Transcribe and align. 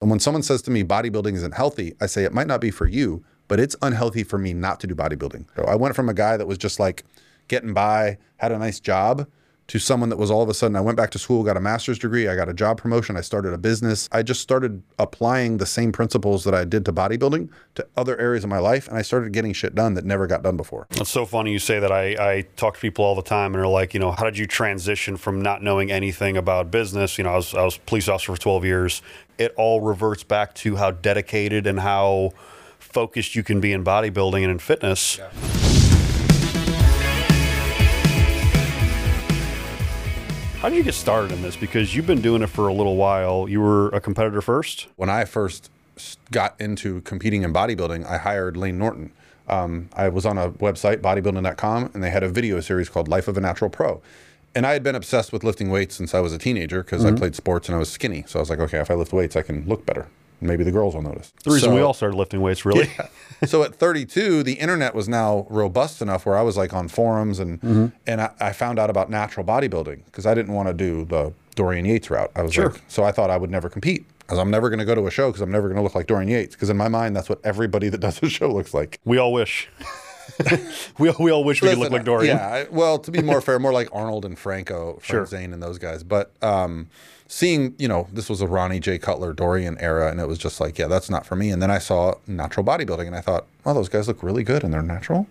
And 0.00 0.08
when 0.08 0.18
someone 0.20 0.42
says 0.42 0.62
to 0.62 0.70
me 0.70 0.82
bodybuilding 0.82 1.34
isn't 1.34 1.54
healthy, 1.54 1.94
I 2.00 2.06
say 2.06 2.24
it 2.24 2.32
might 2.32 2.46
not 2.46 2.60
be 2.60 2.70
for 2.70 2.86
you, 2.86 3.22
but 3.48 3.60
it's 3.60 3.76
unhealthy 3.82 4.22
for 4.22 4.38
me 4.38 4.54
not 4.54 4.80
to 4.80 4.86
do 4.86 4.94
bodybuilding. 4.94 5.44
So 5.56 5.64
I 5.64 5.74
went 5.74 5.94
from 5.94 6.08
a 6.08 6.14
guy 6.14 6.36
that 6.36 6.46
was 6.46 6.56
just 6.56 6.80
like 6.80 7.04
getting 7.48 7.74
by, 7.74 8.16
had 8.38 8.50
a 8.52 8.58
nice 8.58 8.80
job, 8.80 9.26
to 9.70 9.78
someone 9.78 10.08
that 10.08 10.16
was 10.16 10.32
all 10.32 10.42
of 10.42 10.48
a 10.48 10.54
sudden 10.54 10.74
I 10.74 10.80
went 10.80 10.96
back 10.96 11.10
to 11.10 11.18
school, 11.18 11.44
got 11.44 11.56
a 11.56 11.60
master's 11.60 11.96
degree, 11.96 12.26
I 12.26 12.34
got 12.34 12.48
a 12.48 12.52
job 12.52 12.76
promotion, 12.76 13.16
I 13.16 13.20
started 13.20 13.52
a 13.52 13.58
business. 13.58 14.08
I 14.10 14.24
just 14.24 14.40
started 14.40 14.82
applying 14.98 15.58
the 15.58 15.66
same 15.66 15.92
principles 15.92 16.42
that 16.42 16.56
I 16.56 16.64
did 16.64 16.84
to 16.86 16.92
bodybuilding 16.92 17.50
to 17.76 17.86
other 17.96 18.18
areas 18.18 18.42
of 18.42 18.50
my 18.50 18.58
life, 18.58 18.88
and 18.88 18.96
I 18.98 19.02
started 19.02 19.32
getting 19.32 19.52
shit 19.52 19.76
done 19.76 19.94
that 19.94 20.04
never 20.04 20.26
got 20.26 20.42
done 20.42 20.56
before. 20.56 20.88
It's 20.90 21.10
so 21.10 21.24
funny 21.24 21.52
you 21.52 21.60
say 21.60 21.78
that. 21.78 21.92
I, 21.92 22.06
I 22.18 22.44
talk 22.56 22.74
to 22.74 22.80
people 22.80 23.04
all 23.04 23.14
the 23.14 23.22
time, 23.22 23.54
and 23.54 23.62
they're 23.62 23.68
like, 23.68 23.94
you 23.94 24.00
know, 24.00 24.10
how 24.10 24.24
did 24.24 24.36
you 24.36 24.48
transition 24.48 25.16
from 25.16 25.40
not 25.40 25.62
knowing 25.62 25.92
anything 25.92 26.36
about 26.36 26.72
business? 26.72 27.16
You 27.16 27.22
know, 27.22 27.30
I 27.30 27.36
was, 27.36 27.54
I 27.54 27.62
was 27.62 27.76
police 27.76 28.08
officer 28.08 28.34
for 28.34 28.40
12 28.40 28.64
years. 28.64 29.02
It 29.40 29.54
all 29.56 29.80
reverts 29.80 30.22
back 30.22 30.52
to 30.56 30.76
how 30.76 30.90
dedicated 30.90 31.66
and 31.66 31.80
how 31.80 32.34
focused 32.78 33.34
you 33.34 33.42
can 33.42 33.58
be 33.58 33.72
in 33.72 33.82
bodybuilding 33.82 34.42
and 34.42 34.50
in 34.50 34.58
fitness. 34.58 35.16
Yeah. 35.16 35.30
How 40.58 40.68
did 40.68 40.76
you 40.76 40.82
get 40.82 40.92
started 40.92 41.32
in 41.32 41.40
this? 41.40 41.56
Because 41.56 41.96
you've 41.96 42.06
been 42.06 42.20
doing 42.20 42.42
it 42.42 42.48
for 42.48 42.68
a 42.68 42.74
little 42.74 42.96
while. 42.96 43.48
You 43.48 43.62
were 43.62 43.88
a 43.88 44.00
competitor 44.02 44.42
first? 44.42 44.88
When 44.96 45.08
I 45.08 45.24
first 45.24 45.70
got 46.30 46.60
into 46.60 47.00
competing 47.00 47.42
in 47.42 47.50
bodybuilding, 47.54 48.04
I 48.04 48.18
hired 48.18 48.58
Layne 48.58 48.76
Norton. 48.76 49.10
Um, 49.48 49.88
I 49.94 50.10
was 50.10 50.26
on 50.26 50.36
a 50.36 50.50
website, 50.50 50.98
bodybuilding.com, 50.98 51.92
and 51.94 52.02
they 52.04 52.10
had 52.10 52.22
a 52.22 52.28
video 52.28 52.60
series 52.60 52.90
called 52.90 53.08
Life 53.08 53.26
of 53.26 53.38
a 53.38 53.40
Natural 53.40 53.70
Pro. 53.70 54.02
And 54.54 54.66
I 54.66 54.72
had 54.72 54.82
been 54.82 54.94
obsessed 54.94 55.32
with 55.32 55.44
lifting 55.44 55.70
weights 55.70 55.94
since 55.94 56.14
I 56.14 56.20
was 56.20 56.32
a 56.32 56.38
teenager 56.38 56.82
because 56.82 57.04
mm-hmm. 57.04 57.16
I 57.16 57.18
played 57.18 57.36
sports 57.36 57.68
and 57.68 57.76
I 57.76 57.78
was 57.78 57.90
skinny. 57.90 58.24
So 58.26 58.38
I 58.38 58.42
was 58.42 58.50
like, 58.50 58.58
okay, 58.58 58.78
if 58.78 58.90
I 58.90 58.94
lift 58.94 59.12
weights, 59.12 59.36
I 59.36 59.42
can 59.42 59.66
look 59.66 59.86
better 59.86 60.08
maybe 60.40 60.64
the 60.64 60.72
girls 60.72 60.94
will 60.94 61.02
notice. 61.02 61.32
The 61.44 61.50
reason 61.50 61.70
so, 61.70 61.74
we 61.74 61.80
all 61.80 61.94
started 61.94 62.16
lifting 62.16 62.40
weights, 62.40 62.64
really. 62.64 62.90
Yeah. 62.98 63.46
so 63.46 63.62
at 63.62 63.74
32, 63.74 64.42
the 64.42 64.54
internet 64.54 64.94
was 64.94 65.08
now 65.08 65.46
robust 65.50 66.02
enough 66.02 66.26
where 66.26 66.36
I 66.36 66.42
was 66.42 66.56
like 66.56 66.72
on 66.72 66.88
forums 66.88 67.38
and 67.38 67.60
mm-hmm. 67.60 67.86
and 68.06 68.20
I, 68.20 68.30
I, 68.40 68.52
found 68.52 68.78
out 68.78 68.90
about 68.90 69.10
natural 69.10 69.44
bodybuilding 69.44 70.04
because 70.06 70.26
I 70.26 70.34
didn't 70.34 70.54
want 70.54 70.68
to 70.68 70.74
do 70.74 71.04
the 71.04 71.32
Dorian 71.54 71.84
Yates 71.84 72.10
route. 72.10 72.30
I 72.34 72.42
was 72.42 72.54
sure. 72.54 72.70
like, 72.70 72.82
so 72.88 73.04
I 73.04 73.12
thought 73.12 73.30
I 73.30 73.36
would 73.36 73.50
never 73.50 73.68
compete 73.68 74.06
because 74.20 74.38
I'm 74.38 74.50
never 74.50 74.68
going 74.68 74.78
to 74.78 74.84
go 74.84 74.94
to 74.94 75.06
a 75.06 75.10
show 75.10 75.28
because 75.28 75.40
I'm 75.40 75.50
never 75.50 75.68
going 75.68 75.76
to 75.76 75.82
look 75.82 75.94
like 75.94 76.06
Dorian 76.06 76.28
Yates 76.28 76.54
because 76.54 76.70
in 76.70 76.76
my 76.76 76.88
mind 76.88 77.16
that's 77.16 77.28
what 77.28 77.40
everybody 77.44 77.88
that 77.88 77.98
does 77.98 78.22
a 78.22 78.28
show 78.28 78.52
looks 78.52 78.74
like. 78.74 78.98
We 79.04 79.18
all 79.18 79.32
wish. 79.32 79.68
we, 80.98 81.08
all, 81.08 81.16
we 81.18 81.30
all 81.30 81.44
wish 81.44 81.62
we 81.62 81.68
Listen, 81.68 81.82
could 81.82 81.84
look 81.84 81.92
like 81.92 82.04
Dorian. 82.04 82.36
Yeah, 82.36 82.66
well, 82.70 82.98
to 82.98 83.10
be 83.10 83.22
more 83.22 83.40
fair, 83.42 83.58
more 83.58 83.72
like 83.72 83.88
Arnold 83.92 84.24
and 84.24 84.38
Franco, 84.38 84.94
Frank 84.94 85.04
sure. 85.04 85.26
Zane 85.26 85.52
and 85.52 85.62
those 85.62 85.78
guys. 85.78 86.02
But 86.02 86.32
um, 86.42 86.88
seeing, 87.28 87.74
you 87.78 87.88
know, 87.88 88.08
this 88.12 88.28
was 88.28 88.40
a 88.40 88.46
Ronnie 88.46 88.80
Jay 88.80 88.98
Cutler 88.98 89.32
Dorian 89.32 89.78
era, 89.78 90.10
and 90.10 90.20
it 90.20 90.28
was 90.28 90.38
just 90.38 90.60
like, 90.60 90.78
yeah, 90.78 90.86
that's 90.86 91.10
not 91.10 91.26
for 91.26 91.36
me. 91.36 91.50
And 91.50 91.62
then 91.62 91.70
I 91.70 91.78
saw 91.78 92.14
natural 92.26 92.64
bodybuilding, 92.64 93.06
and 93.06 93.16
I 93.16 93.20
thought, 93.20 93.46
oh, 93.64 93.74
those 93.74 93.88
guys 93.88 94.08
look 94.08 94.22
really 94.22 94.42
good, 94.42 94.64
and 94.64 94.72
they're 94.72 94.82
natural. 94.82 95.26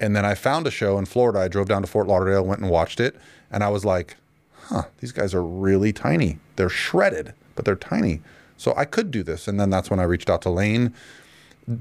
And 0.00 0.16
then 0.16 0.24
I 0.24 0.34
found 0.34 0.66
a 0.66 0.70
show 0.70 0.98
in 0.98 1.04
Florida. 1.04 1.40
I 1.40 1.48
drove 1.48 1.68
down 1.68 1.82
to 1.82 1.88
Fort 1.88 2.06
Lauderdale, 2.06 2.44
went 2.44 2.60
and 2.60 2.70
watched 2.70 3.00
it, 3.00 3.16
and 3.50 3.62
I 3.62 3.68
was 3.68 3.84
like, 3.84 4.16
huh, 4.64 4.84
these 4.98 5.12
guys 5.12 5.34
are 5.34 5.42
really 5.42 5.92
tiny. 5.92 6.38
They're 6.56 6.68
shredded, 6.68 7.34
but 7.54 7.64
they're 7.64 7.76
tiny. 7.76 8.20
So 8.56 8.74
I 8.76 8.84
could 8.84 9.10
do 9.10 9.22
this. 9.22 9.48
And 9.48 9.58
then 9.60 9.70
that's 9.70 9.90
when 9.90 10.00
I 10.00 10.04
reached 10.04 10.30
out 10.30 10.42
to 10.42 10.50
Layne. 10.50 10.94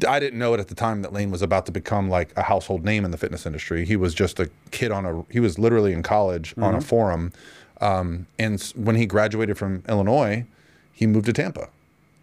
I 0.08 0.20
didn't 0.20 0.39
know 0.39 0.53
it 0.53 0.59
at 0.59 0.70
the 0.70 0.76
time 0.76 1.02
that 1.02 1.12
Layne 1.12 1.31
was 1.31 1.42
about 1.42 1.66
to 1.66 1.72
become 1.72 2.09
like 2.09 2.31
a 2.38 2.44
household 2.44 2.86
name 2.86 3.03
in 3.03 3.12
the 3.12 3.17
fitness 3.17 3.45
industry. 3.45 3.86
He 3.86 3.95
was 3.95 4.14
just 4.14 4.39
a 4.39 4.50
kid 4.72 4.92
on 4.92 5.06
a, 5.06 5.26
he 5.30 5.39
was 5.39 5.59
literally 5.59 5.92
in 5.92 6.03
college 6.03 6.52
mm-hmm. 6.52 6.64
on 6.64 6.73
a 6.73 6.78
mm-hmm. 6.78 6.88
forum 6.88 7.34
um, 7.84 8.28
and 8.39 8.61
when 8.76 8.95
he 8.95 9.06
graduated 9.06 9.58
from 9.58 9.84
Illinois, 9.89 10.45
he 10.94 11.06
moved 11.06 11.26
to 11.26 11.34
Tampa, 11.34 11.67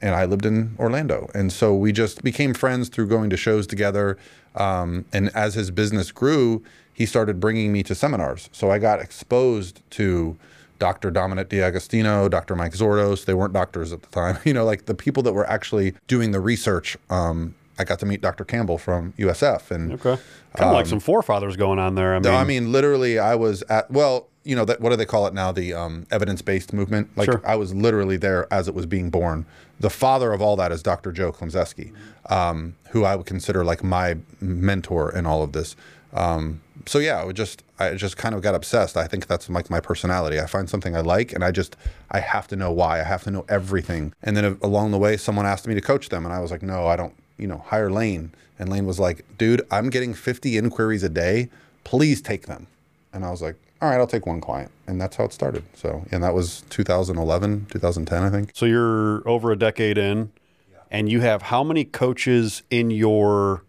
and 0.00 0.14
I 0.14 0.24
lived 0.24 0.46
in 0.46 0.74
Orlando. 0.78 1.30
And 1.34 1.52
so 1.52 1.74
we 1.74 1.92
just 1.92 2.22
became 2.22 2.54
friends 2.54 2.88
through 2.88 3.08
going 3.08 3.28
to 3.28 3.36
shows 3.36 3.66
together. 3.66 4.16
Um, 4.54 5.04
and 5.12 5.28
as 5.36 5.54
his 5.54 5.70
business 5.70 6.12
grew, 6.12 6.64
he 6.94 7.04
started 7.04 7.40
bringing 7.40 7.72
me 7.72 7.82
to 7.84 7.94
seminars. 7.94 8.48
So 8.52 8.70
I 8.70 8.78
got 8.78 9.00
exposed 9.00 9.82
to 9.90 10.38
Dr. 10.80 11.12
Dominic 11.12 11.50
D'Agostino, 11.50 12.28
Dr. 12.28 12.56
Mike 12.56 12.72
Zourdos. 12.72 13.26
They 13.26 13.34
weren't 13.34 13.52
doctors 13.52 13.92
at 13.92 14.02
the 14.02 14.08
time. 14.08 14.38
You 14.50 14.54
know, 14.54 14.64
like 14.64 14.86
the 14.86 14.94
people 14.94 15.22
that 15.24 15.32
were 15.32 15.48
actually 15.48 15.94
doing 16.08 16.32
the 16.32 16.40
research. 16.40 16.96
Um, 17.08 17.54
I 17.78 17.84
got 17.84 18.00
to 18.00 18.06
meet 18.06 18.20
Dr. 18.20 18.44
Campbell 18.44 18.78
from 18.78 19.12
USF, 19.12 19.70
and 19.70 19.92
okay, 19.92 20.16
kind 20.54 20.56
of 20.56 20.68
um, 20.68 20.72
like 20.72 20.86
some 20.86 20.98
forefathers 20.98 21.56
going 21.56 21.78
on 21.78 21.94
there. 21.94 22.16
I 22.16 22.18
mean, 22.18 22.34
I 22.34 22.44
mean, 22.44 22.72
literally, 22.72 23.18
I 23.18 23.36
was 23.36 23.62
at 23.68 23.90
well, 23.90 24.26
you 24.42 24.56
know, 24.56 24.64
that 24.64 24.80
what 24.80 24.90
do 24.90 24.96
they 24.96 25.04
call 25.04 25.26
it 25.26 25.34
now? 25.34 25.52
The 25.52 25.72
um, 25.74 26.06
evidence-based 26.10 26.72
movement. 26.72 27.10
Like 27.16 27.30
sure. 27.30 27.42
I 27.44 27.54
was 27.54 27.72
literally 27.72 28.16
there 28.16 28.52
as 28.52 28.66
it 28.66 28.74
was 28.74 28.86
being 28.86 29.08
born. 29.10 29.46
The 29.78 29.90
father 29.90 30.32
of 30.32 30.42
all 30.42 30.56
that 30.56 30.72
is 30.72 30.82
Dr. 30.82 31.12
Joe 31.12 31.32
Klemczewski, 31.32 31.92
um, 32.28 32.74
who 32.90 33.04
I 33.04 33.14
would 33.14 33.26
consider 33.26 33.64
like 33.64 33.84
my 33.84 34.16
mentor 34.40 35.14
in 35.14 35.26
all 35.26 35.42
of 35.42 35.52
this. 35.52 35.76
Um, 36.12 36.60
so 36.86 36.98
yeah, 36.98 37.20
I 37.20 37.24
would 37.24 37.36
just 37.36 37.62
I 37.78 37.94
just 37.94 38.16
kind 38.16 38.34
of 38.34 38.42
got 38.42 38.54
obsessed. 38.54 38.96
I 38.96 39.06
think 39.06 39.26
that's 39.26 39.48
like 39.48 39.70
my 39.70 39.80
personality. 39.80 40.40
I 40.40 40.46
find 40.46 40.68
something 40.68 40.96
I 40.96 41.00
like, 41.00 41.32
and 41.32 41.44
I 41.44 41.50
just 41.50 41.76
I 42.10 42.20
have 42.20 42.46
to 42.48 42.56
know 42.56 42.72
why. 42.72 43.00
I 43.00 43.04
have 43.04 43.22
to 43.24 43.30
know 43.30 43.44
everything. 43.48 44.12
And 44.22 44.36
then 44.36 44.44
uh, 44.44 44.54
along 44.62 44.90
the 44.90 44.98
way, 44.98 45.16
someone 45.16 45.46
asked 45.46 45.66
me 45.66 45.74
to 45.74 45.80
coach 45.80 46.08
them, 46.08 46.24
and 46.24 46.34
I 46.34 46.40
was 46.40 46.50
like, 46.50 46.62
no, 46.62 46.86
I 46.86 46.96
don't. 46.96 47.14
You 47.38 47.46
know, 47.46 47.58
hire 47.58 47.90
Layne. 47.90 48.32
And 48.58 48.68
Layne 48.68 48.84
was 48.84 49.00
like, 49.00 49.24
dude, 49.38 49.66
I'm 49.70 49.88
getting 49.88 50.12
50 50.12 50.58
inquiries 50.58 51.02
a 51.02 51.08
day. 51.08 51.48
Please 51.84 52.20
take 52.20 52.46
them. 52.46 52.66
And 53.10 53.24
I 53.24 53.30
was 53.30 53.40
like, 53.40 53.56
all 53.80 53.88
right, 53.88 53.96
I'll 53.96 54.06
take 54.06 54.26
one 54.26 54.42
client. 54.42 54.70
And 54.86 55.00
that's 55.00 55.16
how 55.16 55.24
it 55.24 55.32
started. 55.32 55.64
So, 55.74 56.04
and 56.10 56.22
that 56.22 56.34
was 56.34 56.62
2011, 56.68 57.66
2010, 57.70 58.22
I 58.22 58.28
think. 58.28 58.50
So 58.54 58.66
you're 58.66 59.26
over 59.26 59.50
a 59.50 59.56
decade 59.56 59.96
in, 59.96 60.32
yeah. 60.70 60.80
and 60.90 61.10
you 61.10 61.20
have 61.20 61.42
how 61.42 61.64
many 61.64 61.86
coaches 61.86 62.62
in 62.68 62.90
your 62.90 63.64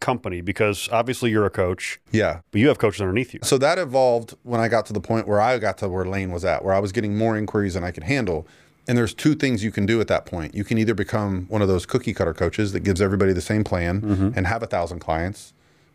company? 0.00 0.40
Because 0.40 0.88
obviously 0.90 1.30
you're 1.30 1.46
a 1.46 1.50
coach. 1.50 2.00
Yeah. 2.10 2.40
But 2.50 2.60
you 2.60 2.68
have 2.68 2.78
coaches 2.78 3.00
underneath 3.00 3.34
you. 3.34 3.40
So 3.42 3.58
that 3.58 3.78
evolved 3.78 4.34
when 4.42 4.60
I 4.60 4.68
got 4.68 4.86
to 4.86 4.92
the 4.92 5.00
point 5.00 5.26
where 5.26 5.40
I 5.40 5.58
got 5.58 5.78
to 5.78 5.88
where 5.88 6.04
Layne 6.04 6.30
was 6.30 6.44
at, 6.44 6.64
where 6.64 6.74
I 6.74 6.78
was 6.78 6.92
getting 6.92 7.16
more 7.16 7.36
inquiries 7.36 7.74
than 7.74 7.84
I 7.84 7.90
could 7.90 8.04
handle. 8.04 8.46
And 8.86 8.96
there's 8.96 9.12
two 9.12 9.34
things 9.34 9.62
you 9.62 9.70
can 9.70 9.84
do 9.84 10.00
at 10.00 10.08
that 10.08 10.24
point. 10.24 10.54
You 10.54 10.64
can 10.64 10.78
either 10.78 10.94
become 10.94 11.46
one 11.48 11.60
of 11.60 11.68
those 11.68 11.84
cookie 11.84 12.14
cutter 12.14 12.32
coaches 12.32 12.72
that 12.72 12.80
gives 12.80 13.02
everybody 13.02 13.32
the 13.32 13.40
same 13.40 13.64
plan 13.64 14.00
mm-hmm. 14.00 14.30
and 14.34 14.46
have 14.46 14.62
a 14.62 14.66
thousand 14.66 15.00
clients 15.00 15.52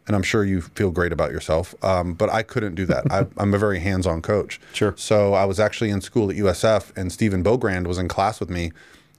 and 0.07 0.15
I'm 0.15 0.23
sure 0.23 0.43
you 0.43 0.61
feel 0.61 0.91
great 0.91 1.13
about 1.13 1.31
yourself. 1.31 1.73
Um, 1.83 2.13
but 2.13 2.29
I 2.29 2.43
couldn't 2.43 2.75
do 2.75 2.85
that. 2.87 3.11
I, 3.11 3.25
am 3.41 3.53
a 3.53 3.57
very 3.57 3.79
hands-on 3.79 4.21
coach. 4.21 4.59
Sure. 4.73 4.93
So 4.97 5.33
I 5.33 5.45
was 5.45 5.59
actually 5.59 5.89
in 5.89 6.01
school 6.01 6.29
at 6.29 6.37
USF, 6.37 6.95
and 6.97 7.11
Stephen 7.11 7.43
Bogrand 7.43 7.87
was 7.87 7.97
in 7.97 8.07
class 8.07 8.39
with 8.39 8.49
me, 8.49 8.71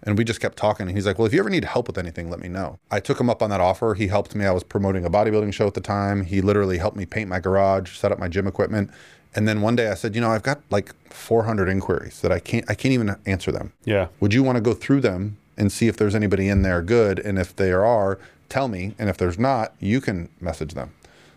and 0.04 0.16
we 0.16 0.24
just 0.24 0.40
kept 0.40 0.56
talking. 0.56 0.86
And 0.86 0.96
he's 0.96 1.06
like, 1.06 1.18
"Well, 1.18 1.26
if 1.26 1.32
you 1.32 1.40
ever 1.40 1.50
need 1.50 1.64
help 1.64 1.86
with 1.86 1.98
anything, 1.98 2.30
let 2.30 2.40
me 2.40 2.48
know." 2.48 2.78
I 2.90 3.00
took 3.00 3.20
him 3.20 3.28
up 3.28 3.42
on 3.42 3.50
that 3.50 3.60
offer. 3.60 3.94
He 3.94 4.06
helped 4.08 4.34
me. 4.34 4.44
I 4.44 4.52
was 4.52 4.62
promoting 4.62 5.04
a 5.04 5.10
bodybuilding 5.10 5.52
show 5.52 5.66
at 5.66 5.74
the 5.74 5.80
time. 5.80 6.24
He 6.24 6.40
literally 6.40 6.78
helped 6.78 6.96
me 6.96 7.06
paint 7.06 7.28
my 7.28 7.40
garage, 7.40 7.96
set 7.96 8.12
up 8.12 8.18
my 8.18 8.28
gym 8.28 8.46
equipment. 8.46 8.90
And 9.34 9.48
then 9.48 9.62
one 9.62 9.74
day 9.74 9.88
I 9.88 9.94
said, 9.94 10.14
"You 10.14 10.20
know, 10.20 10.30
I've 10.30 10.44
got 10.44 10.60
like 10.70 10.94
400 11.10 11.68
inquiries 11.68 12.20
that 12.20 12.30
I 12.30 12.38
can't 12.38 12.64
I 12.68 12.74
can't 12.74 12.92
even 12.92 13.16
answer 13.26 13.50
them. 13.50 13.72
Yeah. 13.84 14.08
Would 14.20 14.32
you 14.32 14.42
want 14.42 14.56
to 14.56 14.62
go 14.62 14.74
through 14.74 15.00
them?" 15.00 15.38
and 15.56 15.70
see 15.72 15.88
if 15.88 15.96
there's 15.96 16.14
anybody 16.14 16.48
in 16.48 16.62
there 16.62 16.82
good. 16.82 17.18
And 17.18 17.38
if 17.38 17.54
there 17.54 17.84
are, 17.84 18.18
tell 18.48 18.68
me. 18.68 18.94
And 18.98 19.08
if 19.08 19.16
there's 19.16 19.38
not, 19.38 19.74
you 19.80 20.00
can 20.00 20.28
message 20.40 20.74
them. 20.74 20.92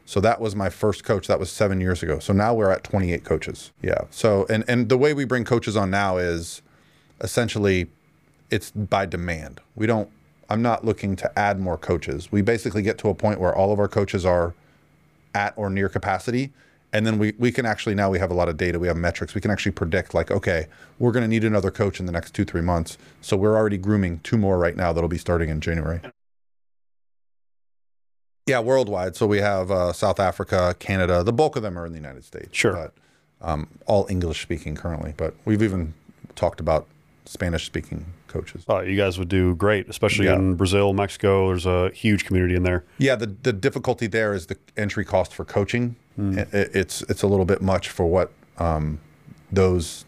So 0.05 0.21
that 0.21 0.39
was 0.39 0.55
my 0.55 0.69
first 0.69 1.03
coach. 1.03 1.27
That 1.27 1.39
was 1.39 1.51
seven 1.51 1.81
years 1.81 2.01
ago. 2.01 2.19
So 2.19 2.31
now 2.31 2.53
we're 2.53 2.71
at 2.71 2.83
28 2.83 3.25
coaches. 3.25 3.71
Yeah. 3.81 4.01
So 4.09 4.45
and 4.49 4.63
and 4.67 4.89
the 4.89 4.97
way 4.97 5.13
we 5.13 5.25
bring 5.25 5.43
coaches 5.43 5.75
on 5.75 5.89
now 5.89 6.17
is 6.17 6.61
essentially 7.19 7.87
it's 8.49 8.71
by 8.71 9.05
demand. 9.05 9.61
We 9.75 9.87
don't. 9.87 10.09
I'm 10.49 10.61
not 10.61 10.85
looking 10.85 11.15
to 11.17 11.39
add 11.39 11.59
more 11.59 11.77
coaches. 11.77 12.31
We 12.31 12.41
basically 12.41 12.81
get 12.81 12.97
to 12.99 13.09
a 13.09 13.13
point 13.13 13.39
where 13.39 13.53
all 13.53 13.73
of 13.73 13.79
our 13.79 13.89
coaches 13.89 14.25
are 14.25 14.53
at 15.35 15.53
or 15.57 15.69
near 15.69 15.89
capacity. 15.89 16.51
And 16.93 17.05
then 17.05 17.19
we, 17.19 17.33
we 17.37 17.51
can 17.51 17.65
actually 17.65 17.95
now 17.95 18.09
we 18.09 18.17
have 18.19 18.31
a 18.31 18.33
lot 18.33 18.47
of 18.47 18.55
data, 18.55 18.79
we 18.79 18.87
have 18.87 18.95
metrics, 18.95 19.35
we 19.35 19.41
can 19.41 19.51
actually 19.51 19.73
predict 19.73 20.13
like, 20.13 20.31
okay, 20.31 20.67
we're 20.99 21.11
going 21.11 21.23
to 21.23 21.27
need 21.27 21.43
another 21.43 21.69
coach 21.69 21.99
in 21.99 22.05
the 22.05 22.13
next 22.13 22.31
two, 22.31 22.45
three 22.45 22.61
months. 22.61 22.97
So 23.19 23.35
we're 23.35 23.57
already 23.57 23.77
grooming 23.77 24.21
two 24.23 24.37
more 24.37 24.57
right 24.57 24.75
now 24.75 24.93
that'll 24.93 25.09
be 25.09 25.17
starting 25.17 25.49
in 25.49 25.59
January. 25.59 25.99
Yeah, 28.47 28.61
worldwide. 28.61 29.17
So 29.17 29.27
we 29.27 29.39
have 29.39 29.69
uh, 29.69 29.91
South 29.91 30.21
Africa, 30.21 30.77
Canada. 30.79 31.23
The 31.23 31.33
bulk 31.33 31.57
of 31.57 31.63
them 31.63 31.77
are 31.77 31.85
in 31.85 31.91
the 31.91 31.99
United 31.99 32.23
States. 32.23 32.49
Sure. 32.53 32.73
But, 32.73 32.93
um, 33.41 33.67
all 33.85 34.07
English 34.09 34.41
speaking 34.41 34.75
currently, 34.75 35.13
but 35.15 35.35
we've 35.43 35.61
even 35.61 35.93
talked 36.35 36.59
about 36.59 36.87
Spanish 37.25 37.65
speaking 37.65 38.05
coaches. 38.27 38.63
Oh, 38.67 38.79
you 38.79 38.95
guys 38.95 39.17
would 39.17 39.29
do 39.29 39.55
great, 39.55 39.89
especially 39.89 40.25
yeah. 40.25 40.35
in 40.35 40.55
Brazil, 40.55 40.93
Mexico. 40.93 41.47
There's 41.47 41.65
a 41.65 41.89
huge 41.91 42.25
community 42.25 42.55
in 42.55 42.63
there. 42.63 42.85
Yeah, 42.97 43.15
the 43.15 43.27
the 43.43 43.53
difficulty 43.53 44.07
there 44.07 44.33
is 44.33 44.47
the 44.47 44.57
entry 44.75 45.05
cost 45.05 45.33
for 45.33 45.45
coaching. 45.45 45.95
Mm. 46.19 46.37
It, 46.53 46.75
it's 46.75 47.01
it's 47.03 47.23
a 47.23 47.27
little 47.27 47.45
bit 47.45 47.61
much 47.61 47.89
for 47.89 48.05
what 48.05 48.31
um, 48.57 48.99
those, 49.51 50.05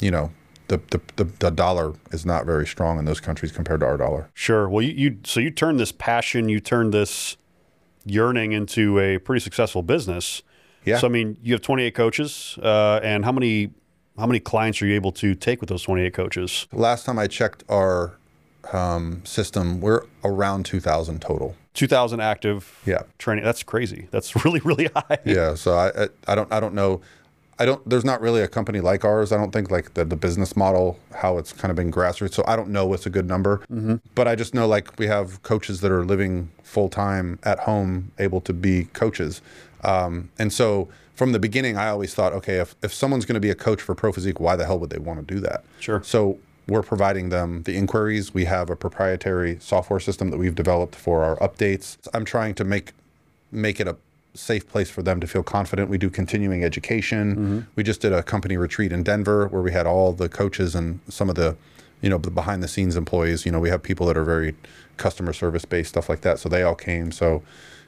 you 0.00 0.10
know, 0.10 0.32
the, 0.68 1.00
the, 1.16 1.24
the, 1.24 1.50
dollar 1.50 1.92
is 2.12 2.24
not 2.24 2.46
very 2.46 2.66
strong 2.66 2.98
in 2.98 3.04
those 3.04 3.20
countries 3.20 3.52
compared 3.52 3.80
to 3.80 3.86
our 3.86 3.98
dollar. 3.98 4.30
Sure. 4.32 4.68
Well, 4.68 4.82
you, 4.82 4.92
you 4.92 5.18
so 5.24 5.40
you 5.40 5.50
turn 5.50 5.76
this 5.76 5.92
passion, 5.92 6.48
you 6.48 6.60
turn 6.60 6.90
this 6.90 7.36
yearning 8.06 8.52
into 8.52 8.98
a 8.98 9.18
pretty 9.18 9.40
successful 9.40 9.82
business. 9.82 10.42
Yeah. 10.84 10.98
So 10.98 11.08
I 11.08 11.10
mean, 11.10 11.36
you 11.42 11.52
have 11.52 11.62
28 11.62 11.94
coaches, 11.94 12.58
uh, 12.62 13.00
and 13.02 13.24
how 13.24 13.32
many 13.32 13.70
how 14.18 14.26
many 14.26 14.40
clients 14.40 14.80
are 14.82 14.86
you 14.86 14.94
able 14.94 15.12
to 15.12 15.34
take 15.34 15.60
with 15.60 15.68
those 15.68 15.82
28 15.82 16.12
coaches? 16.12 16.66
Last 16.72 17.04
time 17.06 17.18
I 17.18 17.26
checked 17.26 17.64
our 17.68 18.12
um, 18.72 19.22
system, 19.24 19.80
we're 19.80 20.02
around 20.24 20.66
2,000 20.66 21.20
total. 21.20 21.56
2,000 21.74 22.20
active 22.20 22.78
Yeah. 22.86 23.02
training. 23.18 23.44
That's 23.44 23.62
crazy. 23.62 24.08
That's 24.10 24.36
really, 24.44 24.60
really 24.60 24.90
high. 24.94 25.18
Yeah. 25.24 25.54
So 25.54 25.74
I, 25.76 26.04
I, 26.04 26.08
I 26.28 26.34
don't, 26.34 26.52
I 26.52 26.60
don't 26.60 26.74
know. 26.74 27.00
I 27.58 27.64
don't, 27.66 27.86
there's 27.88 28.04
not 28.04 28.20
really 28.20 28.40
a 28.42 28.48
company 28.48 28.80
like 28.80 29.04
ours. 29.04 29.30
I 29.30 29.36
don't 29.36 29.52
think 29.52 29.70
like 29.70 29.94
the, 29.94 30.04
the 30.04 30.16
business 30.16 30.56
model, 30.56 30.98
how 31.14 31.38
it's 31.38 31.52
kind 31.52 31.70
of 31.70 31.76
been 31.76 31.92
grassroots. 31.92 32.34
So 32.34 32.42
I 32.46 32.56
don't 32.56 32.70
know 32.70 32.86
what's 32.86 33.06
a 33.06 33.10
good 33.10 33.26
number, 33.28 33.62
but 34.14 34.26
I 34.26 34.34
just 34.34 34.52
know 34.52 34.66
like 34.66 34.98
we 34.98 35.06
have 35.06 35.42
coaches 35.42 35.80
that 35.82 35.92
are 35.92 36.04
living 36.04 36.50
full 36.62 36.88
time 36.88 37.38
at 37.44 37.60
home, 37.60 38.10
able 38.18 38.40
to 38.42 38.52
be 38.52 38.84
coaches. 38.86 39.42
Um, 39.84 40.30
and 40.38 40.52
so 40.52 40.88
from 41.14 41.32
the 41.32 41.38
beginning, 41.38 41.76
I 41.76 41.88
always 41.88 42.14
thought, 42.14 42.32
okay, 42.32 42.56
if, 42.56 42.74
if 42.82 42.92
someone's 42.92 43.24
going 43.24 43.34
to 43.34 43.40
be 43.40 43.50
a 43.50 43.54
coach 43.54 43.82
for 43.82 43.94
Pro 43.94 44.12
Physique, 44.12 44.40
why 44.40 44.56
the 44.56 44.64
hell 44.64 44.78
would 44.78 44.90
they 44.90 44.98
want 44.98 45.26
to 45.26 45.34
do 45.34 45.40
that? 45.40 45.64
Sure. 45.78 46.02
So 46.02 46.38
we're 46.68 46.82
providing 46.82 47.28
them 47.28 47.62
the 47.64 47.76
inquiries. 47.76 48.32
We 48.32 48.44
have 48.46 48.70
a 48.70 48.76
proprietary 48.76 49.58
software 49.60 50.00
system 50.00 50.30
that 50.30 50.38
we've 50.38 50.54
developed 50.54 50.94
for 50.94 51.22
our 51.24 51.36
updates. 51.36 51.98
I'm 52.14 52.24
trying 52.24 52.54
to 52.56 52.64
make 52.64 52.92
make 53.50 53.80
it 53.80 53.86
a 53.86 53.96
safe 54.34 54.66
place 54.66 54.88
for 54.88 55.02
them 55.02 55.20
to 55.20 55.26
feel 55.26 55.42
confident. 55.42 55.90
We 55.90 55.98
do 55.98 56.08
continuing 56.08 56.64
education. 56.64 57.32
Mm-hmm. 57.34 57.60
We 57.76 57.82
just 57.82 58.00
did 58.00 58.12
a 58.12 58.22
company 58.22 58.56
retreat 58.56 58.90
in 58.90 59.02
Denver 59.02 59.46
where 59.48 59.60
we 59.60 59.72
had 59.72 59.86
all 59.86 60.12
the 60.12 60.28
coaches 60.28 60.74
and 60.74 61.00
some 61.08 61.28
of 61.28 61.34
the, 61.34 61.56
you 62.00 62.08
know, 62.08 62.16
the 62.16 62.30
behind 62.30 62.62
the 62.62 62.68
scenes 62.68 62.96
employees. 62.96 63.44
You 63.44 63.52
know, 63.52 63.60
we 63.60 63.68
have 63.68 63.82
people 63.82 64.06
that 64.06 64.16
are 64.16 64.24
very 64.24 64.54
customer 64.96 65.34
service 65.34 65.66
based 65.66 65.90
stuff 65.90 66.08
like 66.08 66.22
that. 66.22 66.38
So 66.38 66.48
they 66.48 66.62
all 66.62 66.74
came. 66.74 67.12
So, 67.12 67.42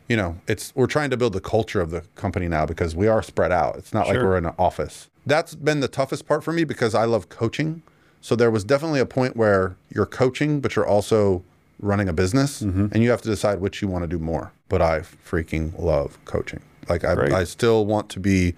you 0.08 0.16
know, 0.16 0.38
it's 0.46 0.72
we're 0.74 0.86
trying 0.86 1.10
to 1.10 1.16
build 1.16 1.32
the 1.32 1.40
culture 1.40 1.80
of 1.80 1.90
the 1.90 2.02
company 2.14 2.48
now 2.48 2.66
because 2.66 2.94
we 2.94 3.08
are 3.08 3.22
spread 3.22 3.52
out. 3.52 3.76
It's 3.76 3.92
not 3.94 4.06
like 4.06 4.16
we're 4.24 4.36
in 4.38 4.46
an 4.46 4.54
office. 4.58 5.08
That's 5.26 5.54
been 5.54 5.80
the 5.80 5.88
toughest 5.88 6.26
part 6.26 6.44
for 6.44 6.52
me 6.52 6.64
because 6.64 6.94
I 6.94 7.04
love 7.04 7.28
coaching. 7.28 7.82
So 8.20 8.36
there 8.36 8.50
was 8.50 8.64
definitely 8.64 9.00
a 9.00 9.06
point 9.06 9.36
where 9.36 9.76
you're 9.90 10.06
coaching, 10.06 10.60
but 10.60 10.76
you're 10.76 10.86
also 10.86 11.42
running 11.80 12.08
a 12.08 12.12
business, 12.12 12.60
and 12.92 13.02
you 13.02 13.10
have 13.10 13.22
to 13.22 13.28
decide 13.28 13.60
which 13.60 13.82
you 13.82 13.88
want 13.88 14.02
to 14.04 14.08
do 14.08 14.18
more. 14.18 14.52
But 14.68 14.80
I 14.82 15.00
freaking 15.00 15.78
love 15.78 16.18
coaching. 16.24 16.60
Like. 16.88 17.04
I, 17.04 17.14
I 17.32 17.44
still 17.44 17.84
want 17.86 18.08
to 18.10 18.20
be 18.20 18.54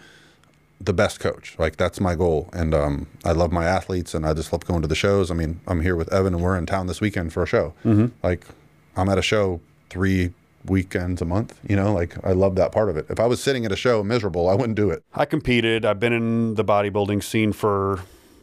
the 0.81 0.93
best 0.93 1.21
coach. 1.21 1.55
Like 1.59 1.77
that's 1.77 2.01
my 2.01 2.15
goal, 2.15 2.49
and 2.53 2.75
um, 2.75 3.07
I 3.25 3.33
love 3.33 3.51
my 3.53 3.65
athletes, 3.65 4.15
and 4.15 4.27
I 4.27 4.35
just 4.35 4.53
love 4.53 4.65
going 4.67 4.83
to 4.83 4.89
the 4.89 4.95
shows. 4.97 5.31
I 5.31 5.35
mean, 5.35 5.61
I'm 5.67 5.81
here 5.81 5.97
with 5.97 6.13
Evan, 6.13 6.35
and 6.35 6.43
we're 6.43 6.57
in 6.59 6.67
town 6.67 6.87
this 6.87 7.01
weekend 7.01 7.33
for 7.33 7.43
a 7.43 7.47
show. 7.47 7.73
Like 8.23 8.47
I'm 8.97 9.09
at 9.09 9.19
a 9.19 9.23
show 9.23 9.61
three 9.91 10.33
weekends 10.71 11.23
a 11.23 11.25
month. 11.25 11.59
You 11.69 11.77
know, 11.77 11.93
like 11.93 12.17
I 12.25 12.33
love 12.33 12.57
that 12.57 12.73
part 12.73 12.89
of 12.89 12.97
it. 12.97 13.07
If 13.09 13.21
I 13.21 13.27
was 13.27 13.43
sitting 13.43 13.65
at 13.65 13.73
a 13.73 13.77
show 13.77 14.03
miserable, 14.03 14.49
I 14.49 14.55
wouldn't 14.55 14.77
do 14.77 14.91
it. 14.91 15.03
I 15.15 15.25
competed. 15.25 15.85
I've 15.85 16.01
been 16.01 16.13
in 16.13 16.55
the 16.55 16.65
bodybuilding 16.65 17.23
scene 17.23 17.53
for 17.53 18.01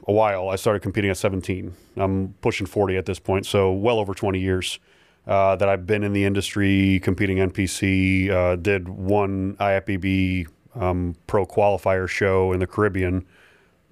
a 0.08 0.12
while. 0.12 0.50
I 0.50 0.56
started 0.56 0.82
competing 0.82 1.10
at 1.12 1.18
17. 1.18 1.74
I'm 1.98 2.34
pushing 2.42 2.68
40 2.68 2.98
at 2.98 3.06
this 3.06 3.20
point, 3.20 3.46
so 3.46 3.72
well 3.72 4.00
over 4.00 4.14
20 4.14 4.40
years 4.40 4.80
uh, 5.28 5.56
that 5.56 5.70
I've 5.70 5.86
been 5.88 6.04
in 6.04 6.14
the 6.14 6.26
industry 6.26 7.00
competing 7.02 7.38
NPC. 7.38 8.30
Uh, 8.30 8.56
did 8.56 8.90
one 8.90 9.56
IFBB 9.60 10.48
um, 10.76 11.16
pro 11.28 11.46
qualifier 11.46 12.08
show 12.08 12.52
in 12.52 12.60
the 12.60 12.68
Caribbean 12.68 13.26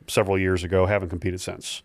several 0.08 0.38
years 0.38 0.64
ago. 0.64 0.86
Haven't 0.86 1.10
competed 1.10 1.42
since. 1.42 1.84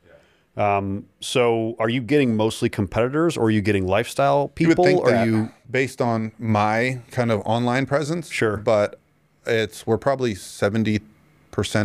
Um, 0.56 1.06
so, 1.20 1.76
are 1.78 1.88
you 1.88 2.00
getting 2.00 2.36
mostly 2.36 2.68
competitors, 2.68 3.36
or 3.36 3.46
are 3.46 3.50
you 3.50 3.60
getting 3.60 3.86
lifestyle 3.86 4.50
You 4.58 4.68
would 4.68 4.76
people? 4.76 4.84
think 4.84 5.00
Or 5.00 5.10
that 5.10 5.26
you 5.26 5.50
based 5.70 6.00
on 6.00 6.32
my 6.38 7.00
kind 7.10 7.30
of 7.30 7.40
online 7.44 7.86
presence. 7.86 8.30
Sure. 8.30 8.56
But 8.56 8.98
it's 9.46 9.86
we're 9.86 9.98
probably 9.98 10.34
70% 10.34 11.00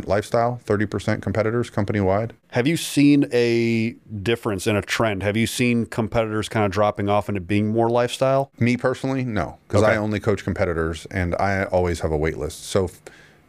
lifestyle, 0.08 0.60
30% 0.66 1.22
competitors 1.22 1.70
company 1.70 2.00
wide. 2.00 2.34
Have 2.52 2.66
you 2.68 2.78
seen 2.78 3.28
a 3.32 3.92
difference 4.24 4.68
in 4.68 4.76
a 4.76 4.82
trend? 4.82 5.22
Have 5.24 5.38
you 5.38 5.48
seen 5.48 5.86
competitors 5.86 6.50
kind 6.50 6.66
of 6.66 6.72
dropping 6.72 7.10
off 7.10 7.30
into 7.30 7.42
being 7.42 7.70
more 7.72 7.90
lifestyle? 7.90 8.52
Me 8.60 8.78
personally, 8.78 9.24
no, 9.24 9.58
because 9.68 9.84
Okay. 9.84 9.94
I 9.94 9.98
only 9.98 10.20
coach 10.20 10.44
competitors 10.44 11.06
and 11.12 11.36
I 11.36 11.66
always 11.66 12.00
have 12.02 12.12
a 12.12 12.18
wait 12.18 12.38
list. 12.38 12.66
So 12.66 12.90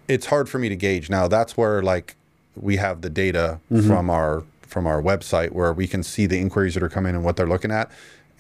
it's 0.09 0.27
hard 0.27 0.49
for 0.49 0.59
me 0.59 0.69
to 0.69 0.77
gauge. 0.77 1.09
Now 1.11 1.29
that's 1.29 1.57
where 1.57 1.83
like 1.83 2.17
we 2.57 2.77
have 2.77 3.01
the 3.01 3.11
data 3.11 3.61
from 3.87 4.11
our 4.11 4.45
from 4.73 4.87
our 4.87 5.01
website 5.01 5.53
where 5.53 5.73
we 5.73 5.87
can 5.87 6.03
see 6.03 6.27
the 6.27 6.41
inquiries 6.41 6.75
that 6.75 6.83
are 6.83 6.89
coming 6.89 7.15
and 7.15 7.25
what 7.25 7.37
they're 7.37 7.47
looking 7.47 7.71
at. 7.71 7.91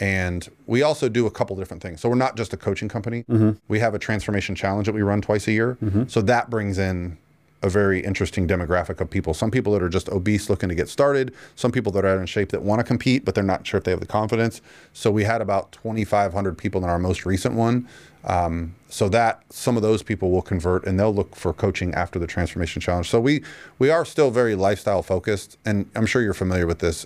And 0.00 0.48
we 0.66 0.82
also 0.82 1.08
do 1.08 1.26
a 1.26 1.30
couple 1.30 1.54
different 1.54 1.82
things. 1.82 2.00
So 2.00 2.08
we're 2.08 2.16
not 2.16 2.36
just 2.36 2.52
a 2.52 2.56
coaching 2.56 2.88
company. 2.88 3.24
Mm-hmm. 3.30 3.52
We 3.68 3.78
have 3.78 3.94
a 3.94 3.98
transformation 3.98 4.56
challenge 4.56 4.86
that 4.86 4.94
we 4.94 5.02
run 5.02 5.20
twice 5.20 5.46
a 5.46 5.52
year. 5.52 5.78
Mm-hmm. 5.80 6.04
So 6.08 6.22
that 6.22 6.50
brings 6.50 6.78
in 6.78 7.18
a 7.62 7.68
very 7.68 8.00
interesting 8.00 8.46
demographic 8.46 9.00
of 9.00 9.08
people. 9.08 9.34
Some 9.34 9.50
people 9.50 9.72
that 9.72 9.82
are 9.82 9.88
just 9.88 10.08
obese 10.08 10.50
looking 10.50 10.68
to 10.68 10.74
get 10.74 10.88
started, 10.88 11.32
some 11.54 11.72
people 11.72 11.92
that 11.92 12.04
are 12.04 12.20
in 12.20 12.26
shape 12.26 12.50
that 12.50 12.62
want 12.62 12.80
to 12.80 12.84
compete, 12.84 13.24
but 13.24 13.34
they're 13.34 13.44
not 13.44 13.66
sure 13.66 13.78
if 13.78 13.84
they 13.84 13.92
have 13.92 14.00
the 14.00 14.06
confidence. 14.06 14.60
So 14.92 15.10
we 15.10 15.24
had 15.24 15.40
about 15.40 15.72
2,500 15.72 16.58
people 16.58 16.82
in 16.82 16.90
our 16.90 16.98
most 16.98 17.24
recent 17.24 17.54
one. 17.54 17.88
Um, 18.24 18.76
so 18.88 19.08
that 19.08 19.42
some 19.50 19.76
of 19.76 19.82
those 19.82 20.00
people 20.02 20.30
will 20.30 20.42
convert 20.42 20.86
and 20.86 20.98
they'll 20.98 21.12
look 21.12 21.34
for 21.34 21.52
coaching 21.52 21.92
after 21.94 22.20
the 22.20 22.26
transformation 22.26 22.80
challenge. 22.80 23.10
So 23.10 23.18
we 23.20 23.42
we 23.80 23.90
are 23.90 24.04
still 24.04 24.30
very 24.30 24.54
lifestyle 24.54 25.02
focused, 25.02 25.58
and 25.64 25.90
I'm 25.96 26.06
sure 26.06 26.22
you're 26.22 26.32
familiar 26.32 26.68
with 26.68 26.78
this. 26.78 27.04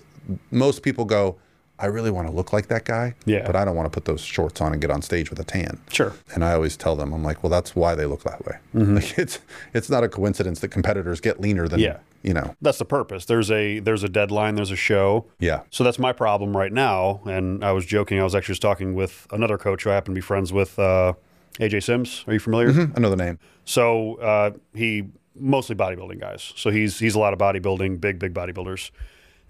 Most 0.50 0.82
people 0.82 1.06
go, 1.06 1.36
I 1.78 1.86
really 1.86 2.10
want 2.10 2.26
to 2.28 2.32
look 2.34 2.52
like 2.52 2.68
that 2.68 2.84
guy, 2.84 3.14
Yeah. 3.26 3.44
but 3.46 3.54
I 3.54 3.64
don't 3.64 3.76
want 3.76 3.86
to 3.86 3.90
put 3.90 4.06
those 4.06 4.22
shorts 4.22 4.60
on 4.62 4.72
and 4.72 4.80
get 4.80 4.90
on 4.90 5.02
stage 5.02 5.28
with 5.30 5.38
a 5.38 5.44
tan. 5.44 5.78
Sure. 5.92 6.14
And 6.34 6.42
I 6.44 6.52
always 6.54 6.76
tell 6.76 6.96
them, 6.96 7.12
I'm 7.12 7.22
like, 7.22 7.42
well, 7.42 7.50
that's 7.50 7.76
why 7.76 7.94
they 7.94 8.06
look 8.06 8.22
that 8.22 8.44
way. 8.46 8.56
Like 8.72 9.18
it's 9.18 9.38
it's 9.74 9.90
not 9.90 10.02
a 10.04 10.08
coincidence 10.08 10.60
that 10.60 10.68
competitors 10.68 11.20
get 11.20 11.40
leaner 11.40 11.68
than 11.68 11.80
Yeah. 11.80 11.98
you 12.22 12.32
know. 12.32 12.54
That's 12.62 12.78
the 12.78 12.84
purpose. 12.86 13.26
There's 13.26 13.50
a 13.50 13.78
there's 13.80 14.02
a 14.02 14.08
deadline, 14.08 14.54
there's 14.54 14.70
a 14.70 14.76
show. 14.76 15.26
Yeah. 15.38 15.60
So 15.70 15.84
that's 15.84 15.98
my 15.98 16.12
problem 16.12 16.56
right 16.56 16.72
now. 16.72 17.20
And 17.26 17.62
I 17.64 17.72
was 17.72 17.84
joking. 17.84 18.18
I 18.20 18.24
was 18.24 18.34
actually 18.34 18.52
just 18.54 18.62
talking 18.62 18.94
with 18.94 19.26
another 19.30 19.58
coach 19.58 19.84
who 19.84 19.90
I 19.90 19.94
happen 19.94 20.14
to 20.14 20.18
be 20.18 20.22
friends 20.22 20.52
with, 20.52 20.78
uh, 20.78 21.12
AJ 21.60 21.82
Sims. 21.84 22.24
Are 22.26 22.32
you 22.32 22.40
familiar? 22.40 22.90
I 22.96 23.00
know 23.00 23.10
the 23.10 23.16
name. 23.16 23.38
So 23.64 24.16
uh, 24.16 24.50
he 24.74 25.08
mostly 25.38 25.76
bodybuilding 25.76 26.20
guys. 26.20 26.52
So 26.56 26.70
he's 26.70 26.98
he's 26.98 27.14
a 27.14 27.18
lot 27.18 27.32
of 27.34 27.38
bodybuilding, 27.38 28.00
big 28.00 28.18
big 28.18 28.32
bodybuilders. 28.32 28.90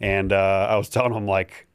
And 0.00 0.32
uh, 0.32 0.66
I 0.70 0.76
was 0.76 0.88
telling 0.96 1.12
him 1.14 1.26
like, 1.26 1.65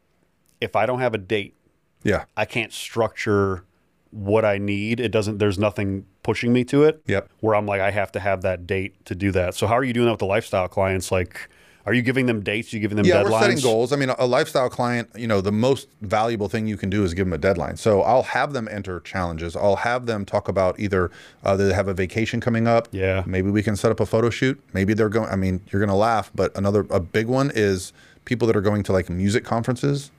if 0.62 0.76
I 0.76 0.86
don't 0.86 1.00
have 1.00 1.14
a 1.14 1.18
date, 1.18 1.56
Yeah. 2.04 2.26
I 2.38 2.46
can't 2.46 2.72
structure 2.72 3.64
what 4.12 4.44
I 4.46 4.58
need. 4.58 5.00
It 5.00 5.10
doesn't. 5.10 5.38
There's 5.38 5.58
nothing 5.60 6.06
pushing 6.24 6.52
me 6.54 6.64
to 6.66 6.84
it. 6.84 7.02
Yep. 7.08 7.30
Where 7.40 7.56
I'm 7.56 7.66
like, 7.66 7.82
I 7.82 7.92
have 7.92 8.12
to 8.14 8.20
have 8.20 8.42
that 8.44 8.68
date 8.68 9.04
to 9.06 9.16
do 9.16 9.32
that. 9.32 9.56
So 9.56 9.68
how 9.68 9.74
are 9.76 9.84
you 9.84 9.94
doing 9.94 10.06
that 10.06 10.12
with 10.14 10.20
the 10.20 10.26
lifestyle 10.26 10.68
clients? 10.68 11.12
Like, 11.12 11.50
are 11.86 11.94
you 11.94 12.02
giving 12.04 12.26
them 12.28 12.42
dates? 12.44 12.72
Are 12.72 12.76
you 12.76 12.82
giving 12.82 12.98
them 12.98 13.06
Yeah, 13.06 13.24
deadlines? 13.24 13.32
we're 13.32 13.42
setting 13.42 13.60
goals. 13.60 13.92
I 13.94 13.96
mean, 13.96 14.10
a 14.10 14.28
lifestyle 14.28 14.70
client, 14.70 15.10
you 15.16 15.26
know, 15.28 15.42
the 15.42 15.52
most 15.52 15.88
valuable 16.02 16.48
thing 16.50 16.68
you 16.68 16.78
can 16.78 16.90
do 16.92 17.04
is 17.04 17.14
give 17.16 17.26
them 17.26 17.34
a 17.34 17.38
deadline. 17.40 17.78
So 17.78 18.02
I'll 18.02 18.22
have 18.24 18.54
them 18.54 18.68
enter 18.70 19.00
challenges. 19.00 19.56
I'll 19.56 19.78
have 19.78 20.06
them 20.06 20.26
talk 20.26 20.48
about 20.48 20.80
either 20.80 21.10
uh, 21.44 21.56
they 21.56 21.74
have 21.74 21.88
a 21.88 21.94
vacation 21.94 22.40
coming 22.42 22.68
up. 22.68 22.88
Yeah. 22.92 23.24
Maybe 23.26 23.50
we 23.50 23.64
can 23.64 23.76
set 23.76 23.90
up 23.92 24.00
a 24.00 24.06
photo 24.06 24.30
shoot. 24.30 24.62
Maybe 24.74 24.94
they're 24.94 25.10
going. 25.10 25.30
I 25.30 25.36
mean, 25.38 25.62
you're 25.72 25.80
going 25.80 25.90
to 25.90 25.96
laugh, 25.96 26.30
but 26.36 26.56
another 26.58 26.86
a 26.92 27.00
big 27.00 27.28
one 27.28 27.52
is 27.56 27.94
people 28.26 28.46
that 28.48 28.56
are 28.56 28.62
going 28.62 28.84
to 28.84 28.92
like 28.92 29.10
music 29.10 29.44
conferences, 29.44 30.12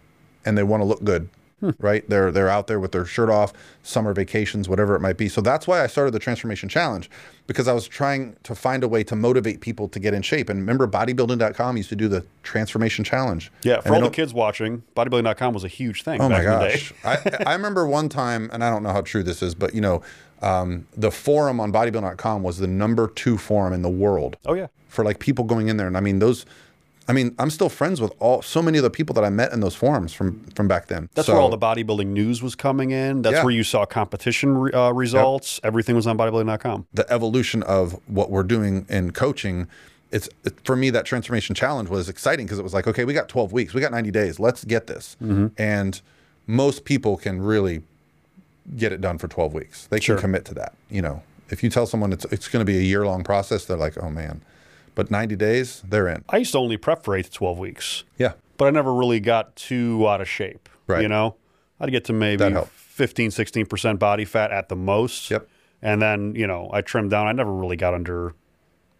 and 0.44 0.56
they 0.58 0.62
want 0.62 0.80
to 0.80 0.84
look 0.84 1.04
good. 1.04 1.28
Right, 1.78 2.02
they're 2.10 2.32
they're 2.32 2.48
out 2.48 2.66
there 2.66 2.80
with 2.80 2.90
their 2.90 3.04
shirt 3.04 3.30
off, 3.30 3.52
summer 3.84 4.12
vacations, 4.12 4.68
whatever 4.68 4.96
it 4.96 5.00
might 5.00 5.16
be. 5.16 5.28
So 5.28 5.40
that's 5.40 5.64
why 5.68 5.84
I 5.84 5.86
started 5.86 6.10
the 6.10 6.18
transformation 6.18 6.68
challenge 6.68 7.08
because 7.46 7.68
I 7.68 7.72
was 7.72 7.86
trying 7.86 8.34
to 8.42 8.56
find 8.56 8.82
a 8.82 8.88
way 8.88 9.04
to 9.04 9.14
motivate 9.14 9.60
people 9.60 9.86
to 9.90 10.00
get 10.00 10.12
in 10.12 10.22
shape. 10.22 10.48
And 10.48 10.58
remember, 10.58 10.88
bodybuilding.com 10.88 11.76
used 11.76 11.88
to 11.90 11.94
do 11.94 12.08
the 12.08 12.26
transformation 12.42 13.04
challenge. 13.04 13.52
Yeah, 13.62 13.80
for 13.80 13.94
all 13.94 14.00
the 14.00 14.10
kids 14.10 14.34
watching, 14.34 14.82
bodybuilding.com 14.96 15.54
was 15.54 15.62
a 15.62 15.68
huge 15.68 16.02
thing 16.02 16.20
Oh 16.20 16.28
back 16.28 16.44
my 16.44 16.52
in 16.52 16.58
the 16.58 16.66
day. 16.66 16.72
gosh! 16.72 16.92
I, 17.04 17.44
I 17.50 17.52
remember 17.52 17.86
one 17.86 18.08
time, 18.08 18.50
and 18.52 18.64
I 18.64 18.68
don't 18.68 18.82
know 18.82 18.90
how 18.92 19.02
true 19.02 19.22
this 19.22 19.40
is, 19.40 19.54
but 19.54 19.72
you 19.72 19.80
know, 19.80 20.02
um, 20.40 20.88
the 20.96 21.12
forum 21.12 21.60
on 21.60 21.72
bodybuilding.com 21.72 22.42
was 22.42 22.58
the 22.58 22.66
number 22.66 23.06
two 23.06 23.38
forum 23.38 23.72
in 23.72 23.82
the 23.82 23.88
world 23.88 24.36
Oh 24.46 24.54
yeah. 24.54 24.66
for 24.88 25.04
like 25.04 25.20
people 25.20 25.44
going 25.44 25.68
in 25.68 25.76
there. 25.76 25.86
And 25.86 25.96
I 25.96 26.00
mean, 26.00 26.18
those, 26.18 26.44
I 27.08 27.12
mean, 27.12 27.34
I'm 27.38 27.50
still 27.50 27.68
friends 27.68 28.00
with 28.00 28.12
all 28.20 28.42
so 28.42 28.62
many 28.62 28.78
of 28.78 28.84
the 28.84 28.90
people 28.90 29.12
that 29.14 29.24
I 29.24 29.30
met 29.30 29.52
in 29.52 29.60
those 29.60 29.74
forums 29.74 30.12
from 30.12 30.44
from 30.54 30.68
back 30.68 30.86
then. 30.86 31.08
That's 31.14 31.26
So- 31.26 31.32
where 31.34 31.42
all 31.42 31.50
the 31.50 31.58
bodybuilding 31.58 32.06
news 32.06 32.42
was 32.42 32.54
coming 32.54 32.90
in. 32.90 33.22
That's 33.22 33.36
Yeah. 33.36 33.44
where 33.44 33.52
you 33.52 33.64
saw 33.64 33.84
competition 33.84 34.56
re- 34.56 34.72
uh, 34.72 34.92
results. 34.92 35.60
Everything 35.64 35.96
was 35.96 36.06
on 36.06 36.16
bodybuilding.com. 36.16 36.86
the 36.94 37.10
evolution 37.12 37.62
of 37.64 37.98
what 38.06 38.30
we're 38.30 38.42
doing 38.44 38.86
in 38.88 39.10
coaching 39.12 39.66
it's 40.10 40.28
it, 40.44 40.54
for 40.64 40.76
me 40.76 40.90
that 40.90 41.06
transformation 41.06 41.54
challenge 41.54 41.88
was 41.88 42.06
exciting 42.08 42.44
because 42.44 42.58
it 42.58 42.62
was 42.62 42.74
like 42.74 42.86
okay 42.86 43.04
we 43.06 43.14
got 43.14 43.28
12 43.30 43.50
weeks 43.52 43.72
we 43.72 43.80
got 43.80 43.90
90 43.92 44.10
days 44.10 44.38
let's 44.38 44.62
get 44.64 44.86
this 44.86 45.16
Mm-hmm. 45.22 45.46
and 45.56 46.02
most 46.46 46.84
people 46.84 47.16
can 47.16 47.40
really 47.40 47.82
get 48.76 48.92
it 48.92 49.00
done 49.00 49.16
for 49.16 49.26
12 49.28 49.54
weeks 49.54 49.86
they 49.86 49.98
can 49.98 50.18
commit 50.18 50.44
to 50.44 50.52
that 50.54 50.74
you 50.90 51.00
know 51.00 51.22
if 51.48 51.62
you 51.62 51.70
tell 51.70 51.86
someone 51.86 52.12
it's, 52.12 52.26
it's 52.26 52.46
going 52.48 52.60
to 52.60 52.70
be 52.70 52.76
a 52.78 52.82
year 52.82 53.06
long 53.06 53.24
process 53.24 53.64
they're 53.64 53.76
like 53.78 53.96
oh 54.02 54.10
man 54.10 54.42
but 54.94 55.10
90 55.10 55.36
days 55.36 55.82
they're 55.88 56.08
in 56.08 56.24
I 56.28 56.38
used 56.38 56.52
to 56.52 56.58
only 56.58 56.76
prep 56.76 57.04
for 57.04 57.16
eight 57.16 57.26
to 57.26 57.30
12 57.30 57.58
weeks, 57.58 58.04
yeah 58.18 58.32
but 58.62 58.68
I 58.68 58.70
never 58.70 58.94
really 58.94 59.18
got 59.18 59.56
too 59.56 60.08
out 60.08 60.20
of 60.20 60.28
shape. 60.28 60.68
Right. 60.86 61.02
You 61.02 61.08
know, 61.08 61.34
I'd 61.80 61.90
get 61.90 62.04
to 62.04 62.12
maybe 62.12 62.44
That 62.48 62.68
15, 62.68 63.30
16% 63.30 63.98
body 63.98 64.24
fat 64.24 64.52
at 64.52 64.68
the 64.68 64.76
most. 64.76 65.32
Yep. 65.32 65.48
And 65.82 66.00
then, 66.00 66.36
you 66.36 66.46
know, 66.46 66.70
I 66.72 66.80
trimmed 66.80 67.10
down. 67.10 67.26
I 67.26 67.32
never 67.32 67.52
really 67.52 67.76
got 67.76 67.92
under 67.92 68.34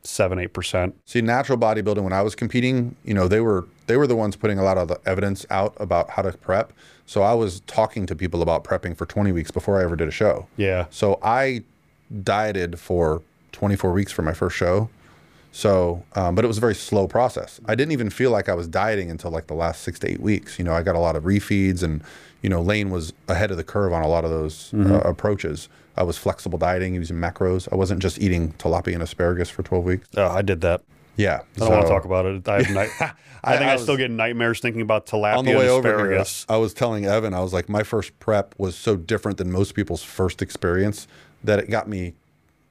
seven, 0.03 0.41
eight 0.41 0.53
percent. 0.53 0.97
See, 1.05 1.21
natural 1.21 1.57
bodybuilding 1.57 2.03
when 2.03 2.13
I 2.13 2.23
was 2.23 2.35
competing, 2.35 2.97
you 3.05 3.15
know, 3.15 3.29
they 3.29 3.41
were 3.41 3.69
they 3.87 3.97
were 3.97 4.09
the 4.09 4.17
ones 4.17 4.35
putting 4.35 4.59
a 4.59 4.65
lot 4.65 4.79
of 4.79 4.89
the 4.89 4.99
evidence 5.07 5.47
out 5.49 5.77
about 5.79 6.11
how 6.11 6.23
to 6.23 6.33
prep. 6.33 6.73
So 7.07 7.23
I 7.23 7.35
was 7.35 7.61
talking 7.69 8.05
to 8.07 8.17
people 8.17 8.43
about 8.43 8.65
prepping 8.65 8.97
for 8.97 9.07
20 9.07 9.31
weeks 9.31 9.53
before 9.53 9.81
I 9.81 9.85
ever 9.85 9.95
did 9.95 10.09
a 10.09 10.13
show. 10.13 10.49
Yeah. 10.57 10.87
So 10.91 11.21
I 11.23 11.63
dieted 12.25 12.81
for 12.81 13.23
24 13.53 13.93
weeks 13.93 14.11
for 14.11 14.23
my 14.23 14.33
first 14.33 14.57
show. 14.57 14.91
So, 15.55 16.03
um, 16.15 16.35
but 16.35 16.45
it 16.45 16.49
was 16.49 16.57
a 16.57 16.61
very 16.63 16.75
slow 16.75 17.07
process. 17.07 17.61
I 17.67 17.75
didn't 17.75 17.93
even 17.93 18.09
feel 18.11 18.31
like 18.31 18.49
I 18.49 18.55
was 18.55 18.67
dieting 18.67 19.11
until 19.11 19.31
like 19.31 19.47
the 19.49 19.55
last 19.55 19.83
six 19.83 19.99
to 20.01 20.11
eight 20.11 20.21
weeks. 20.21 20.59
You 20.59 20.65
know, 20.65 20.73
I 20.73 20.83
got 20.83 20.97
a 20.97 20.99
lot 20.99 21.15
of 21.15 21.25
refeeds, 21.25 21.83
and 21.83 22.03
you 22.41 22.49
know, 22.49 22.61
Layne 22.63 22.91
was 22.91 23.13
ahead 23.29 23.51
of 23.51 23.57
the 23.59 23.65
curve 23.65 23.93
on 23.93 24.03
a 24.03 24.09
lot 24.09 24.25
of 24.25 24.31
those 24.31 24.71
Mm-hmm. 24.73 24.93
uh, 24.93 24.99
approaches. 25.01 25.69
I 25.97 26.05
was 26.05 26.17
flexible 26.17 26.59
dieting, 26.59 26.95
using 26.95 27.19
macros. 27.19 27.69
I 27.71 27.77
wasn't 27.77 28.01
just 28.01 28.19
eating 28.19 28.55
tilapia 28.55 28.95
and 28.95 29.03
asparagus 29.03 29.51
for 29.51 29.63
12 29.63 29.85
weeks. 29.85 30.09
Oh, 30.17 30.27
I 30.27 30.41
did 30.41 30.63
that. 30.63 30.81
Yeah, 31.17 31.41
I 31.57 31.59
don't 31.59 31.69
want 31.71 31.83
to 31.83 31.89
talk 31.89 32.07
about 32.07 32.25
it. 32.25 32.49
I, 32.49 32.59
night- 32.73 32.91
I, 33.45 33.59
think 33.59 33.69
I, 33.69 33.71
I 33.71 33.75
was- 33.75 33.83
still 33.83 33.99
get 33.99 34.11
nightmares 34.11 34.61
thinking 34.61 34.81
about 34.81 35.05
tilapia 35.05 35.37
on 35.37 35.45
the 35.45 35.51
and 35.51 35.61
way 35.61 35.69
over 35.69 36.11
here. 36.11 36.25
I 36.49 36.57
was 36.57 36.73
telling 36.73 37.05
Evan, 37.05 37.35
I 37.35 37.41
was 37.41 37.53
like, 37.53 37.69
my 37.69 37.83
first 37.83 38.19
prep 38.21 38.55
was 38.57 38.75
so 38.75 38.97
different 38.97 39.37
than 39.37 39.53
most 39.53 39.75
people's 39.75 40.03
first 40.03 40.41
experience 40.41 41.07
that 41.45 41.59
it 41.59 41.69
got 41.69 41.87
me, 41.89 42.15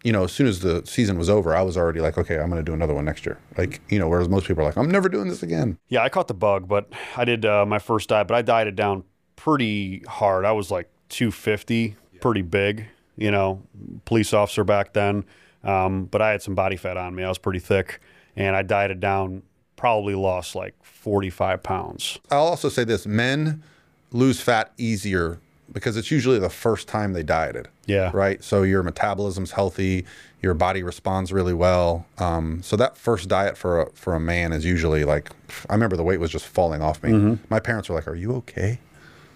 you 0.04 0.12
know, 0.12 0.24
as 0.24 0.32
soon 0.32 0.48
as 0.48 0.62
the 0.62 0.84
season 0.86 1.18
was 1.18 1.30
over, 1.30 1.56
I 1.56 1.62
was 1.62 1.78
already 1.78 2.00
like, 2.00 2.18
okay, 2.18 2.40
I'm 2.40 2.50
going 2.50 2.64
to 2.64 2.70
do 2.70 2.74
another 2.74 2.94
one 2.94 3.06
next 3.06 3.26
year. 3.26 3.38
Like, 3.58 3.82
you 3.90 4.00
know, 4.00 4.10
whereas 4.10 4.30
most 4.30 4.48
people 4.48 4.64
are 4.64 4.66
like, 4.66 4.78
I'm 4.78 4.90
never 4.90 5.10
doing 5.10 5.28
this 5.28 5.44
again. 5.44 5.78
Yeah, 5.90 6.04
I 6.04 6.10
caught 6.10 6.28
the 6.28 6.34
bug, 6.34 6.68
but 6.68 6.92
I 7.16 7.26
did 7.26 7.46
uh, 7.46 7.66
my 7.66 7.80
first 7.80 8.10
diet, 8.10 8.28
but 8.28 8.36
I 8.36 8.42
dieted 8.42 8.76
down 8.76 9.04
pretty 9.36 10.00
hard. 10.08 10.46
I 10.46 10.54
was 10.54 10.72
like 10.72 10.90
250, 11.10 11.96
pretty 12.20 12.42
big, 12.42 12.88
you 13.16 13.32
know, 13.32 13.62
police 14.06 14.34
officer 14.34 14.64
back 14.64 14.94
then. 14.94 15.24
Um, 15.64 16.06
but 16.06 16.22
I 16.22 16.32
had 16.32 16.42
some 16.42 16.56
body 16.56 16.78
fat 16.78 16.98
on 16.98 17.14
me. 17.14 17.24
I 17.24 17.30
was 17.30 17.38
pretty 17.38 17.60
thick, 17.60 18.00
and 18.36 18.56
I 18.56 18.64
dieted 18.64 19.00
down. 19.00 19.44
Probably 19.76 20.14
lost 20.14 20.54
like 20.54 20.76
45 20.84 21.64
pounds. 21.64 22.20
I'll 22.30 22.42
also 22.42 22.70
say 22.70 22.84
this 22.84 23.08
men 23.08 23.64
lose 24.12 24.40
fat 24.40 24.72
easier 24.78 25.40
because 25.74 25.98
it's 25.98 26.12
usually 26.12 26.40
the 26.40 26.50
first 26.50 26.88
time 26.88 27.14
they 27.14 27.24
dieted. 27.24 27.68
Yeah. 27.86 28.12
Right. 28.14 28.44
So 28.44 28.64
your 28.64 28.84
metabolism's 28.84 29.52
healthy, 29.52 30.06
your 30.42 30.54
body 30.54 30.84
responds 30.84 31.32
really 31.32 31.54
well. 31.54 32.06
Um, 32.18 32.62
so 32.64 32.76
that 32.78 32.98
first 32.98 33.28
diet 33.30 33.58
for 33.58 33.82
a, 33.82 33.90
for 33.92 34.14
a 34.16 34.20
man 34.20 34.54
is 34.54 34.66
usually 34.66 35.04
like, 35.06 35.30
I 35.70 35.74
remember 35.74 35.96
the 35.98 36.04
weight 36.04 36.20
was 36.20 36.32
just 36.32 36.46
falling 36.46 36.82
off 36.82 37.02
me. 37.04 37.38
My 37.50 37.60
parents 37.60 37.90
were 37.90 37.96
like, 37.96 38.08
Are 38.08 38.16
you 38.16 38.34
okay? 38.38 38.80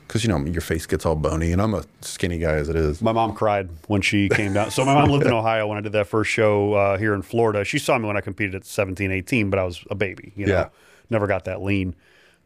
Because, 0.07 0.23
you 0.23 0.29
know, 0.29 0.37
your 0.45 0.61
face 0.61 0.85
gets 0.85 1.03
all 1.03 1.15
bony 1.15 1.51
and 1.51 1.59
I'm 1.59 1.73
a 1.73 1.83
skinny 2.01 2.37
guy 2.37 2.53
as 2.53 2.69
it 2.69 2.75
is. 2.75 3.01
My 3.01 3.11
mom 3.11 3.33
cried 3.33 3.69
when 3.87 4.01
she 4.01 4.29
came 4.29 4.53
down. 4.53 4.69
So 4.69 4.85
my 4.85 4.93
mom 4.93 5.09
lived 5.09 5.25
in 5.25 5.33
Ohio 5.41 5.65
when 5.67 5.79
I 5.79 5.81
did 5.81 5.93
that 5.93 6.05
first 6.05 6.29
show 6.29 6.73
uh, 6.73 6.97
here 6.99 7.15
in 7.15 7.23
Florida. 7.23 7.65
She 7.65 7.79
saw 7.79 7.97
me 7.97 8.05
when 8.05 8.15
I 8.15 8.21
competed 8.21 8.53
at 8.53 8.65
17, 8.65 9.11
18, 9.11 9.49
but 9.49 9.57
I 9.57 9.63
was 9.63 9.83
a 9.89 9.95
baby, 9.95 10.31
you 10.35 10.45
know, 10.45 10.53
Yeah. 10.53 10.69
never 11.09 11.25
got 11.25 11.45
that 11.45 11.63
lean. 11.63 11.95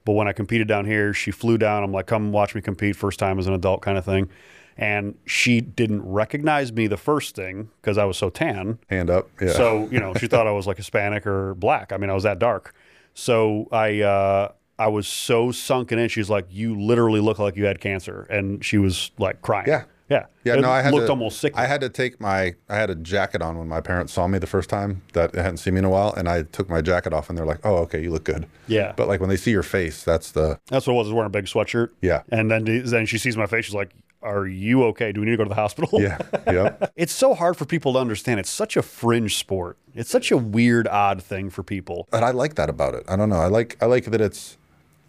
But 0.06 0.13
when 0.13 0.27
I 0.27 0.34
competed 0.34 0.68
down 0.68 0.86
here, 0.86 1.13
she 1.13 1.32
flew 1.32 1.58
down. 1.58 1.84
I'm 1.84 1.91
like, 1.91 2.08
come 2.08 2.32
watch 2.32 2.56
me 2.56 2.62
compete 2.62 2.96
first 2.96 3.20
time 3.20 3.39
as 3.39 3.48
an 3.48 3.53
adult 3.53 3.82
kind 3.82 3.98
of 3.98 4.06
thing. 4.06 4.29
And 4.77 5.15
she 5.25 5.60
didn't 5.60 6.03
recognize 6.03 6.72
me 6.72 6.88
the 6.88 6.98
first 6.98 7.36
thing 7.36 7.70
because 7.82 7.98
I 7.98 8.06
was 8.06 8.18
so 8.18 8.29
tan. 8.29 8.79
Hand 8.89 9.10
up. 9.10 9.29
Yeah. 9.41 9.51
So, 9.51 9.89
you 9.91 10.00
know, 10.00 10.13
she 10.13 10.27
thought 10.27 10.48
I 10.48 10.51
was 10.51 10.68
like 10.68 10.77
Hispanic 10.77 11.27
or 11.27 11.53
black. 11.56 11.91
I 11.91 11.98
mean, 11.98 12.10
I 12.10 12.13
was 12.13 12.24
that 12.24 12.39
dark. 12.39 12.74
So 13.13 13.68
I, 13.74 14.01
uh, 14.01 14.53
I 14.79 14.88
was 14.88 15.08
so 15.08 15.51
sunken 15.51 16.00
in. 16.00 16.08
She's 16.08 16.29
like, 16.29 16.46
"You 16.50 16.79
literally 16.79 17.20
look 17.20 17.38
like 17.38 17.58
you 17.58 17.65
had 17.65 17.82
cancer," 17.82 18.25
and 18.29 18.63
she 18.63 18.77
was 18.77 19.12
like 19.18 19.41
crying. 19.41 19.68
Yeah. 19.68 19.84
Yeah, 20.09 20.25
Yeah, 20.43 20.55
It 20.55 20.61
no, 20.61 20.69
I 20.71 20.81
had 20.81 20.93
looked 20.93 21.07
to, 21.07 21.11
almost 21.11 21.39
sick. 21.39 21.53
I 21.55 21.65
had 21.65 21.81
to 21.81 21.89
take 21.89 22.19
my, 22.19 22.55
I 22.67 22.75
had 22.75 22.89
a 22.89 22.95
jacket 22.95 23.41
on 23.41 23.57
when 23.57 23.67
my 23.67 23.81
parents 23.81 24.11
saw 24.13 24.27
me 24.27 24.39
the 24.39 24.47
first 24.47 24.69
time 24.69 25.01
that 25.13 25.33
they 25.33 25.41
hadn't 25.41 25.57
seen 25.57 25.75
me 25.75 25.79
in 25.79 25.85
a 25.85 25.89
while, 25.89 26.13
and 26.17 26.27
I 26.27 26.43
took 26.43 26.69
my 26.69 26.81
jacket 26.81 27.13
off, 27.13 27.29
and 27.29 27.37
they're 27.37 27.45
like, 27.45 27.59
"Oh, 27.63 27.77
okay, 27.77 28.01
you 28.01 28.11
look 28.11 28.23
good." 28.23 28.47
Yeah. 28.67 28.93
But 28.95 29.07
like 29.07 29.19
when 29.19 29.29
they 29.29 29.37
see 29.37 29.51
your 29.51 29.63
face, 29.63 30.03
that's 30.03 30.31
the 30.31 30.59
That's 30.67 30.87
what 30.87 30.93
it 30.93 30.97
was. 30.97 31.07
I 31.07 31.09
was 31.09 31.13
wearing 31.13 31.27
a 31.27 31.29
big 31.29 31.45
sweatshirt. 31.45 31.89
Yeah. 32.01 32.23
And 32.31 32.49
then 32.49 32.65
then 32.85 33.05
she 33.05 33.17
sees 33.17 33.37
my 33.37 33.45
face. 33.45 33.65
She's 33.65 33.75
like, 33.75 33.91
"Are 34.21 34.47
you 34.47 34.83
okay? 34.85 35.11
Do 35.11 35.21
we 35.21 35.25
need 35.25 35.31
to 35.33 35.37
go 35.37 35.43
to 35.43 35.49
the 35.49 35.55
hospital?" 35.55 36.01
yeah, 36.01 36.17
yeah. 36.47 36.87
It's 36.95 37.13
so 37.13 37.33
hard 37.33 37.55
for 37.57 37.65
people 37.65 37.93
to 37.93 37.99
understand. 37.99 38.39
It's 38.39 38.49
such 38.49 38.75
a 38.77 38.81
fringe 38.81 39.37
sport. 39.37 39.77
It's 39.95 40.09
such 40.09 40.31
a 40.31 40.37
weird, 40.37 40.87
odd 40.87 41.21
thing 41.21 41.49
for 41.49 41.63
people. 41.63 42.07
And 42.11 42.23
I 42.25 42.31
like 42.31 42.55
that 42.55 42.69
about 42.69 42.93
it. 42.95 43.03
I 43.07 43.15
don't 43.15 43.29
know. 43.29 43.39
I 43.39 43.47
like 43.47 43.77
I 43.81 43.85
like 43.85 44.05
that 44.05 44.21
it's 44.21 44.57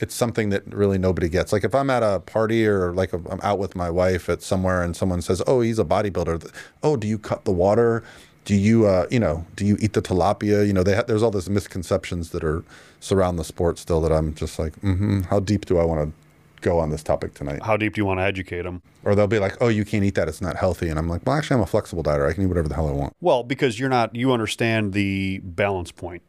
it's 0.00 0.14
something 0.14 0.48
that 0.48 0.66
really 0.74 0.98
nobody 0.98 1.28
gets. 1.28 1.52
Like 1.52 1.62
if 1.62 1.74
I'm 1.74 1.90
at 1.90 2.02
a 2.02 2.20
party 2.20 2.66
or 2.66 2.92
like 2.92 3.12
I'm 3.12 3.40
out 3.42 3.58
with 3.58 3.76
my 3.76 3.90
wife 3.90 4.28
at 4.28 4.42
somewhere 4.42 4.82
and 4.82 4.96
someone 4.96 5.20
says, 5.22 5.42
"Oh, 5.46 5.60
he's 5.60 5.78
a 5.78 5.84
bodybuilder." 5.84 6.50
Oh, 6.82 6.96
do 6.96 7.06
you 7.06 7.18
cut 7.18 7.44
the 7.44 7.52
water? 7.52 8.02
Do 8.46 8.56
you 8.56 8.86
uh, 8.86 9.06
you 9.10 9.20
know, 9.20 9.46
do 9.56 9.66
you 9.66 9.76
eat 9.78 9.92
the 9.92 10.02
tilapia? 10.02 10.66
You 10.66 10.72
know, 10.72 10.82
they 10.82 10.96
ha- 10.96 11.04
there's 11.06 11.22
all 11.22 11.30
these 11.30 11.50
misconceptions 11.50 12.30
that 12.30 12.42
are 12.42 12.64
surround 12.98 13.38
the 13.38 13.44
sport 13.44 13.78
still 13.78 14.00
that 14.00 14.10
I'm 14.10 14.34
just 14.34 14.58
like, 14.58 14.74
mm-hmm, 14.80 15.22
how 15.22 15.38
deep 15.38 15.66
do 15.66 15.78
I 15.78 15.84
want 15.84 16.08
to 16.08 16.14
go 16.62 16.78
on 16.78 16.90
this 16.90 17.02
topic 17.02 17.34
tonight? 17.34 17.62
How 17.62 17.76
deep 17.76 17.94
do 17.94 18.00
you 18.00 18.06
want 18.06 18.20
to 18.20 18.24
educate 18.24 18.62
them? 18.62 18.82
Or 19.04 19.14
they'll 19.14 19.26
be 19.26 19.38
like, 19.38 19.58
"Oh, 19.60 19.68
you 19.68 19.84
can't 19.84 20.04
eat 20.04 20.14
that; 20.14 20.28
it's 20.28 20.40
not 20.40 20.56
healthy." 20.56 20.88
And 20.88 20.98
I'm 20.98 21.08
like, 21.10 21.26
"Well, 21.26 21.36
actually, 21.36 21.56
I'm 21.56 21.62
a 21.62 21.66
flexible 21.66 22.02
dieter. 22.02 22.26
I 22.26 22.32
can 22.32 22.44
eat 22.44 22.46
whatever 22.46 22.68
the 22.68 22.74
hell 22.74 22.88
I 22.88 22.92
want." 22.92 23.14
Well, 23.20 23.42
because 23.42 23.78
you're 23.78 23.90
not, 23.90 24.16
you 24.16 24.32
understand 24.32 24.94
the 24.94 25.40
balance 25.44 25.92
point 25.92 26.22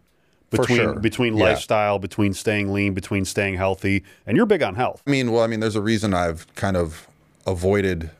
between 0.51 0.77
sure. 0.77 0.93
between 0.99 1.37
Yeah. 1.37 1.45
lifestyle, 1.45 1.97
between 1.97 2.33
staying 2.33 2.71
lean, 2.73 2.93
between 2.93 3.25
staying 3.25 3.55
healthy, 3.55 4.03
and 4.27 4.37
you're 4.37 4.45
big 4.45 4.61
on 4.61 4.75
health. 4.75 5.01
I 5.07 5.09
mean, 5.09 5.31
well, 5.31 5.43
I 5.43 5.47
mean, 5.47 5.59
there's 5.61 5.75
a 5.75 5.81
reason 5.81 6.13
I've 6.13 6.45
kind 6.55 6.77
of 6.77 7.07
avoided, 7.47 8.11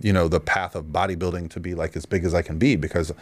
you 0.00 0.12
know, 0.12 0.28
the 0.28 0.40
path 0.40 0.74
of 0.74 0.86
bodybuilding 0.86 1.50
to 1.50 1.60
be 1.60 1.74
like 1.74 1.96
as 1.96 2.06
big 2.06 2.24
as 2.24 2.34
I 2.34 2.42
can 2.42 2.58
be 2.58 2.76
because 2.76 3.12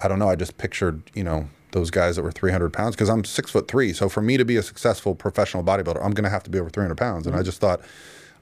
I 0.00 0.08
don't 0.08 0.18
know. 0.18 0.28
I 0.28 0.36
just 0.36 0.56
pictured, 0.56 1.02
you 1.14 1.24
know, 1.24 1.48
those 1.72 1.90
guys 1.90 2.16
that 2.16 2.22
were 2.22 2.32
300 2.32 2.72
pounds 2.72 2.94
because 2.94 3.08
I'm 3.10 3.24
six 3.24 3.50
foot 3.50 3.66
three. 3.68 3.92
So 3.92 4.08
for 4.08 4.22
me 4.22 4.36
to 4.36 4.44
be 4.44 4.56
a 4.56 4.62
successful 4.62 5.14
professional 5.14 5.64
bodybuilder, 5.64 6.02
I'm 6.04 6.12
going 6.12 6.24
to 6.24 6.30
have 6.30 6.42
to 6.44 6.50
be 6.50 6.58
over 6.58 6.70
300 6.70 6.94
pounds. 6.96 7.26
And 7.26 7.34
I 7.34 7.42
just 7.42 7.60
thought, 7.60 7.80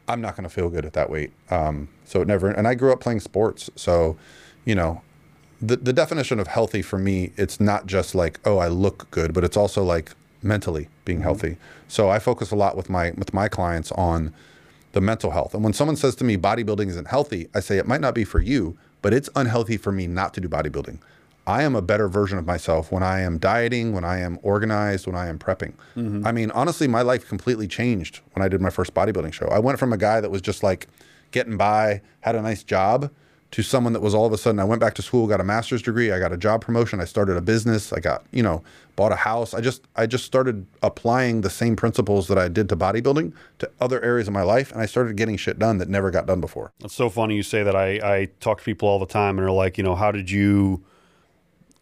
I'm 0.09 0.21
not 0.21 0.37
going 0.37 0.45
to 0.45 0.51
feel 0.55 0.69
good 0.69 0.85
at 0.85 0.93
that 0.95 1.09
weight. 1.11 1.31
Um, 1.51 1.89
so 2.05 2.21
it 2.21 2.27
never, 2.29 2.51
and 2.51 2.67
I 2.67 2.75
grew 2.75 2.93
up 2.93 3.01
playing 3.01 3.21
sports. 3.21 3.71
So, 3.77 4.17
you 4.65 4.75
know, 4.75 5.03
the, 5.61 5.77
the 5.77 5.93
definition 5.93 6.41
of 6.41 6.47
healthy 6.47 6.83
for 6.83 6.99
me, 6.99 7.33
it's 7.37 7.61
not 7.61 7.87
just 7.87 8.15
like, 8.15 8.41
oh, 8.45 8.59
I 8.59 8.69
look 8.69 9.11
good, 9.11 9.35
but 9.35 9.45
it's 9.45 9.57
also 9.57 9.85
like 9.85 10.13
mentally 10.43 10.89
being 11.05 11.19
mm-hmm. 11.19 11.25
healthy. 11.25 11.57
So 11.89 12.09
I 12.09 12.19
focus 12.19 12.51
a 12.51 12.57
lot 12.57 12.77
with 12.77 12.89
my 12.89 13.11
with 13.13 13.35
my 13.35 13.49
clients 13.49 13.93
on 13.93 14.33
the 14.93 15.01
mental 15.01 15.31
health. 15.31 15.55
And 15.55 15.63
when 15.63 15.73
someone 15.73 15.97
says 15.97 16.15
to 16.17 16.25
me 16.25 16.37
bodybuilding 16.37 16.89
isn't 16.89 17.09
healthy, 17.09 17.49
I 17.55 17.61
say 17.61 17.79
it 17.79 17.87
might 17.87 18.01
not 18.01 18.15
be 18.15 18.25
for 18.25 18.41
you, 18.41 18.77
but 19.03 19.13
it's 19.13 19.29
unhealthy 19.37 19.77
for 19.77 19.93
me 19.93 20.07
not 20.07 20.35
to 20.35 20.41
do 20.41 20.49
bodybuilding. 20.49 20.99
I 21.47 21.63
am 21.63 21.75
a 21.75 21.83
better 21.83 22.09
version 22.09 22.39
of 22.39 22.47
myself 22.47 22.93
when 22.93 23.03
I 23.03 23.21
am 23.21 23.39
dieting, 23.39 23.93
when 23.93 24.05
I 24.05 24.21
am 24.21 24.39
organized, 24.43 25.07
when 25.07 25.17
I 25.17 25.27
am 25.27 25.39
prepping. 25.39 25.73
Mm-hmm. 25.97 26.27
I 26.27 26.33
mean, 26.33 26.51
honestly, 26.53 26.87
my 26.87 27.03
life 27.03 27.29
completely 27.29 27.67
changed 27.67 28.21
when 28.35 28.45
I 28.45 28.49
did 28.49 28.61
my 28.61 28.71
first 28.71 28.95
bodybuilding 28.95 29.33
show. 29.33 29.47
I 29.47 29.59
went 29.59 29.79
from 29.79 29.93
a 29.93 29.97
guy 29.97 30.21
that 30.21 30.31
was 30.31 30.43
just 30.43 30.63
like 30.63 30.87
getting 31.33 31.57
by, 31.57 32.03
had 32.21 32.37
a 32.37 32.43
nice 32.43 32.63
job, 32.63 33.11
to 33.53 33.63
someone 33.63 33.93
that 33.95 34.01
was 34.01 34.15
all 34.15 34.27
of 34.27 34.33
a 34.33 34.39
sudden 34.39 34.61
I 34.61 34.65
went 34.65 34.81
back 34.81 34.95
to 34.95 35.03
school, 35.03 35.27
got 35.27 35.41
a 35.41 35.45
master's 35.45 35.83
degree, 35.83 36.13
I 36.13 36.19
got 36.19 36.33
a 36.33 36.37
job 36.37 36.61
promotion, 36.61 37.01
I 37.01 37.05
started 37.05 37.37
a 37.37 37.41
business, 37.41 37.93
I 37.93 38.01
got, 38.01 38.25
you 38.31 38.43
know, 38.43 38.63
bought 38.95 39.13
a 39.13 39.17
house. 39.17 39.55
I 39.55 39.61
just 39.61 39.83
I 39.97 40.07
just 40.07 40.25
started 40.25 40.67
applying 40.83 41.41
the 41.41 41.51
same 41.51 41.75
principles 41.75 42.29
that 42.29 42.39
I 42.39 42.49
did 42.49 42.69
to 42.69 42.77
bodybuilding 42.77 43.33
to 43.59 43.71
other 43.81 44.01
areas 44.03 44.29
of 44.29 44.35
my 44.35 44.43
life 44.43 44.71
and 44.73 44.81
I 44.81 44.87
started 44.87 45.17
getting 45.17 45.37
shit 45.37 45.59
done 45.59 45.79
that 45.79 45.89
never 45.89 46.11
got 46.11 46.27
done 46.27 46.41
before. 46.41 46.73
It's 46.85 46.95
so 46.95 47.11
funny 47.11 47.35
you 47.35 47.43
say 47.43 47.63
that. 47.63 47.75
I, 47.75 47.89
I 48.03 48.29
talk 48.41 48.59
to 48.59 48.65
people 48.65 48.89
all 48.89 48.99
the 48.99 49.07
time 49.07 49.39
and 49.39 49.47
they're 49.47 49.51
like, 49.53 49.79
you 49.79 49.85
know, 49.85 49.95
how 49.97 50.13
did 50.13 50.31
you 50.31 50.85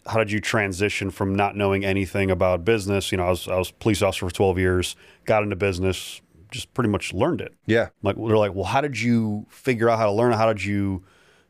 how 0.06 0.18
did 0.18 0.32
you 0.32 0.40
transition 0.40 1.10
from 1.10 1.34
not 1.34 1.54
knowing 1.54 1.84
anything 1.84 2.30
about 2.30 2.64
business? 2.64 3.12
You 3.12 3.18
know, 3.18 3.26
I 3.26 3.30
was 3.30 3.46
I 3.46 3.56
was 3.56 3.70
police 3.70 4.00
officer 4.00 4.26
for 4.26 4.34
12 4.34 4.58
years, 4.58 4.96
got 5.26 5.42
into 5.42 5.56
business, 5.56 6.22
just 6.50 6.72
pretty 6.74 6.90
much 6.90 7.12
learned 7.12 7.40
it. 7.40 7.54
Yeah. 7.66 7.88
Like 8.02 8.16
they're 8.16 8.38
like, 8.38 8.54
well, 8.54 8.64
how 8.64 8.80
did 8.80 9.00
you 9.00 9.46
figure 9.50 9.88
out 9.88 9.98
how 9.98 10.06
to 10.06 10.12
learn? 10.12 10.32
How 10.32 10.52
did 10.52 10.64
you, 10.64 11.04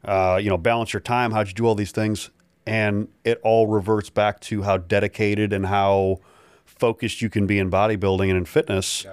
uh, 0.05 0.39
you 0.43 0.49
know, 0.49 0.59
balance 0.59 0.93
your 0.93 1.01
time? 1.01 1.33
How'd 1.33 1.49
you 1.49 1.55
do 1.55 1.67
all 1.67 1.75
these 1.75 1.93
things? 1.93 2.31
And 2.67 3.09
it 3.25 3.41
all 3.43 3.67
reverts 3.67 4.11
back 4.11 4.41
to 4.43 4.63
how 4.63 4.77
dedicated 4.77 5.53
and 5.53 5.67
how 5.67 6.19
focused 6.65 7.23
you 7.23 7.31
can 7.31 7.47
be 7.47 7.59
in 7.59 7.71
bodybuilding 7.71 8.29
and 8.29 8.37
in 8.37 8.45
fitness. 8.45 9.07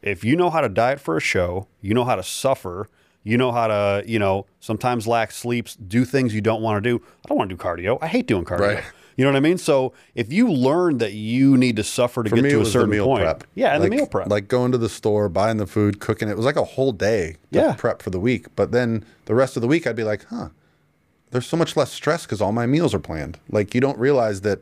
If 0.00 0.24
you 0.24 0.34
know 0.34 0.50
how 0.50 0.60
to 0.62 0.68
diet 0.68 1.00
for 1.00 1.16
a 1.16 1.20
show, 1.20 1.68
you 1.80 1.94
know 1.94 2.04
how 2.04 2.16
to 2.16 2.22
suffer. 2.22 2.88
You 3.22 3.36
know 3.36 3.52
how 3.52 3.68
to, 3.68 4.02
you 4.04 4.18
know, 4.18 4.46
sometimes 4.58 5.06
lack 5.06 5.30
sleeps, 5.30 5.76
do 5.76 6.04
things 6.04 6.34
you 6.34 6.40
don't 6.40 6.60
want 6.60 6.82
to 6.82 6.90
do. 6.90 7.04
I 7.24 7.28
don't 7.28 7.38
want 7.38 7.50
to 7.50 7.56
do 7.56 7.62
cardio. 7.62 7.98
I 8.00 8.08
hate 8.08 8.26
doing 8.26 8.44
cardio. 8.44 8.76
Right. 8.76 8.84
You 9.16 9.24
know 9.24 9.30
what 9.30 9.36
I 9.36 9.40
mean? 9.40 9.58
So 9.58 9.92
if 10.14 10.32
you 10.32 10.50
learn 10.50 10.98
that 10.98 11.12
you 11.12 11.56
need 11.56 11.76
to 11.76 11.84
suffer 11.84 12.22
to 12.22 12.30
For 12.30 12.36
get 12.36 12.44
me, 12.44 12.50
to 12.50 12.60
a 12.62 12.66
certain 12.66 12.90
meal 12.90 13.04
point, 13.06 13.22
prep. 13.24 13.44
yeah, 13.54 13.72
and 13.74 13.82
like, 13.82 13.90
the 13.90 13.96
meal 13.96 14.06
prep. 14.06 14.28
Like 14.28 14.48
going 14.48 14.72
to 14.72 14.78
the 14.78 14.88
store, 14.88 15.28
buying 15.28 15.58
the 15.58 15.66
food, 15.66 16.00
cooking 16.00 16.28
it. 16.28 16.32
It 16.32 16.36
was 16.36 16.46
like 16.46 16.56
a 16.56 16.64
whole 16.64 16.92
day 16.92 17.36
to 17.52 17.58
Yeah. 17.58 17.74
prep 17.74 18.02
for 18.02 18.10
the 18.10 18.20
week. 18.20 18.46
But 18.56 18.72
then 18.72 19.04
the 19.26 19.34
rest 19.34 19.56
of 19.56 19.62
the 19.62 19.68
week, 19.68 19.86
I'd 19.86 19.96
be 19.96 20.04
like, 20.04 20.24
huh, 20.30 20.48
there's 21.30 21.46
so 21.46 21.56
much 21.56 21.76
less 21.76 21.90
stress 21.92 22.24
because 22.24 22.40
all 22.40 22.52
my 22.52 22.66
meals 22.66 22.94
are 22.94 22.98
planned. 22.98 23.38
Like 23.50 23.74
you 23.74 23.80
don't 23.80 23.98
realize 23.98 24.42
that 24.42 24.60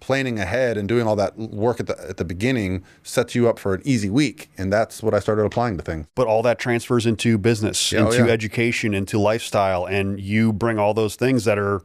planning 0.00 0.38
ahead 0.38 0.78
and 0.78 0.88
doing 0.88 1.06
all 1.06 1.14
that 1.14 1.36
work 1.36 1.78
at 1.78 1.86
the 1.86 1.94
at 2.08 2.16
the 2.16 2.24
beginning 2.24 2.82
sets 3.02 3.34
you 3.34 3.46
up 3.50 3.58
for 3.58 3.74
an 3.74 3.82
easy 3.84 4.08
week. 4.08 4.50
And 4.56 4.72
that's 4.72 5.02
what 5.02 5.12
I 5.12 5.18
started 5.20 5.44
applying 5.44 5.76
to 5.76 5.82
things. 5.82 6.06
but 6.14 6.26
all 6.26 6.42
that 6.42 6.58
transfers 6.58 7.04
into 7.04 7.36
business, 7.36 7.92
Yeah, 7.92 8.00
oh, 8.00 8.10
into 8.10 8.26
yeah. 8.26 8.32
education, 8.32 8.94
into 8.94 9.18
lifestyle, 9.18 9.84
and 9.84 10.18
you 10.18 10.54
bring 10.54 10.78
all 10.78 10.94
those 10.94 11.16
things 11.16 11.44
that 11.44 11.58
are 11.58 11.82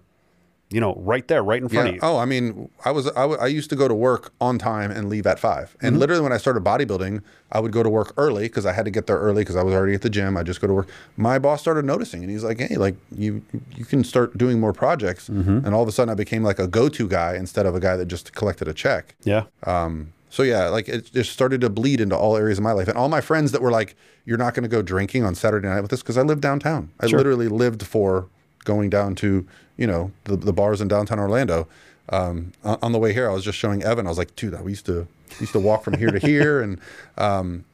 you 0.71 0.81
know, 0.81 0.95
right 0.97 1.27
there, 1.27 1.43
right 1.43 1.61
in 1.61 1.69
front 1.69 1.85
Yeah. 1.85 1.89
of 1.89 1.95
you. 1.95 1.99
Oh, 2.01 2.17
I 2.17 2.25
mean, 2.25 2.69
I 2.83 2.91
was 2.91 3.07
I, 3.09 3.21
w- 3.21 3.39
I 3.39 3.45
used 3.47 3.69
to 3.69 3.75
go 3.75 3.87
to 3.87 3.93
work 3.93 4.33
on 4.41 4.57
time 4.57 4.89
and 4.91 5.09
leave 5.09 5.27
at 5.27 5.39
5 5.39 5.77
And 5.81 5.99
literally, 5.99 6.21
when 6.23 6.31
I 6.33 6.37
started 6.37 6.63
bodybuilding, 6.63 7.21
I 7.51 7.59
would 7.59 7.71
go 7.71 7.83
to 7.83 7.89
work 7.89 8.13
early 8.17 8.43
because 8.43 8.65
I 8.65 8.73
had 8.73 8.83
to 8.85 8.91
get 8.91 9.05
there 9.05 9.17
early 9.17 9.41
because 9.41 9.55
I 9.55 9.63
was 9.63 9.73
already 9.75 9.93
at 9.93 10.01
the 10.01 10.09
gym. 10.09 10.35
I 10.35 10.43
just 10.43 10.59
go 10.61 10.67
to 10.67 10.73
work. 10.73 10.89
My 11.17 11.37
boss 11.37 11.61
started 11.61 11.85
noticing, 11.85 12.23
and 12.23 12.31
he's 12.31 12.43
like, 12.43 12.59
"Hey, 12.59 12.77
like 12.77 12.95
you 13.15 13.43
you 13.75 13.85
can 13.85 14.03
start 14.03 14.37
doing 14.37 14.59
more 14.59 14.73
projects." 14.73 15.29
And 15.29 15.67
all 15.73 15.83
of 15.83 15.87
a 15.87 15.91
sudden, 15.91 16.11
I 16.11 16.15
became 16.15 16.41
like 16.43 16.57
a 16.59 16.67
go-to 16.67 17.07
guy 17.07 17.35
instead 17.35 17.65
of 17.67 17.75
a 17.75 17.79
guy 17.79 17.95
that 17.95 18.07
just 18.07 18.33
collected 18.33 18.67
a 18.67 18.73
check. 18.73 19.15
Yeah. 19.23 19.43
Um, 19.67 20.13
so 20.31 20.41
yeah, 20.43 20.67
like 20.69 20.89
it 20.89 21.11
just 21.13 21.31
started 21.31 21.61
to 21.61 21.69
bleed 21.69 22.01
into 22.01 22.17
all 22.17 22.35
areas 22.35 22.57
of 22.57 22.63
my 22.63 22.71
life, 22.73 22.87
and 22.87 22.97
all 22.97 23.07
my 23.07 23.21
friends 23.21 23.51
that 23.51 23.61
were 23.61 23.71
like, 23.71 23.95
"You're 24.25 24.39
not 24.39 24.55
going 24.55 24.63
to 24.63 24.69
go 24.69 24.81
drinking 24.81 25.23
on 25.23 25.35
Saturday 25.35 25.67
night 25.67 25.81
with 25.81 25.93
us," 25.93 26.01
because 26.01 26.17
I 26.17 26.23
live 26.23 26.41
downtown. 26.41 26.89
I 26.99 27.05
literally 27.05 27.47
lived 27.47 27.83
for 27.83 28.27
going 28.65 28.89
down 28.89 29.13
to 29.13 29.45
you 29.77 29.87
know 29.87 30.11
the, 30.25 30.35
the 30.35 30.53
bars 30.53 30.81
in 30.81 30.87
downtown 30.87 31.19
Orlando. 31.19 31.67
Um, 32.09 32.51
on, 32.63 32.91
the 32.91 32.99
way 32.99 33.13
here, 33.13 33.27
I 33.27 33.33
was 33.33 33.43
just 33.43 33.57
showing 33.57 33.81
Evan. 33.81 34.05
I 34.05 34.09
was 34.09 34.17
like, 34.17 34.35
"Dude, 34.35 34.59
we 34.61 34.71
used 34.71 34.85
to 34.85 35.07
we 35.31 35.41
used 35.41 35.53
to 35.53 35.59
walk 35.59 35.83
from 35.83 35.97
here 35.97 36.11
to 36.11 36.19
here," 36.19 36.61
and 36.61 36.79
um, 37.17 37.65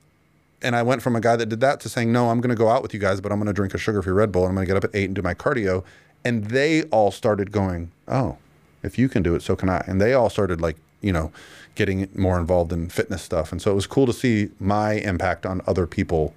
and 0.62 0.76
I 0.76 0.84
went 0.84 1.02
from 1.02 1.16
a 1.16 1.22
guy 1.22 1.36
that 1.36 1.48
did 1.48 1.60
that 1.60 1.82
to 1.82 1.90
saying, 1.90 2.12
"No, 2.12 2.30
I'm 2.30 2.40
going 2.40 2.50
to 2.50 2.56
go 2.56 2.70
out 2.70 2.82
with 2.82 2.94
you 2.94 3.00
guys, 3.00 3.20
but 3.20 3.32
I'm 3.32 3.40
going 3.40 3.48
to 3.48 3.54
drink 3.54 3.74
a 3.74 3.78
sugar-free 3.78 4.14
Red 4.14 4.32
Bull, 4.32 4.44
and 4.44 4.50
I'm 4.50 4.56
going 4.56 4.68
to 4.68 4.74
get 4.74 4.78
up 4.78 4.84
at 4.86 4.96
eight 4.96 5.06
and 5.06 5.16
do 5.16 5.22
my 5.22 5.34
cardio." 5.34 5.84
And 6.24 6.46
they 6.46 6.84
all 6.84 7.12
started 7.12 7.52
going, 7.52 7.92
"Oh, 8.08 8.38
if 8.84 8.98
you 8.98 9.10
can 9.10 9.22
do 9.22 9.36
it, 9.36 9.42
so 9.42 9.56
can 9.56 9.70
I." 9.70 9.84
And 9.86 10.00
they 10.00 10.14
all 10.14 10.30
started 10.30 10.62
like, 10.62 10.78
you 11.02 11.12
know, 11.12 11.32
getting 11.76 12.08
more 12.16 12.40
involved 12.40 12.72
in 12.72 12.90
fitness 12.90 13.22
stuff. 13.22 13.52
And 13.52 13.62
so 13.62 13.72
it 13.72 13.76
was 13.76 13.88
cool 13.88 14.06
to 14.06 14.14
see 14.14 14.50
my 14.60 14.94
impact 14.94 15.46
on 15.46 15.62
other 15.68 15.88
people. 15.88 16.34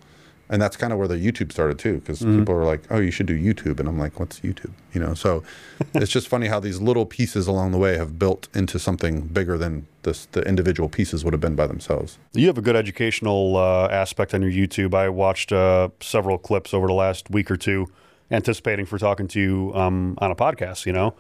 And 0.55 0.63
that's 0.63 0.77
kind 0.77 0.93
of 0.93 1.01
where 1.01 1.09
the 1.09 1.17
YouTube 1.17 1.51
started 1.51 1.81
too, 1.81 1.95
because 1.95 2.21
people 2.21 2.55
were 2.55 2.63
like, 2.63 2.83
"Oh, 2.89 3.01
you 3.01 3.11
should 3.11 3.27
do 3.27 3.37
YouTube," 3.37 3.81
and 3.81 3.89
I'm 3.89 3.99
like, 3.99 4.21
"What's 4.21 4.39
YouTube?" 4.39 4.71
You 4.93 5.01
know. 5.01 5.13
So 5.13 5.43
it's 5.95 6.13
just 6.13 6.29
funny 6.29 6.47
how 6.47 6.61
these 6.61 6.81
little 6.81 7.07
pieces 7.07 7.49
along 7.49 7.73
the 7.73 7.79
way 7.79 7.97
have 7.97 8.21
built 8.21 8.47
into 8.55 8.79
something 8.79 9.23
bigger 9.23 9.59
than 9.59 9.89
this 10.03 10.27
the 10.27 10.43
individual 10.43 10.89
pieces 10.89 11.25
would 11.25 11.35
have 11.35 11.41
been 11.41 11.57
by 11.57 11.67
themselves. 11.67 12.19
You 12.35 12.47
have 12.47 12.57
a 12.57 12.61
good 12.63 12.77
educational 12.77 13.57
uh, 13.57 13.89
aspect 13.89 14.33
on 14.33 14.43
your 14.43 14.53
YouTube. 14.53 14.95
I 14.95 15.09
watched 15.09 15.51
uh, 15.51 15.89
several 16.01 16.39
clips 16.39 16.73
over 16.73 16.87
the 16.87 16.93
last 16.95 17.31
week 17.31 17.51
or 17.51 17.57
two, 17.57 17.89
anticipating 18.31 18.87
for 18.87 18.97
talking 18.97 19.27
to 19.27 19.41
you 19.41 19.73
um, 19.75 20.17
on 20.19 20.31
a 20.31 20.37
podcast. 20.37 20.87
You 20.87 20.93
know, 20.93 21.15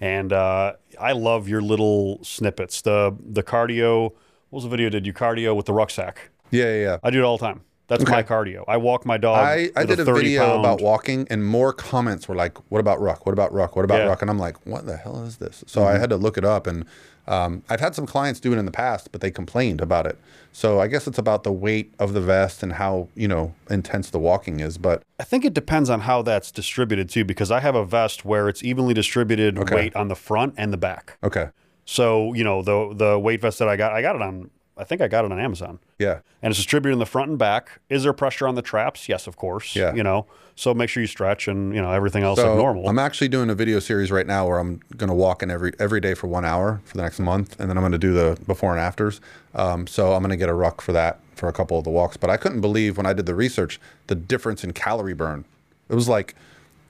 and 0.00 0.32
uh, 0.32 0.72
I 1.00 1.12
love 1.12 1.48
your 1.48 1.62
little 1.62 2.24
snippets. 2.24 2.82
The 2.82 3.16
the 3.24 3.44
cardio. 3.44 4.14
What 4.48 4.56
was 4.56 4.64
the 4.64 4.70
video? 4.70 4.88
Did 4.88 5.06
you 5.06 5.12
cardio 5.12 5.54
with 5.54 5.66
the 5.66 5.74
rucksack? 5.74 6.30
Yeah, 6.50 6.64
yeah. 6.64 6.82
yeah. 6.82 6.96
I 7.04 7.10
do 7.10 7.20
it 7.20 7.24
all 7.24 7.38
the 7.38 7.46
time. 7.46 7.60
That's 7.90 8.08
my 8.10 8.22
cardio. 8.22 8.64
I 8.66 8.76
walk 8.78 9.04
my 9.04 9.18
dog. 9.18 9.36
I, 9.38 9.70
I 9.76 9.84
did 9.84 10.00
a, 10.00 10.04
30 10.04 10.20
video 10.20 10.46
pound- 10.46 10.60
about 10.60 10.80
walking, 10.80 11.26
and 11.28 11.44
more 11.44 11.72
comments 11.74 12.26
were 12.28 12.34
like, 12.36 12.56
"What 12.70 12.78
about 12.78 13.00
ruck? 13.02 13.26
What 13.26 13.32
about 13.32 13.52
ruck? 13.52 13.76
What 13.76 13.84
about 13.84 13.98
Yeah. 13.98 14.06
ruck?" 14.06 14.22
And 14.22 14.30
I'm 14.30 14.38
like, 14.38 14.64
"What 14.66 14.86
the 14.86 14.96
hell 14.96 15.22
is 15.24 15.36
this?" 15.36 15.62
So 15.66 15.84
I 15.84 15.98
had 15.98 16.08
to 16.10 16.16
look 16.16 16.38
it 16.38 16.44
up, 16.44 16.66
and 16.66 16.86
um, 17.26 17.62
I've 17.68 17.80
had 17.80 17.94
some 17.94 18.06
clients 18.06 18.40
do 18.40 18.52
it 18.52 18.58
in 18.58 18.64
the 18.64 18.70
past, 18.72 19.12
but 19.12 19.20
they 19.20 19.30
complained 19.30 19.80
about 19.80 20.06
it. 20.06 20.18
So 20.52 20.80
I 20.80 20.86
guess 20.88 21.06
it's 21.06 21.18
about 21.18 21.44
the 21.44 21.52
weight 21.52 21.92
of 21.98 22.12
the 22.12 22.20
vest 22.20 22.62
and 22.62 22.72
how 22.74 23.08
you 23.14 23.28
know 23.28 23.54
intense 23.68 24.10
the 24.10 24.18
walking 24.18 24.60
is. 24.60 24.78
But 24.78 25.02
I 25.18 25.24
think 25.24 25.44
it 25.44 25.52
depends 25.54 25.90
on 25.90 26.00
how 26.02 26.22
that's 26.22 26.50
distributed 26.50 27.08
too, 27.10 27.24
because 27.24 27.50
I 27.50 27.60
have 27.60 27.74
a 27.74 27.84
vest 27.84 28.24
where 28.24 28.48
it's 28.48 28.62
evenly 28.62 28.94
distributed 28.94 29.70
weight 29.70 29.94
on 29.96 30.08
the 30.08 30.16
front 30.16 30.54
and 30.56 30.72
the 30.72 30.76
back. 30.78 31.18
okay, 31.24 31.48
So 31.84 32.32
you 32.34 32.44
know 32.44 32.62
the 32.62 32.92
the 32.94 33.18
weight 33.18 33.40
vest 33.40 33.58
that 33.58 33.68
I 33.68 33.76
got, 33.76 33.92
I 33.92 34.00
got 34.02 34.14
it 34.16 34.22
on. 34.22 34.50
I 34.80 34.84
think 34.84 35.02
I 35.02 35.08
got 35.08 35.26
it 35.26 35.30
on 35.30 35.38
Amazon, 35.38 35.78
yeah, 35.98 36.20
and 36.42 36.50
it's 36.50 36.58
distributed 36.58 36.94
in 36.94 36.98
the 36.98 37.06
front 37.06 37.28
and 37.28 37.38
back. 37.38 37.80
Is 37.90 38.04
there 38.04 38.14
pressure 38.14 38.48
on 38.48 38.54
the 38.54 38.62
traps? 38.62 39.10
Yes, 39.10 39.26
of 39.26 39.36
course. 39.36 39.76
Yeah. 39.76 39.94
You 39.94 40.02
know, 40.02 40.24
so 40.56 40.72
make 40.72 40.88
sure 40.88 41.02
you 41.02 41.06
stretch 41.06 41.48
and 41.48 41.74
you 41.74 41.82
know 41.82 41.92
everything 41.92 42.22
else 42.22 42.38
so 42.38 42.48
like 42.48 42.56
normal. 42.56 42.88
I'm 42.88 42.98
actually 42.98 43.28
doing 43.28 43.50
a 43.50 43.54
video 43.54 43.78
series 43.78 44.10
right 44.10 44.26
now 44.26 44.48
where 44.48 44.58
I'm 44.58 44.80
going 44.96 45.08
to 45.08 45.14
walk 45.14 45.42
in 45.42 45.50
every 45.50 45.72
every 45.78 46.00
day 46.00 46.14
for 46.14 46.28
one 46.28 46.46
hour 46.46 46.80
for 46.84 46.96
the 46.96 47.02
next 47.02 47.20
month, 47.20 47.60
and 47.60 47.68
then 47.68 47.76
I'm 47.76 47.82
going 47.82 47.92
to 47.92 47.98
do 47.98 48.14
the 48.14 48.38
before 48.46 48.72
and 48.72 48.80
afters. 48.80 49.20
Um, 49.54 49.86
so 49.86 50.14
I'm 50.14 50.22
going 50.22 50.30
to 50.30 50.36
get 50.36 50.48
a 50.48 50.54
ruck 50.54 50.80
for 50.80 50.92
that 50.92 51.20
for 51.34 51.48
a 51.48 51.52
couple 51.52 51.76
of 51.78 51.84
the 51.84 51.90
walks. 51.90 52.16
But 52.16 52.30
I 52.30 52.38
couldn't 52.38 52.62
believe 52.62 52.96
when 52.96 53.06
I 53.06 53.12
did 53.12 53.26
the 53.26 53.34
research 53.34 53.78
the 54.06 54.14
difference 54.14 54.64
in 54.64 54.72
calorie 54.72 55.14
burn. 55.14 55.44
It 55.90 55.94
was 55.94 56.08
like 56.08 56.36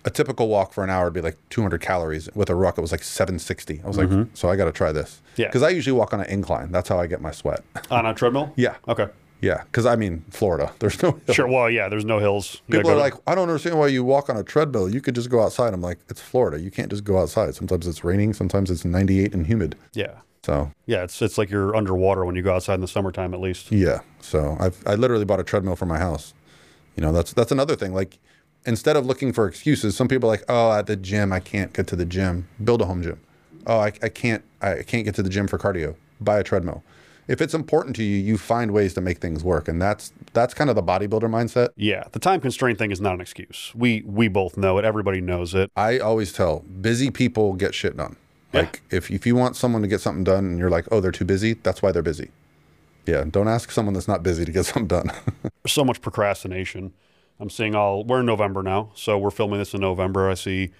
a 0.04 0.11
typical 0.11 0.49
walk 0.49 0.73
for 0.73 0.83
an 0.85 0.90
hour 0.90 1.04
would 1.04 1.12
be 1.14 1.21
like 1.21 1.37
200 1.50 1.80
calories. 1.80 2.28
With 2.34 2.49
a 2.50 2.54
ruck, 2.54 2.78
it 2.78 2.80
was 2.80 2.93
like 2.93 3.02
760. 3.02 3.82
I 3.84 3.86
was 3.86 3.97
like, 3.99 4.08
so 4.34 4.49
I 4.49 4.56
got 4.56 4.65
to 4.67 4.73
try 4.73 4.93
this. 4.93 5.21
Mm-hmm. 5.32 5.41
Yeah. 5.43 5.49
Because 5.49 5.63
I 5.63 5.69
usually 5.71 5.97
walk 5.99 6.13
on 6.15 6.21
an 6.21 6.26
incline. 6.30 6.73
That's 6.73 6.89
how 6.89 6.99
I 6.99 7.06
get 7.06 7.21
my 7.21 7.30
sweat. 7.32 7.63
on 7.91 8.06
a 8.06 8.15
treadmill. 8.15 8.52
yeah. 8.56 8.76
Okay. 8.89 9.08
Yeah. 9.43 9.63
Because 9.65 9.86
I 9.86 9.97
mean, 9.97 10.25
Florida, 10.30 10.73
there's 10.80 11.02
no. 11.02 11.19
Sure. 11.32 11.47
Well, 11.49 11.71
yeah. 11.71 11.89
There's 11.89 12.04
no 12.04 12.19
hills. 12.19 12.60
You 12.69 12.78
People 12.78 12.91
are 12.93 12.97
like, 12.97 13.15
I 13.26 13.34
don't 13.34 13.49
understand 13.49 13.78
why 13.78 13.86
you 13.89 14.04
walk 14.04 14.28
on 14.28 14.36
a 14.36 14.43
treadmill. 14.43 14.89
You 14.89 15.00
could 15.00 15.15
just 15.15 15.30
go 15.30 15.41
outside. 15.43 15.73
I'm 15.75 15.80
like, 15.80 15.99
it's 16.08 16.21
Florida. 16.21 16.60
You 16.60 16.71
can't 16.71 16.91
just 16.91 17.04
go 17.04 17.19
outside. 17.19 17.54
Sometimes 17.54 17.86
it's 17.86 18.04
raining. 18.04 18.32
Sometimes 18.34 18.71
it's 18.71 18.84
98 18.84 19.32
and 19.34 19.47
humid. 19.47 19.76
yeah. 19.95 20.19
So 20.43 20.73
Yeah. 20.86 21.02
It's 21.04 21.21
it's 21.21 21.36
like 21.36 21.50
you're 21.50 21.76
underwater 21.76 22.25
when 22.25 22.34
you 22.36 22.43
go 22.43 22.54
outside 22.54 22.75
in 22.75 22.80
the 22.80 22.89
summertime, 22.89 23.34
at 23.34 23.41
least. 23.41 23.71
yeah. 23.71 24.00
So 24.21 24.56
I've 24.58 24.82
I 24.86 24.95
literally 24.95 25.25
bought 25.26 25.41
a 25.41 25.45
treadmill 25.45 25.76
for 25.76 25.84
my 25.86 25.99
house. 25.99 26.32
You 26.97 27.02
know, 27.02 27.13
that's 27.13 27.32
that's 27.34 27.52
another 27.52 27.76
thing. 27.76 27.93
Like 27.95 28.19
instead 28.66 28.96
of 28.96 29.06
looking 29.06 29.32
for 29.32 29.46
excuses, 29.46 29.96
some 29.96 30.08
people 30.08 30.28
are 30.28 30.32
like, 30.32 30.44
oh, 30.49 30.73
at 30.73 30.86
the 30.86 30.96
gym 30.96 31.32
I 31.32 31.40
can't 31.40 31.73
get 31.73 31.86
to 31.88 31.96
the 31.96 32.04
gym. 32.04 32.49
Build 32.62 32.80
a 32.82 32.86
home 32.86 33.02
gym. 33.02 33.20
Oh, 33.66 33.78
I, 33.78 33.92
I 34.02 34.08
can't 34.08 34.44
I 34.60 34.82
can't 34.82 35.04
get 35.04 35.14
to 35.16 35.23
the 35.23 35.30
gym 35.30 35.46
for 35.46 35.58
cardio. 35.58 35.96
Buy 36.20 36.38
a 36.38 36.42
treadmill. 36.42 36.82
If 37.28 37.40
it's 37.40 37.54
important 37.54 37.94
to 37.96 38.02
you, 38.02 38.16
you 38.16 38.36
find 38.36 38.73
ways 38.73 38.92
to 38.94 39.00
make 39.00 39.18
things 39.18 39.44
work, 39.44 39.68
and 39.68 39.80
that's 39.80 40.12
that's 40.32 40.52
kind 40.52 40.68
of 40.68 40.76
the 40.76 40.82
bodybuilder 40.82 41.30
mindset. 41.30 41.68
Yeah. 41.76 42.04
The 42.10 42.18
time 42.18 42.40
constraint 42.40 42.78
thing 42.78 42.90
is 42.90 43.00
not 43.00 43.14
an 43.14 43.20
excuse. 43.20 43.73
We 43.75 44.02
we 44.04 44.28
both 44.28 44.56
know 44.56 44.78
it. 44.78 44.84
Everybody 44.84 45.20
knows 45.20 45.54
it. 45.54 45.70
I 45.76 45.99
always 45.99 46.32
tell 46.32 46.60
busy 46.60 47.10
people 47.10 47.52
get 47.54 47.75
shit 47.75 47.96
done. 47.96 48.16
Yeah. 48.52 48.60
Like 48.62 48.82
if 48.90 49.10
if 49.10 49.26
you 49.26 49.36
want 49.36 49.56
someone 49.56 49.82
to 49.82 49.88
get 49.88 50.00
something 50.00 50.25
done 50.25 50.44
and 50.44 50.58
you're 50.58 50.70
like, 50.70 50.86
oh, 50.90 51.00
they're 51.00 51.12
too 51.12 51.25
busy, 51.25 51.54
that's 51.54 51.82
why 51.82 51.92
they're 51.92 52.02
busy. 52.02 52.30
Yeah, 53.06 53.25
don't 53.28 53.49
ask 53.49 53.70
someone 53.70 53.94
that's 53.94 54.08
not 54.08 54.23
busy 54.23 54.44
to 54.44 54.52
get 54.52 54.66
something 54.66 54.88
done. 54.88 55.12
So 55.66 55.84
much 55.84 56.00
procrastination. 56.00 56.92
I'm 57.41 57.50
seeing 57.50 57.75
all. 57.75 58.05
We're 58.05 58.21
in 58.21 58.26
November 58.26 58.63
now, 58.63 58.91
so 58.95 59.17
we're 59.19 59.31
filming 59.31 59.59
this 59.59 59.73
in 59.75 59.81
November. 59.81 60.29
I 60.29 60.35
see 60.35 60.71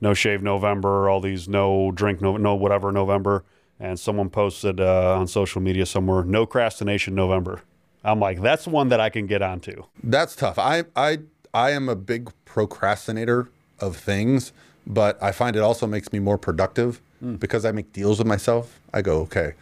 no 0.00 0.12
shave 0.14 0.42
November, 0.42 1.08
all 1.08 1.20
these 1.20 1.48
no 1.48 1.92
drink 1.92 2.20
no 2.20 2.36
no 2.36 2.54
whatever 2.54 2.90
November, 2.92 3.44
and 3.78 3.98
someone 3.98 4.28
posted 4.28 4.80
uh, 4.80 5.16
on 5.16 5.26
social 5.28 5.60
media 5.62 5.86
somewhere 5.86 6.24
no 6.24 6.44
procrastination 6.44 7.14
November. 7.14 7.62
I'm 8.04 8.20
like, 8.20 8.40
that's 8.42 8.66
one 8.66 8.88
that 8.88 9.00
I 9.00 9.10
can 9.10 9.26
get 9.26 9.42
onto. 9.42 9.84
that's 10.02 10.34
tough. 10.36 10.58
I 10.58 10.84
I 10.96 11.20
I 11.54 11.70
am 11.70 11.88
a 11.88 11.96
big 11.96 12.30
procrastinator 12.44 13.48
of 13.80 13.96
things, 13.96 14.52
but 14.86 15.22
I 15.22 15.32
find 15.32 15.56
it 15.56 15.60
also 15.62 15.86
makes 15.86 16.12
me 16.12 16.18
more 16.18 16.38
productive 16.38 17.00
because 17.38 17.64
I 17.64 17.72
make 17.72 17.92
deals 17.92 18.18
with 18.18 18.26
myself. 18.28 18.78
I 18.92 19.02
go, 19.02 19.20
okay, 19.22 19.54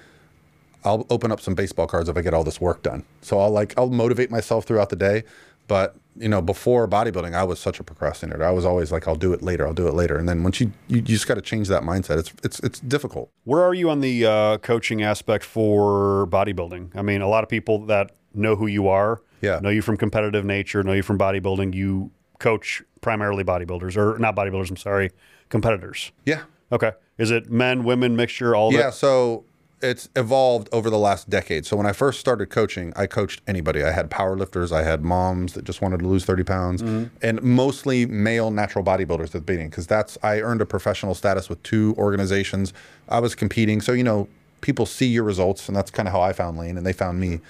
I'll 0.85 1.07
open 1.09 1.31
up 1.33 1.41
some 1.41 1.55
baseball 1.55 1.87
cards 1.87 2.09
if 2.09 2.17
I 2.17 2.21
get 2.21 2.35
all 2.35 2.45
this 2.45 2.61
work 2.61 2.83
done. 2.83 3.05
So 3.23 3.39
I'll 3.39 3.51
like 3.51 3.75
I'll 3.79 3.91
motivate 3.91 4.31
myself 4.31 4.65
throughout 4.65 4.91
the 4.91 4.97
day. 4.97 5.23
But 5.67 5.97
you 6.17 6.29
know, 6.29 6.41
before 6.41 6.87
bodybuilding, 6.87 7.35
I 7.35 7.43
was 7.43 7.59
such 7.59 7.81
a 7.81 7.83
procrastinator. 7.85 8.45
I 8.45 8.51
was 8.53 8.65
always 8.65 8.93
like, 8.93 9.09
I'll 9.09 9.17
do 9.17 9.33
it 9.33 9.43
later. 9.43 9.67
I'll 9.67 9.75
do 9.75 9.89
it 9.89 9.95
later. 9.95 10.17
And 10.17 10.29
then 10.29 10.43
once 10.45 10.61
you 10.61 10.71
you, 10.87 10.99
you 10.99 11.03
just 11.03 11.27
got 11.27 11.35
to 11.35 11.43
change 11.43 11.67
that 11.69 11.83
mindset. 11.83 12.19
It's 12.19 12.33
it's 12.45 12.61
it's 12.61 12.81
difficult. 12.81 13.31
Where 13.45 13.63
are 13.63 13.75
you 13.75 13.91
on 13.91 14.01
the 14.01 14.25
uh, 14.27 14.59
coaching 14.59 15.03
aspect 15.03 15.45
for 15.45 16.27
bodybuilding? 16.29 16.95
I 16.97 17.03
mean, 17.03 17.21
a 17.21 17.29
lot 17.29 17.43
of 17.43 17.49
people 17.51 17.87
that 17.87 18.13
know 18.33 18.55
who 18.57 18.67
you 18.67 18.89
are, 18.89 19.23
Yeah. 19.41 19.59
know 19.61 19.71
you 19.71 19.83
from 19.83 19.97
competitive 19.97 20.45
nature, 20.45 20.83
know 20.83 20.93
you 20.93 21.03
from 21.03 21.19
bodybuilding. 21.19 21.75
You 21.75 22.11
coach 22.39 22.83
primarily 23.01 23.43
bodybuilders, 23.45 23.97
or 23.97 24.19
not 24.19 24.37
bodybuilders. 24.37 24.71
I'm 24.71 24.77
sorry, 24.77 25.11
competitors. 25.49 26.13
Yeah. 26.27 26.43
Okay. 26.73 26.93
Is 27.19 27.31
it 27.31 27.51
men, 27.51 27.85
women, 27.85 28.17
mixture, 28.17 28.55
all 28.57 28.73
Yeah, 28.73 28.83
that? 28.85 28.95
so 28.95 29.45
it's 29.85 30.09
evolved 30.17 30.69
over 30.73 30.89
the 30.89 30.99
last 30.99 31.29
decade. 31.29 31.67
So 31.67 31.77
when 31.77 31.87
I 31.87 31.93
first 31.93 32.19
started 32.19 32.47
coaching, 32.51 32.93
I 32.97 33.07
coached 33.07 33.43
anybody. 33.47 33.83
I 33.85 33.91
had 33.91 34.11
powerlifters, 34.11 34.73
I 34.73 34.83
had 34.83 35.03
moms 35.03 35.53
that 35.53 35.65
just 35.65 35.83
wanted 35.83 36.01
to 36.01 36.09
lose 36.09 36.25
30 36.25 36.43
pounds, 36.45 36.83
and 37.23 37.43
mostly 37.43 38.07
male 38.07 38.51
natural 38.51 38.85
bodybuilders 38.85 39.27
at 39.27 39.33
the 39.33 39.41
beginning 39.43 39.69
because 39.69 39.87
that's 39.87 40.17
I 40.23 40.41
earned 40.41 40.63
a 40.63 40.67
professional 40.67 41.15
status 41.15 41.49
with 41.49 41.63
two 41.63 41.95
organizations. 41.99 42.73
I 43.09 43.21
was 43.21 43.35
competing, 43.35 43.81
so 43.81 43.93
you 43.93 44.05
know 44.05 44.29
people 44.63 44.87
see 44.87 45.07
your 45.07 45.25
results, 45.25 45.69
and 45.69 45.77
that's 45.77 45.91
kind 45.91 46.09
of 46.09 46.13
how 46.13 46.23
I 46.23 46.33
found 46.33 46.57
Layne, 46.59 46.79
and 46.79 46.87
they 46.87 46.95
found 46.95 47.21
me. 47.21 47.41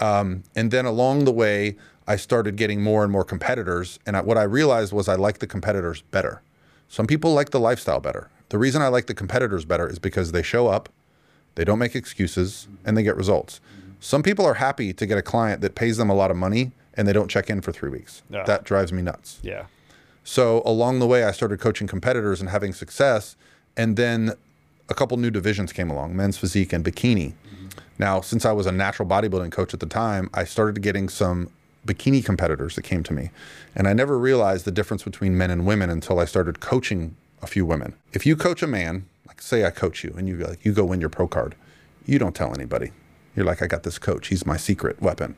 Um, 0.00 0.42
and 0.56 0.70
then 0.70 0.84
along 0.84 1.24
the 1.24 1.32
way, 1.32 1.76
I 2.08 2.16
started 2.16 2.56
getting 2.56 2.82
more 2.82 3.04
and 3.04 3.12
more 3.12 3.24
competitors, 3.24 3.98
and 4.06 4.16
I, 4.16 4.22
what 4.22 4.36
I 4.36 4.42
realized 4.42 4.92
was 4.92 5.08
I 5.08 5.14
like 5.14 5.38
the 5.38 5.46
competitors 5.46 6.02
better. 6.10 6.42
Some 6.88 7.06
people 7.06 7.34
like 7.34 7.50
the 7.50 7.60
lifestyle 7.60 8.00
better. 8.00 8.30
The 8.48 8.58
reason 8.58 8.80
I 8.80 8.88
like 8.88 9.06
the 9.06 9.14
competitors 9.14 9.64
better 9.64 9.86
is 9.88 9.98
because 9.98 10.32
they 10.32 10.42
show 10.42 10.68
up, 10.68 10.88
they 11.58 11.64
don't 11.64 11.80
make 11.80 11.96
excuses, 11.96 12.68
and 12.84 12.96
they 12.96 13.02
get 13.02 13.16
results. 13.16 13.60
Some 13.98 14.22
people 14.22 14.46
are 14.46 14.54
happy 14.54 14.92
to 14.92 15.06
get 15.06 15.18
a 15.18 15.22
client 15.22 15.60
that 15.62 15.74
pays 15.74 15.96
them 15.96 16.08
a 16.08 16.14
lot 16.14 16.30
of 16.30 16.36
money 16.36 16.70
and 16.94 17.08
they 17.08 17.12
don't 17.12 17.28
check 17.28 17.50
in 17.50 17.60
for 17.62 17.72
three 17.72 17.90
weeks. 17.90 18.22
Yeah. 18.30 18.44
That 18.44 18.62
drives 18.62 18.92
me 18.92 19.02
nuts. 19.02 19.40
Yeah. 19.42 19.66
So 20.22 20.62
along 20.64 21.00
the 21.00 21.06
way, 21.08 21.24
I 21.24 21.32
started 21.32 21.58
coaching 21.58 21.88
competitors 21.88 22.40
and 22.40 22.48
having 22.48 22.72
success. 22.72 23.34
And 23.76 23.96
then 23.96 24.34
a 24.88 24.94
couple 24.94 25.16
new 25.16 25.32
divisions 25.32 25.72
came 25.72 25.90
along 25.90 26.14
men's 26.14 26.38
physique 26.38 26.72
and 26.72 26.84
bikini. 26.84 27.34
Now, 27.98 28.20
since 28.20 28.44
I 28.44 28.52
was 28.52 28.66
a 28.66 28.72
natural 28.72 29.08
bodybuilding 29.08 29.50
coach 29.50 29.74
at 29.74 29.80
the 29.80 29.86
time, 29.86 30.30
I 30.32 30.44
started 30.44 30.80
getting 30.80 31.08
some 31.08 31.50
bikini 31.84 32.24
competitors 32.24 32.76
that 32.76 32.82
came 32.82 33.02
to 33.02 33.12
me. 33.12 33.30
And 33.74 33.88
I 33.88 33.94
never 33.94 34.16
realized 34.16 34.64
the 34.64 34.70
difference 34.70 35.02
between 35.02 35.36
men 35.36 35.50
and 35.50 35.66
women 35.66 35.90
until 35.90 36.20
I 36.20 36.24
started 36.24 36.60
coaching 36.60 37.16
a 37.42 37.48
few 37.48 37.66
women. 37.66 37.94
If 38.12 38.24
you 38.26 38.36
coach 38.36 38.62
a 38.62 38.68
man, 38.68 39.06
say 39.40 39.64
I 39.64 39.70
coach 39.70 40.04
you 40.04 40.14
and 40.16 40.28
you 40.28 40.36
like 40.38 40.64
you 40.64 40.72
go 40.72 40.84
win 40.84 41.00
your 41.00 41.10
pro 41.10 41.28
card, 41.28 41.54
you 42.06 42.18
don't 42.18 42.34
tell 42.34 42.54
anybody. 42.54 42.90
You're 43.36 43.46
like, 43.46 43.62
I 43.62 43.66
got 43.66 43.82
this 43.84 43.98
coach. 43.98 44.28
He's 44.28 44.44
my 44.44 44.56
secret 44.56 45.00
weapon. 45.00 45.36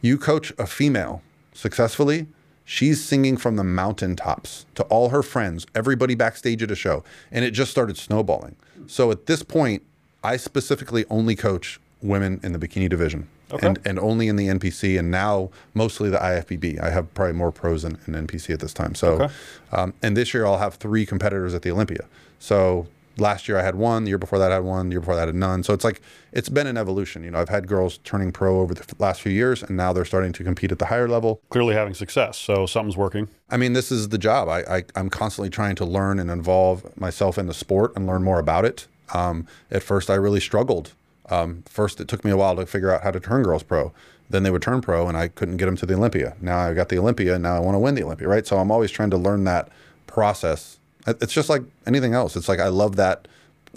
You 0.00 0.16
coach 0.18 0.52
a 0.58 0.66
female 0.66 1.22
successfully, 1.52 2.26
she's 2.64 3.02
singing 3.04 3.36
from 3.36 3.56
the 3.56 3.64
mountaintops 3.64 4.66
to 4.74 4.82
all 4.84 5.10
her 5.10 5.22
friends, 5.22 5.66
everybody 5.74 6.14
backstage 6.14 6.62
at 6.62 6.70
a 6.70 6.74
show, 6.76 7.02
and 7.30 7.44
it 7.44 7.50
just 7.52 7.70
started 7.70 7.96
snowballing. 7.96 8.56
So 8.86 9.10
at 9.10 9.26
this 9.26 9.42
point, 9.42 9.82
I 10.22 10.36
specifically 10.36 11.04
only 11.10 11.34
coach 11.36 11.80
women 12.02 12.40
in 12.42 12.52
the 12.52 12.58
bikini 12.58 12.88
division. 12.88 13.28
Okay. 13.52 13.64
And, 13.64 13.78
and 13.86 13.98
only 14.00 14.26
in 14.26 14.34
the 14.36 14.48
NPC, 14.48 14.98
and 14.98 15.08
now 15.10 15.50
mostly 15.72 16.10
the 16.10 16.18
IFBB. 16.18 16.80
I 16.80 16.90
have 16.90 17.12
probably 17.14 17.34
more 17.34 17.52
pros 17.52 17.84
in, 17.84 17.96
in 18.06 18.26
NPC 18.26 18.52
at 18.52 18.58
this 18.60 18.74
time. 18.74 18.96
So, 18.96 19.12
Okay. 19.12 19.34
um, 19.72 19.94
and 20.02 20.16
this 20.16 20.34
year 20.34 20.44
I'll 20.44 20.58
have 20.58 20.74
three 20.74 21.06
competitors 21.06 21.54
at 21.54 21.62
the 21.62 21.70
Olympia. 21.70 22.06
So 22.40 22.88
last 23.18 23.48
year 23.48 23.58
I 23.58 23.62
had 23.62 23.74
one, 23.74 24.04
the 24.04 24.10
year 24.10 24.18
before 24.18 24.38
that 24.38 24.50
I 24.50 24.56
had 24.56 24.64
one, 24.64 24.88
the 24.88 24.94
year 24.94 25.00
before 25.00 25.16
that 25.16 25.22
I 25.22 25.26
had 25.26 25.34
none. 25.34 25.62
So 25.62 25.72
it's 25.72 25.84
like 25.84 26.00
it's 26.32 26.48
been 26.48 26.66
an 26.66 26.76
evolution. 26.76 27.24
You 27.24 27.30
know, 27.30 27.38
I've 27.38 27.48
had 27.48 27.66
girls 27.66 27.98
turning 27.98 28.32
pro 28.32 28.60
over 28.60 28.74
the 28.74 28.84
last 28.98 29.20
few 29.20 29.32
years, 29.32 29.62
and 29.62 29.76
now 29.76 29.92
they're 29.92 30.04
starting 30.04 30.32
to 30.32 30.44
compete 30.44 30.72
at 30.72 30.78
the 30.78 30.86
higher 30.86 31.08
level. 31.08 31.40
Clearly 31.50 31.74
having 31.74 31.94
success, 31.94 32.38
so 32.38 32.66
something's 32.66 32.96
working. 32.96 33.28
I 33.50 33.56
mean, 33.56 33.72
this 33.72 33.90
is 33.90 34.08
the 34.10 34.18
job. 34.18 34.48
I, 34.48 34.60
I 34.62 34.84
I'm 34.94 35.10
constantly 35.10 35.50
trying 35.50 35.76
to 35.76 35.84
learn 35.84 36.18
and 36.18 36.30
involve 36.30 36.96
myself 36.96 37.38
in 37.38 37.46
the 37.46 37.54
sport 37.54 37.92
and 37.96 38.06
learn 38.06 38.22
more 38.22 38.38
about 38.38 38.64
it. 38.64 38.86
Um, 39.14 39.46
at 39.70 39.82
first, 39.82 40.10
I 40.10 40.14
really 40.14 40.40
struggled. 40.40 40.92
Um, 41.28 41.64
first, 41.68 42.00
it 42.00 42.08
took 42.08 42.24
me 42.24 42.30
a 42.30 42.36
while 42.36 42.56
to 42.56 42.66
figure 42.66 42.90
out 42.90 43.02
how 43.02 43.10
to 43.10 43.20
turn 43.20 43.42
girls 43.42 43.62
pro. 43.62 43.92
Then 44.28 44.42
they 44.42 44.50
would 44.50 44.62
turn 44.62 44.80
pro, 44.80 45.06
and 45.08 45.16
I 45.16 45.28
couldn't 45.28 45.56
get 45.56 45.66
them 45.66 45.76
to 45.76 45.86
the 45.86 45.94
Olympia. 45.94 46.36
Now 46.40 46.58
I 46.58 46.74
got 46.74 46.88
the 46.88 46.98
Olympia, 46.98 47.34
and 47.34 47.42
now 47.42 47.56
I 47.56 47.60
want 47.60 47.76
to 47.76 47.78
win 47.78 47.94
the 47.94 48.02
Olympia, 48.02 48.28
right? 48.28 48.46
So 48.46 48.58
I'm 48.58 48.70
always 48.70 48.90
trying 48.90 49.10
to 49.10 49.16
learn 49.16 49.44
that 49.44 49.68
process. 50.06 50.78
It- 51.06 51.18
It's 51.22 51.32
just 51.32 51.48
like 51.48 51.62
anything 51.86 52.14
else. 52.14 52.36
It's 52.36 52.48
like 52.48 52.60
I 52.60 52.68
love 52.68 52.96
that 52.96 53.28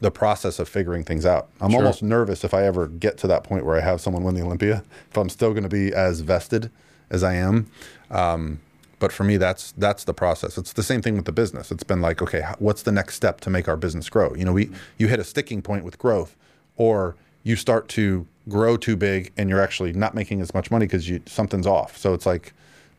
the 0.01 0.11
process 0.11 0.59
of 0.59 0.69
figuring 0.69 1.03
things 1.03 1.25
out. 1.25 1.49
I'm 1.59 1.71
almost 1.79 2.01
nervous 2.01 2.43
if 2.45 2.53
I 2.53 2.63
ever 2.63 2.87
get 2.87 3.17
to 3.17 3.27
that 3.27 3.43
point 3.43 3.65
where 3.65 3.75
I 3.75 3.81
have 3.81 3.99
someone 3.99 4.23
win 4.23 4.33
the 4.33 4.41
Olympia, 4.41 4.83
if 5.09 5.17
I'm 5.17 5.27
still 5.27 5.51
going 5.51 5.63
to 5.63 5.69
be 5.69 5.93
as 5.93 6.21
vested 6.21 6.71
as 7.09 7.21
I 7.21 7.33
am. 7.33 7.69
Um, 8.09 8.61
but 8.99 9.11
for 9.11 9.23
me, 9.25 9.35
that's 9.37 9.73
that's 9.77 10.03
the 10.05 10.13
process. 10.13 10.57
It's 10.57 10.73
the 10.73 10.83
same 10.83 11.01
thing 11.01 11.15
with 11.15 11.25
the 11.25 11.31
business. 11.31 11.71
It's 11.71 11.83
been 11.83 12.01
like, 12.01 12.21
okay, 12.21 12.43
what's 12.59 12.81
the 12.83 12.91
next 12.91 13.15
step 13.15 13.41
to 13.41 13.49
make 13.49 13.67
our 13.67 13.77
business 13.77 14.09
grow? 14.09 14.33
You 14.35 14.45
know, 14.45 14.53
we 14.53 14.69
you 14.97 15.07
hit 15.07 15.19
a 15.19 15.23
sticking 15.23 15.61
point 15.61 15.83
with 15.85 15.97
growth, 15.97 16.35
or 16.77 17.15
you 17.43 17.55
start 17.55 17.87
to 17.89 18.25
grow 18.47 18.75
too 18.77 18.95
big 18.97 19.31
and 19.37 19.49
you're 19.49 19.61
actually 19.61 19.93
not 19.93 20.15
making 20.15 20.41
as 20.41 20.53
much 20.53 20.69
money 20.71 20.85
because 20.85 21.07
you 21.09 21.21
something's 21.25 21.67
off. 21.67 21.97
So 21.97 22.13
it's 22.13 22.25
like, 22.25 22.53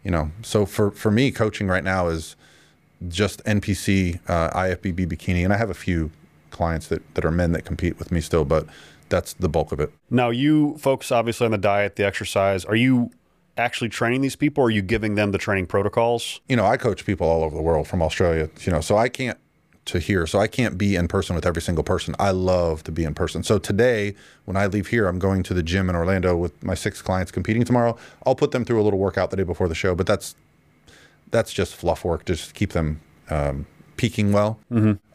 you 0.05 0.11
know, 0.11 0.31
so 0.43 0.65
for 0.67 0.91
for 0.91 1.11
me, 1.11 1.31
coaching 1.31 1.67
right 1.69 1.85
now 1.85 2.09
is 2.09 2.37
just 3.09 3.43
NPC, 3.45 4.21
uh, 4.29 4.51
IFBB 4.51 5.07
bikini, 5.07 5.45
and 5.45 5.53
I 5.53 5.57
have 5.57 5.71
a 5.71 5.75
few 5.75 6.11
clients 6.51 6.89
that 6.89 7.03
that 7.15 7.25
are 7.25 7.31
men 7.31 7.53
that 7.53 7.65
compete 7.65 7.99
with 7.99 8.13
me 8.13 8.21
still, 8.21 8.45
but 8.45 8.67
that's 9.09 9.33
the 9.35 9.49
bulk 9.49 9.73
of 9.73 9.81
it. 9.81 9.93
Now 10.11 10.31
you 10.31 10.77
focus 10.79 11.11
obviously 11.11 11.45
on 11.47 11.53
the 11.53 11.59
diet, 11.59 11.97
the 11.97 12.07
exercise. 12.07 12.65
Are 12.65 12.77
you 12.77 13.11
actually 13.57 13.91
training 13.91 14.21
these 14.21 14.37
people, 14.37 14.63
or 14.63 14.69
are 14.69 14.71
you 14.71 14.83
giving 14.83 15.15
them 15.15 15.33
the 15.33 15.39
training 15.39 15.67
protocols? 15.67 16.41
you 16.49 16.57
know, 16.57 16.65
I 16.67 16.77
coach 16.77 17.05
people 17.05 17.29
all 17.29 17.45
over 17.45 17.55
the 17.55 17.63
world 17.63 17.87
from 17.89 18.03
Australia, 18.03 18.49
you 18.61 18.73
know, 18.73 18.81
so 18.81 18.97
I 18.97 19.09
can't 19.09 19.39
to 19.87 19.99
here, 19.99 20.27
so 20.27 20.39
I 20.39 20.47
can't 20.47 20.79
be 20.79 20.95
in 20.95 21.09
person 21.09 21.35
with 21.35 21.47
every 21.47 21.63
single 21.63 21.83
person. 21.83 22.15
I 22.19 22.31
love 22.31 22.85
to 22.85 22.93
be 22.93 23.05
in 23.05 23.15
person. 23.15 23.43
So 23.43 23.59
today, 23.59 24.15
when 24.45 24.57
I 24.57 24.67
leave 24.67 24.89
here, 24.89 25.09
I'm 25.09 25.19
going 25.19 25.43
to 25.45 25.55
the 25.55 25.63
gym 25.63 25.89
in 25.89 25.97
Orlando 25.97 26.37
with 26.37 26.63
my 26.63 26.75
six 26.75 27.03
clients 27.03 27.33
competing 27.33 27.65
tomorrow. 27.65 27.97
I'll 28.27 28.35
put 28.35 28.53
them 28.53 28.65
through 28.65 28.81
a 28.81 28.85
little 28.85 28.99
workout 28.99 29.31
the 29.31 29.37
day 29.37 29.43
before 29.43 29.69
the 29.69 29.75
show, 29.75 29.95
but 29.95 30.07
that's 30.07 30.35
that's 31.31 31.53
just 31.53 31.75
fluff 31.75 32.05
work, 32.05 32.25
just 32.25 32.49
to 32.49 32.55
keep 32.55 32.73
them 32.73 33.01
um, 33.29 33.67
peaking 33.97 34.33
well. 34.33 34.59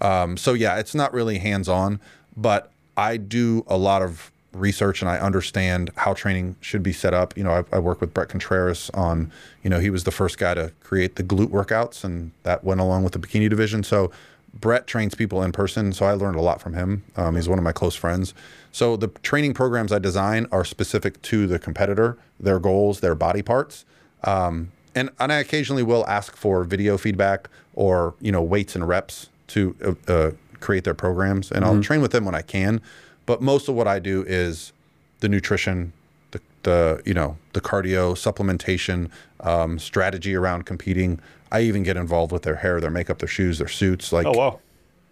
Um, 0.02 0.38
so 0.38 0.54
yeah, 0.54 0.78
it's 0.78 0.96
not 0.96 1.14
really 1.14 1.40
hands 1.40 1.68
on, 1.68 2.00
but 2.38 2.72
I 2.96 3.18
do 3.18 3.64
a 3.68 3.78
lot 3.78 4.02
of 4.02 4.32
research 4.54 5.02
and 5.02 5.10
I 5.10 5.18
understand 5.18 5.90
how 5.98 6.14
training 6.14 6.56
should 6.62 6.82
be 6.82 6.94
set 6.94 7.14
up. 7.14 7.36
You 7.38 7.44
know, 7.44 7.52
I, 7.52 7.76
I 7.76 7.80
work 7.80 8.00
with 8.00 8.14
Bret 8.14 8.30
Contreras 8.30 8.90
on, 8.94 9.32
you 9.64 9.70
know, 9.70 9.80
he 9.80 9.90
was 9.90 10.06
the 10.06 10.12
first 10.12 10.38
guy 10.38 10.54
to 10.54 10.72
create 10.82 11.16
the 11.18 11.24
glute 11.24 11.50
workouts 11.50 12.04
and 12.04 12.32
that 12.44 12.64
went 12.64 12.80
along 12.80 13.04
with 13.04 13.14
the 13.14 13.20
bikini 13.20 13.50
division. 13.50 13.84
So 13.84 14.12
Bret 14.54 14.88
trains 14.88 15.14
people 15.14 15.44
in 15.44 15.52
person. 15.52 15.92
So 15.92 16.06
I 16.06 16.14
learned 16.14 16.38
a 16.38 16.42
lot 16.42 16.62
from 16.62 16.74
him. 16.74 17.04
Um, 17.18 17.36
he's 17.36 17.50
one 17.50 17.58
of 17.58 17.64
my 17.64 17.74
close 17.74 17.96
friends. 17.96 18.34
So 18.72 18.96
the 18.96 19.10
training 19.24 19.54
programs 19.54 19.92
I 19.92 20.00
design 20.00 20.48
are 20.52 20.64
specific 20.64 21.22
to 21.24 21.48
the 21.48 21.60
competitor, 21.60 22.18
their 22.40 22.60
goals, 22.60 23.02
their 23.02 23.16
body 23.16 23.42
parts. 23.42 23.84
Um, 24.24 24.72
and, 24.96 25.10
and 25.20 25.32
I 25.32 25.38
occasionally 25.38 25.84
will 25.84 26.06
ask 26.08 26.36
for 26.36 26.64
video 26.64 26.98
feedback 26.98 27.50
or 27.74 28.16
you 28.22 28.32
know 28.32 28.42
weights 28.42 28.76
and 28.76 28.88
reps 28.88 29.30
to 29.48 29.76
uh, 29.84 30.12
uh, 30.12 30.32
create 30.60 30.86
their 30.86 30.94
programs, 30.94 31.52
and 31.52 31.64
I'll 31.64 31.82
train 31.84 32.02
with 32.02 32.12
them 32.12 32.26
when 32.26 32.34
I 32.34 32.42
can. 32.42 32.82
But 33.26 33.42
most 33.42 33.68
of 33.68 33.76
what 33.76 33.88
I 33.88 34.00
do 34.00 34.24
is 34.28 34.72
the 35.20 35.30
nutrition, 35.30 35.94
the, 36.32 36.42
the 36.64 37.02
you 37.06 37.14
know 37.14 37.38
the 37.54 37.62
cardio, 37.62 38.14
supplementation, 38.16 39.10
um, 39.42 39.78
strategy 39.78 40.36
around 40.36 40.66
competing. 40.66 41.20
I 41.52 41.62
even 41.62 41.84
get 41.84 41.98
involved 41.98 42.32
with 42.32 42.42
their 42.42 42.56
hair, 42.56 42.82
their 42.82 42.90
makeup, 42.90 43.20
their 43.20 43.28
shoes, 43.28 43.60
their 43.60 43.68
suits. 43.68 44.12
Like 44.12 44.26
Oh 44.26 44.32
wow, 44.32 44.60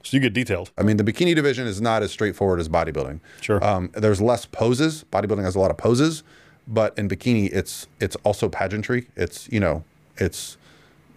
so 0.03 0.17
you 0.17 0.21
get 0.21 0.33
detailed. 0.33 0.71
I 0.77 0.83
mean, 0.83 0.97
the 0.97 1.03
bikini 1.03 1.35
division 1.35 1.65
is 1.67 1.81
not 1.81 2.03
as 2.03 2.11
straightforward 2.11 2.59
as 2.59 2.67
bodybuilding. 2.67 3.19
Sure. 3.41 3.63
Um, 3.63 3.89
there's 3.93 4.21
less 4.21 4.45
poses. 4.45 5.05
Bodybuilding 5.11 5.43
has 5.43 5.55
a 5.55 5.59
lot 5.59 5.71
of 5.71 5.77
poses, 5.77 6.23
but 6.67 6.97
in 6.97 7.10
bikini, 7.10 7.49
it's 7.54 7.88
it's 7.99 8.15
also 8.23 8.49
pageantry. 8.49 9.08
It's 9.15 9.49
you 9.52 9.60
know, 9.60 9.84
it's 10.17 10.58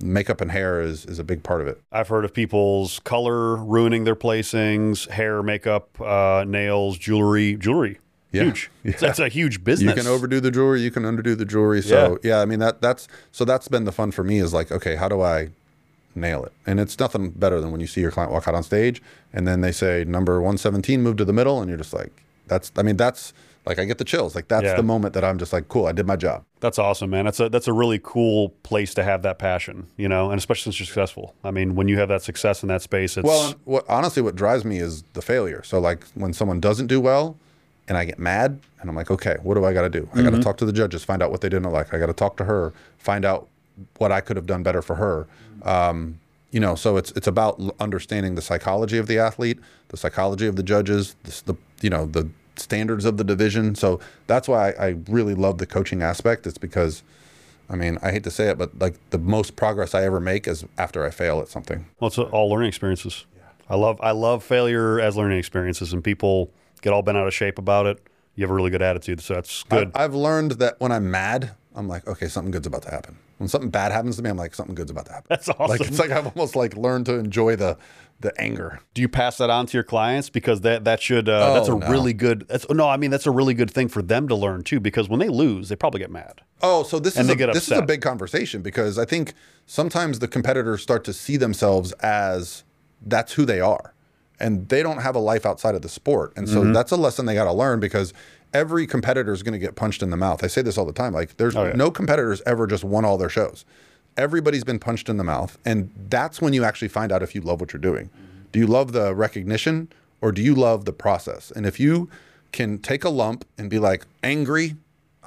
makeup 0.00 0.40
and 0.40 0.50
hair 0.50 0.80
is 0.80 1.06
is 1.06 1.18
a 1.18 1.24
big 1.24 1.42
part 1.42 1.60
of 1.60 1.66
it. 1.68 1.80
I've 1.92 2.08
heard 2.08 2.24
of 2.24 2.34
people's 2.34 2.98
color 3.00 3.56
ruining 3.56 4.04
their 4.04 4.16
placings, 4.16 5.08
hair, 5.08 5.42
makeup, 5.42 6.00
uh, 6.00 6.44
nails, 6.46 6.98
jewelry. 6.98 7.56
Jewelry, 7.56 7.98
Yeah. 8.32 8.44
huge. 8.44 8.70
Yeah. 8.84 8.92
That's 9.00 9.18
a 9.18 9.28
huge 9.28 9.64
business. 9.64 9.96
You 9.96 10.02
can 10.02 10.10
overdo 10.10 10.38
the 10.40 10.50
jewelry. 10.50 10.80
You 10.82 10.90
can 10.90 11.04
underdo 11.04 11.36
the 11.36 11.44
jewelry. 11.46 11.82
So 11.82 12.18
yeah. 12.22 12.40
I 12.40 12.44
mean 12.44 12.58
that 12.58 12.80
that's 12.82 13.08
so 13.32 13.44
that's 13.44 13.68
been 13.68 13.84
the 13.84 13.92
fun 13.92 14.10
for 14.10 14.22
me 14.24 14.38
is 14.38 14.52
like 14.52 14.70
okay, 14.70 14.96
how 14.96 15.08
do 15.08 15.22
I 15.22 15.48
nail 16.14 16.44
it? 16.44 16.52
And 16.66 16.80
it's 16.80 16.98
nothing 16.98 17.30
better 17.30 17.60
than 17.60 17.70
when 17.72 17.80
you 17.80 17.86
see 17.86 18.00
your 18.00 18.10
client 18.10 18.32
walk 18.32 18.46
out 18.48 18.54
on 18.54 18.62
stage 18.62 19.02
and 19.32 19.46
then 19.46 19.60
they 19.60 19.72
say 19.72 20.04
number 20.04 20.34
117 20.40 21.02
move 21.02 21.16
to 21.18 21.24
the 21.24 21.32
middle 21.32 21.60
and 21.60 21.68
you're 21.68 21.78
just 21.78 21.92
like 21.92 22.22
that's 22.46 22.70
I 22.76 22.82
mean 22.82 22.96
that's 22.96 23.32
like 23.66 23.78
I 23.78 23.84
get 23.84 23.98
the 23.98 24.04
chills. 24.04 24.34
Like 24.34 24.48
that's 24.48 24.64
Yeah. 24.64 24.76
the 24.76 24.82
moment 24.82 25.14
that 25.14 25.24
I'm 25.24 25.38
just 25.38 25.52
like 25.52 25.68
cool, 25.68 25.86
I 25.86 25.92
did 25.92 26.06
my 26.06 26.16
job. 26.16 26.44
That's 26.60 26.78
awesome, 26.78 27.10
man. 27.10 27.24
That's 27.24 27.40
a 27.40 27.48
that's 27.48 27.68
a 27.68 27.72
really 27.72 28.00
cool 28.02 28.50
place 28.62 28.94
to 28.94 29.02
have 29.02 29.22
that 29.22 29.38
passion, 29.38 29.86
you 29.96 30.08
know, 30.08 30.30
and 30.30 30.38
especially 30.38 30.64
since 30.72 30.78
you're 30.80 30.86
successful. 30.86 31.34
I 31.44 31.50
mean, 31.50 31.74
when 31.74 31.88
you 31.88 31.98
have 31.98 32.08
that 32.08 32.22
success 32.22 32.62
in 32.62 32.68
that 32.68 32.82
space, 32.82 33.16
it's 33.16 33.26
Well, 33.26 33.54
what 33.64 33.84
honestly, 33.88 34.22
what 34.22 34.36
drives 34.36 34.64
me 34.64 34.78
is 34.78 35.02
the 35.14 35.22
failure. 35.22 35.62
So, 35.64 35.78
like 35.80 36.04
when 36.14 36.32
someone 36.32 36.60
doesn't 36.60 36.86
do 36.86 37.00
well, 37.00 37.36
and 37.88 37.96
I 37.98 38.04
get 38.04 38.18
mad, 38.18 38.60
and 38.80 38.88
I'm 38.90 38.96
like, 38.96 39.10
okay, 39.10 39.36
what 39.42 39.54
do 39.54 39.64
I 39.64 39.72
got 39.72 39.82
to 39.82 39.88
do? 39.90 40.08
I 40.14 40.22
got 40.22 40.30
to 40.30 40.40
talk 40.40 40.56
to 40.58 40.64
the 40.64 40.72
judges, 40.72 41.04
find 41.04 41.22
out 41.22 41.30
what 41.30 41.40
they 41.40 41.48
didn't 41.48 41.70
like. 41.70 41.92
I 41.94 41.98
got 41.98 42.06
to 42.06 42.12
talk 42.12 42.36
to 42.38 42.44
her, 42.44 42.72
find 42.98 43.24
out 43.24 43.48
what 43.98 44.10
I 44.10 44.20
could 44.20 44.36
have 44.36 44.46
done 44.46 44.62
better 44.62 44.82
for 44.82 44.96
her. 44.96 45.26
Um, 45.62 46.18
you 46.50 46.60
know, 46.60 46.74
so 46.74 46.96
it's 46.96 47.10
it's 47.12 47.26
about 47.26 47.60
understanding 47.80 48.34
the 48.34 48.42
psychology 48.42 48.98
of 48.98 49.06
the 49.08 49.18
athlete, 49.18 49.58
the 49.88 49.96
psychology 49.96 50.46
of 50.46 50.56
the 50.56 50.62
judges, 50.62 51.14
the, 51.24 51.52
the 51.52 51.58
you 51.82 51.90
know 51.90 52.06
the 52.06 52.28
standards 52.58 53.04
of 53.04 53.16
the 53.16 53.24
division. 53.24 53.74
So 53.74 54.00
that's 54.26 54.48
why 54.48 54.70
I, 54.70 54.86
I 54.86 54.96
really 55.08 55.34
love 55.34 55.58
the 55.58 55.66
coaching 55.66 56.02
aspect. 56.02 56.46
It's 56.46 56.58
because. 56.58 57.02
I 57.68 57.74
mean, 57.74 57.98
I 58.00 58.12
hate 58.12 58.22
to 58.22 58.30
say 58.30 58.48
it, 58.48 58.58
but 58.58 58.78
like 58.78 58.94
the 59.10 59.18
most 59.18 59.56
progress 59.56 59.92
I 59.92 60.04
ever 60.04 60.20
make 60.20 60.46
is 60.46 60.64
after 60.78 61.04
I 61.04 61.10
fail 61.10 61.40
at 61.40 61.48
something. 61.48 61.84
well, 61.98 62.06
it's 62.06 62.16
all 62.16 62.48
learning 62.48 62.68
experiences. 62.68 63.26
Yeah. 63.36 63.42
I 63.68 63.74
love 63.74 63.98
I 64.00 64.12
love 64.12 64.44
failure 64.44 65.00
as 65.00 65.16
learning 65.16 65.38
experiences, 65.38 65.92
and 65.92 66.04
people 66.04 66.52
get 66.82 66.92
all 66.92 67.02
bent 67.02 67.18
out 67.18 67.26
of 67.26 67.34
shape 67.34 67.58
about 67.58 67.86
it. 67.86 67.98
You 68.36 68.44
have 68.44 68.52
a 68.52 68.54
really 68.54 68.70
good 68.70 68.82
attitude, 68.82 69.20
so 69.20 69.34
that's 69.34 69.64
good. 69.64 69.90
I've 69.96 70.14
learned 70.14 70.52
that 70.52 70.78
when 70.78 70.92
I'm 70.92 71.10
mad, 71.10 71.56
I'm 71.74 71.88
like, 71.88 72.06
okay, 72.06 72.28
something 72.28 72.52
good's 72.52 72.68
about 72.68 72.82
to 72.82 72.90
happen. 72.92 73.18
When 73.38 73.48
something 73.48 73.70
bad 73.70 73.92
happens 73.92 74.16
to 74.16 74.22
me, 74.22 74.30
I'm 74.30 74.36
like, 74.36 74.54
something 74.54 74.74
good's 74.74 74.90
about 74.90 75.06
to 75.06 75.12
happen. 75.12 75.26
That's 75.28 75.48
awesome. 75.48 75.66
Like 75.68 75.80
it's 75.82 75.98
like 75.98 76.10
I've 76.10 76.26
almost 76.26 76.56
like 76.56 76.76
learned 76.76 77.06
to 77.06 77.14
enjoy 77.18 77.56
the 77.56 77.76
the 78.20 78.32
anger. 78.40 78.80
Do 78.94 79.02
you 79.02 79.10
pass 79.10 79.36
that 79.36 79.50
on 79.50 79.66
to 79.66 79.76
your 79.76 79.84
clients 79.84 80.30
because 80.30 80.62
that 80.62 80.84
that 80.84 81.02
should 81.02 81.28
uh, 81.28 81.52
that's 81.52 81.68
a 81.68 81.72
Oh, 81.72 81.78
no. 81.78 81.90
really 81.90 82.14
good 82.14 82.46
that's 82.48 82.66
no 82.70 82.88
I 82.88 82.96
mean 82.96 83.10
that's 83.10 83.26
a 83.26 83.30
really 83.30 83.52
good 83.52 83.70
thing 83.70 83.88
for 83.88 84.00
them 84.00 84.26
to 84.28 84.34
learn 84.34 84.62
too 84.62 84.80
because 84.80 85.06
when 85.06 85.20
they 85.20 85.28
lose 85.28 85.68
they 85.68 85.76
probably 85.76 86.00
get 86.00 86.10
mad. 86.10 86.40
Oh, 86.62 86.82
so 86.82 86.98
this 86.98 87.16
And 87.18 87.28
is 87.28 87.38
a, 87.38 87.46
this 87.48 87.70
is 87.70 87.76
a 87.76 87.82
big 87.82 88.00
conversation 88.00 88.62
because 88.62 88.98
I 88.98 89.04
think 89.04 89.34
sometimes 89.66 90.20
the 90.20 90.28
competitors 90.28 90.82
start 90.82 91.04
to 91.04 91.12
see 91.12 91.36
themselves 91.36 91.92
as 92.00 92.64
that's 93.04 93.34
who 93.34 93.44
they 93.44 93.60
are, 93.60 93.92
and 94.40 94.66
they 94.70 94.82
don't 94.82 95.02
have 95.02 95.14
a 95.14 95.18
life 95.18 95.44
outside 95.44 95.74
of 95.74 95.82
the 95.82 95.88
sport, 95.90 96.32
and 96.36 96.46
Mm-hmm. 96.48 96.68
so 96.68 96.72
that's 96.72 96.90
a 96.92 96.96
lesson 96.96 97.26
they 97.26 97.34
got 97.34 97.44
to 97.44 97.52
learn 97.52 97.80
because 97.80 98.14
every 98.56 98.86
competitor 98.86 99.32
is 99.32 99.42
going 99.42 99.52
to 99.52 99.58
get 99.58 99.74
punched 99.76 100.02
in 100.02 100.10
the 100.10 100.16
mouth. 100.16 100.42
I 100.42 100.46
say 100.46 100.62
this 100.62 100.78
all 100.78 100.86
the 100.86 100.92
time. 100.92 101.12
Like, 101.12 101.36
there's 101.36 101.54
Oh, 101.54 101.66
yeah. 101.66 101.72
no 101.74 101.90
competitors 101.90 102.40
ever 102.46 102.66
just 102.66 102.82
won 102.84 103.04
all 103.04 103.18
their 103.18 103.28
shows. 103.28 103.64
Everybody's 104.16 104.64
been 104.64 104.78
punched 104.78 105.08
in 105.10 105.18
the 105.18 105.24
mouth, 105.24 105.58
and 105.64 105.90
that's 106.08 106.40
when 106.40 106.54
you 106.54 106.64
actually 106.64 106.88
find 106.88 107.12
out 107.12 107.22
if 107.22 107.34
you 107.34 107.42
love 107.42 107.60
what 107.60 107.72
you're 107.74 107.80
doing. 107.80 108.08
Do 108.52 108.58
you 108.58 108.66
love 108.66 108.92
the 108.92 109.14
recognition 109.14 109.88
or 110.22 110.32
do 110.32 110.40
you 110.40 110.54
love 110.54 110.86
the 110.86 110.92
process? 110.92 111.50
And 111.54 111.66
if 111.66 111.78
you 111.78 112.08
can 112.52 112.78
take 112.78 113.04
a 113.04 113.10
lump 113.10 113.44
and 113.58 113.68
be 113.68 113.78
like 113.78 114.06
angry, 114.22 114.76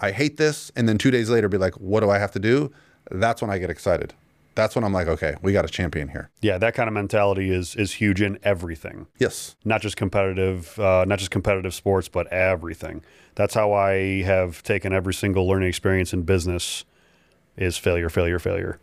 I 0.01 0.11
hate 0.11 0.37
this, 0.37 0.71
and 0.75 0.89
then 0.89 0.97
two 0.97 1.11
days 1.11 1.29
later 1.29 1.47
be 1.47 1.57
like, 1.59 1.75
what 1.75 1.99
do 1.99 2.09
I 2.09 2.17
have 2.17 2.31
to 2.31 2.39
do? 2.39 2.71
That's 3.11 3.41
when 3.41 3.51
I 3.51 3.59
get 3.59 3.69
excited. 3.69 4.13
That's 4.59 4.75
when 4.75 4.83
I'm 4.83 4.91
like, 4.91 5.07
okay, 5.07 5.35
we 5.41 5.53
got 5.53 5.63
a 5.63 5.69
champion 5.69 6.09
here. 6.09 6.31
Yeah, 6.41 6.57
that 6.57 6.73
kind 6.73 6.89
of 6.89 6.93
mentality 6.93 7.49
is 7.49 7.75
is 7.77 7.93
huge 7.93 8.21
in 8.21 8.37
everything. 8.43 9.07
Yes. 9.17 9.55
Not 9.63 9.81
just 9.81 9.95
competitive, 9.95 10.77
uh, 10.77 11.05
not 11.07 11.17
just 11.19 11.31
competitive 11.31 11.73
sports, 11.73 12.09
but 12.09 12.27
everything. 12.27 13.01
That's 13.35 13.53
how 13.53 13.71
I 13.71 14.21
have 14.23 14.61
taken 14.63 14.91
every 14.91 15.13
single 15.13 15.47
learning 15.47 15.69
experience 15.69 16.11
in 16.11 16.23
business. 16.23 16.83
Is 17.55 17.77
failure, 17.77 18.09
failure, 18.09 18.39
failure. 18.39 18.79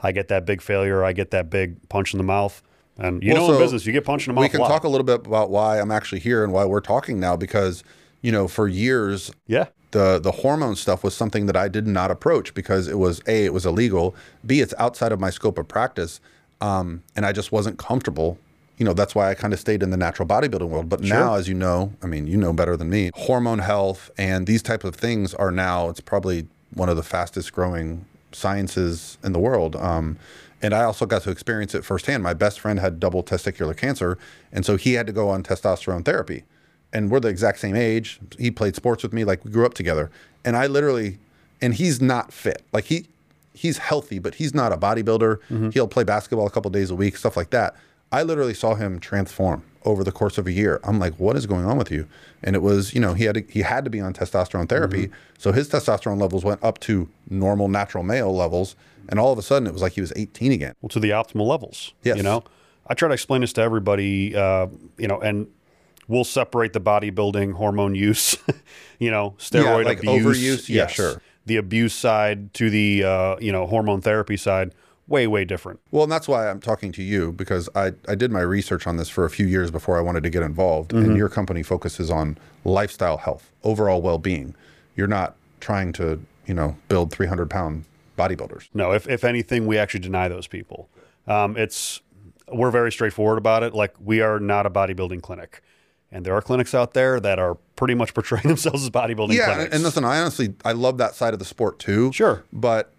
I 0.00 0.12
get 0.12 0.28
that 0.28 0.44
big 0.46 0.62
failure. 0.62 1.02
I 1.04 1.12
get 1.12 1.30
that 1.32 1.50
big 1.50 1.88
punch 1.88 2.14
in 2.14 2.18
the 2.18 2.24
mouth. 2.24 2.62
And 2.98 3.22
you 3.22 3.32
Well, 3.34 3.48
know, 3.48 3.54
in 3.54 3.58
business, 3.60 3.84
you 3.84 3.92
get 3.92 4.04
punched 4.04 4.28
in 4.28 4.34
the 4.34 4.40
mouth. 4.40 4.52
We 4.52 4.58
can 4.58 4.66
talk 4.66 4.84
a 4.84 4.88
little 4.88 5.04
bit 5.04 5.26
about 5.26 5.50
why 5.50 5.80
I'm 5.80 5.90
actually 5.90 6.20
here 6.20 6.42
and 6.44 6.52
why 6.52 6.64
we're 6.64 6.80
talking 6.80 7.18
now 7.20 7.36
because, 7.36 7.82
you 8.22 8.32
know, 8.32 8.48
for 8.48 8.66
years 8.68 9.30
Yeah. 9.46 9.66
the 9.92 10.18
the 10.18 10.32
hormone 10.32 10.76
stuff 10.76 11.04
was 11.04 11.14
something 11.14 11.46
that 11.46 11.56
I 11.56 11.68
did 11.68 11.86
not 11.86 12.10
approach 12.10 12.54
because 12.54 12.88
it 12.88 12.98
was 12.98 13.20
a 13.26 13.44
it 13.44 13.52
was 13.52 13.64
illegal, 13.66 14.14
b 14.44 14.60
it's 14.60 14.74
outside 14.78 15.12
of 15.12 15.20
my 15.20 15.30
scope 15.30 15.58
of 15.58 15.68
practice, 15.68 16.20
um, 16.60 17.02
and 17.14 17.24
I 17.24 17.32
just 17.32 17.52
wasn't 17.52 17.78
comfortable. 17.78 18.38
You 18.78 18.84
know, 18.84 18.92
that's 18.92 19.14
why 19.14 19.30
I 19.30 19.34
kind 19.34 19.54
of 19.54 19.60
stayed 19.60 19.82
in 19.82 19.88
the 19.90 19.96
natural 19.96 20.28
bodybuilding 20.28 20.68
world. 20.68 20.88
But 20.90 21.00
now, 21.00 21.34
as 21.34 21.48
you 21.48 21.54
know, 21.54 21.94
I 22.02 22.06
mean, 22.06 22.26
you 22.26 22.36
know 22.36 22.52
better 22.52 22.76
than 22.76 22.90
me, 22.90 23.10
hormone 23.14 23.60
health 23.60 24.10
and 24.18 24.46
these 24.46 24.62
type 24.62 24.84
of 24.84 24.94
things 24.96 25.32
are 25.34 25.50
now 25.50 25.88
it's 25.88 26.00
probably 26.00 26.46
one 26.74 26.90
of 26.90 26.96
the 26.96 27.02
fastest 27.02 27.52
growing 27.54 28.04
sciences 28.32 29.16
in 29.24 29.32
the 29.32 29.38
world. 29.38 29.76
Um, 29.76 30.18
and 30.60 30.74
I 30.74 30.84
also 30.84 31.06
got 31.06 31.22
to 31.22 31.30
experience 31.30 31.74
it 31.74 31.84
firsthand. 31.84 32.22
My 32.22 32.34
best 32.34 32.60
friend 32.60 32.78
had 32.80 32.98
double 33.00 33.22
testicular 33.22 33.74
cancer, 33.76 34.18
and 34.52 34.64
so 34.66 34.76
he 34.76 34.94
had 34.94 35.06
to 35.06 35.12
go 35.12 35.28
on 35.30 35.42
testosterone 35.42 36.04
therapy 36.04 36.44
and 36.92 37.10
we're 37.10 37.20
the 37.20 37.28
exact 37.28 37.58
same 37.58 37.76
age. 37.76 38.20
He 38.38 38.50
played 38.50 38.76
sports 38.76 39.02
with 39.02 39.12
me, 39.12 39.24
like 39.24 39.44
we 39.44 39.50
grew 39.50 39.66
up 39.66 39.74
together. 39.74 40.10
And 40.44 40.56
I 40.56 40.66
literally, 40.66 41.18
and 41.60 41.74
he's 41.74 42.00
not 42.00 42.32
fit. 42.32 42.62
Like 42.72 42.84
he, 42.84 43.06
he's 43.54 43.78
healthy, 43.78 44.18
but 44.18 44.36
he's 44.36 44.54
not 44.54 44.72
a 44.72 44.76
bodybuilder. 44.76 45.72
He'll 45.72 45.88
play 45.88 46.04
basketball 46.04 46.46
a 46.46 46.50
couple 46.50 46.70
days 46.70 46.90
a 46.90 46.94
week, 46.94 47.16
stuff 47.16 47.36
like 47.36 47.50
that. 47.50 47.74
I 48.12 48.22
literally 48.22 48.54
saw 48.54 48.74
him 48.76 49.00
transform 49.00 49.64
over 49.84 50.04
the 50.04 50.12
course 50.12 50.38
of 50.38 50.46
a 50.46 50.52
year. 50.52 50.80
I'm 50.84 50.98
like, 50.98 51.14
what 51.14 51.36
is 51.36 51.46
going 51.46 51.64
on 51.64 51.76
with 51.76 51.90
you? 51.90 52.06
And 52.42 52.54
it 52.54 52.62
was, 52.62 52.94
you 52.94 53.00
know, 53.00 53.14
he 53.14 53.24
had 53.24 53.34
to, 53.34 53.40
he 53.48 53.62
had 53.62 53.84
to 53.84 53.90
be 53.90 54.00
on 54.00 54.12
testosterone 54.14 54.68
therapy, 54.68 55.10
so 55.38 55.52
his 55.52 55.68
testosterone 55.68 56.20
levels 56.20 56.44
went 56.44 56.62
up 56.62 56.78
to 56.80 57.08
normal 57.28 57.68
natural 57.68 58.04
male 58.04 58.34
levels, 58.34 58.76
and 59.08 59.18
all 59.18 59.32
of 59.32 59.38
a 59.38 59.42
sudden 59.42 59.66
it 59.66 59.72
was 59.72 59.82
like 59.82 59.92
he 59.92 60.00
was 60.00 60.12
18 60.16 60.52
again. 60.52 60.74
well, 60.80 60.88
to 60.90 61.00
the 61.00 61.10
optimal 61.10 61.46
levels. 61.46 61.94
Yes. 62.02 62.16
You 62.16 62.22
know, 62.22 62.44
I 62.86 62.94
try 62.94 63.08
to 63.08 63.14
explain 63.14 63.40
this 63.40 63.52
to 63.54 63.62
everybody, 63.62 64.36
uh, 64.36 64.68
you 64.98 65.08
know, 65.08 65.20
and 65.20 65.48
we'll 66.08 66.24
separate 66.24 66.72
the 66.72 66.80
bodybuilding 66.80 67.54
hormone 67.54 67.94
use, 67.94 68.36
you 68.98 69.10
know, 69.10 69.34
steroid 69.38 69.84
like 69.84 69.98
abuse. 69.98 70.24
overuse, 70.24 70.68
yeah, 70.68 70.82
yes. 70.82 70.92
sure. 70.92 71.22
The 71.46 71.56
abuse 71.56 71.94
side 71.94 72.52
to 72.54 72.70
the, 72.70 73.04
uh, 73.04 73.36
you 73.38 73.52
know, 73.52 73.66
hormone 73.66 74.00
therapy 74.00 74.36
side, 74.36 74.72
way, 75.06 75.26
way 75.26 75.44
different. 75.44 75.80
Well, 75.92 76.02
and 76.02 76.10
that's 76.10 76.26
why 76.26 76.48
I'm 76.48 76.60
talking 76.60 76.90
to 76.92 77.02
you 77.02 77.32
because 77.32 77.68
I, 77.74 77.92
I 78.08 78.14
did 78.14 78.32
my 78.32 78.40
research 78.40 78.86
on 78.86 78.96
this 78.96 79.08
for 79.08 79.24
a 79.24 79.30
few 79.30 79.46
years 79.46 79.70
before 79.70 79.96
I 79.96 80.00
wanted 80.00 80.22
to 80.24 80.30
get 80.30 80.42
involved. 80.42 80.92
And 80.92 81.16
your 81.16 81.28
company 81.28 81.62
focuses 81.62 82.10
on 82.10 82.36
lifestyle 82.64 83.18
health, 83.18 83.50
overall 83.62 84.02
well 84.02 84.18
being. 84.18 84.54
You're 84.96 85.06
not 85.06 85.36
trying 85.60 85.92
to, 85.94 86.20
you 86.46 86.54
know, 86.54 86.76
build 86.88 87.12
300 87.12 87.48
pound 87.48 87.84
bodybuilders. 88.18 88.68
No, 88.74 88.92
if, 88.92 89.08
if 89.08 89.22
anything, 89.22 89.66
we 89.66 89.78
actually 89.78 90.00
deny 90.00 90.26
those 90.28 90.46
people. 90.46 90.88
Um, 91.28 91.56
it's 91.56 92.00
we're 92.52 92.70
very 92.70 92.92
straightforward 92.92 93.38
about 93.38 93.62
it. 93.62 93.74
Like 93.74 93.94
we 94.02 94.20
are 94.20 94.38
not 94.38 94.66
a 94.66 94.70
bodybuilding 94.70 95.22
clinic, 95.22 95.62
and 96.12 96.24
there 96.24 96.34
are 96.34 96.42
clinics 96.42 96.74
out 96.74 96.94
there 96.94 97.20
that 97.20 97.38
are 97.38 97.56
pretty 97.74 97.94
much 97.94 98.14
portraying 98.14 98.42
themselves 98.48 98.82
as 98.84 98.90
bodybuilding 98.90 99.34
Yeah. 99.34 99.46
clinics. 99.46 99.64
And, 99.66 99.74
and 99.74 99.82
listen, 99.82 100.04
I 100.04 100.20
honestly, 100.20 100.54
I 100.64 100.72
love 100.72 100.98
that 100.98 101.14
side 101.14 101.32
of 101.32 101.38
the 101.38 101.44
sport 101.44 101.78
too. 101.78 102.12
Sure. 102.12 102.44
But, 102.52 102.92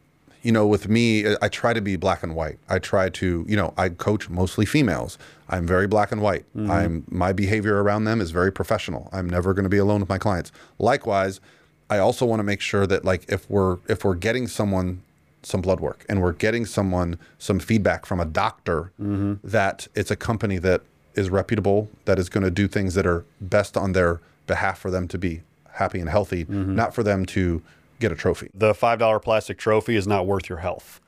you 0.43 0.51
know, 0.51 0.67
with 0.67 0.87
me, 0.87 1.25
I 1.41 1.49
try 1.49 1.73
to 1.73 1.81
be 1.81 1.95
black 1.95 2.23
and 2.23 2.35
white. 2.35 2.59
I 2.69 2.79
try 2.79 3.09
to, 3.09 3.45
you 3.47 3.55
know, 3.55 3.73
I 3.77 3.89
coach 3.89 4.29
mostly 4.29 4.65
females. 4.65 5.17
I'm 5.49 5.65
very 5.65 5.87
black 5.87 6.11
and 6.11 6.21
white. 6.21 6.45
Mm-hmm. 6.55 6.71
I'm 6.71 7.03
my 7.09 7.33
behavior 7.33 7.81
around 7.81 8.03
them 8.03 8.21
is 8.21 8.31
very 8.31 8.51
professional. 8.51 9.09
I'm 9.11 9.29
never 9.29 9.53
going 9.53 9.63
to 9.63 9.69
be 9.69 9.77
alone 9.77 10.01
with 10.01 10.09
my 10.09 10.17
clients. 10.17 10.51
Likewise, 10.77 11.39
I 11.89 11.99
also 11.99 12.25
want 12.25 12.39
to 12.39 12.43
make 12.43 12.61
sure 12.61 12.85
that 12.87 13.05
like 13.05 13.25
if 13.29 13.49
we're 13.49 13.77
if 13.87 14.03
we're 14.03 14.15
getting 14.15 14.47
someone 14.47 15.01
some 15.43 15.61
blood 15.61 15.79
work 15.79 16.05
and 16.09 16.21
we're 16.21 16.33
getting 16.33 16.65
someone 16.65 17.17
some 17.37 17.59
feedback 17.59 18.05
from 18.05 18.19
a 18.19 18.25
doctor 18.25 18.91
mm-hmm. 19.01 19.35
that 19.43 19.87
it's 19.95 20.11
a 20.11 20.15
company 20.15 20.57
that 20.57 20.81
is 21.17 21.30
reputable 21.30 21.89
that 22.06 22.19
is 22.19 22.30
going 22.30 22.43
to 22.43 22.51
do 22.51 22.67
things 22.67 22.93
that 22.93 23.06
are 23.06 23.25
best 23.41 23.75
on 23.75 23.93
their 23.93 24.21
behalf 24.45 24.80
for 24.80 24.91
them 24.91 25.08
to 25.08 25.17
be 25.17 25.41
happy 25.73 25.99
and 25.99 26.10
healthy 26.10 26.45
mm-hmm. 26.45 26.75
not 26.75 26.93
for 26.93 27.03
them 27.03 27.25
to 27.25 27.62
get 27.99 28.12
a 28.12 28.15
trophy 28.15 28.49
the 28.53 28.73
five 28.73 28.99
dollar 28.99 29.19
plastic 29.19 29.58
trophy 29.58 29.95
is 29.95 30.08
not 30.08 30.25
worth 30.25 30.47
your 30.49 30.60
health. 30.60 31.01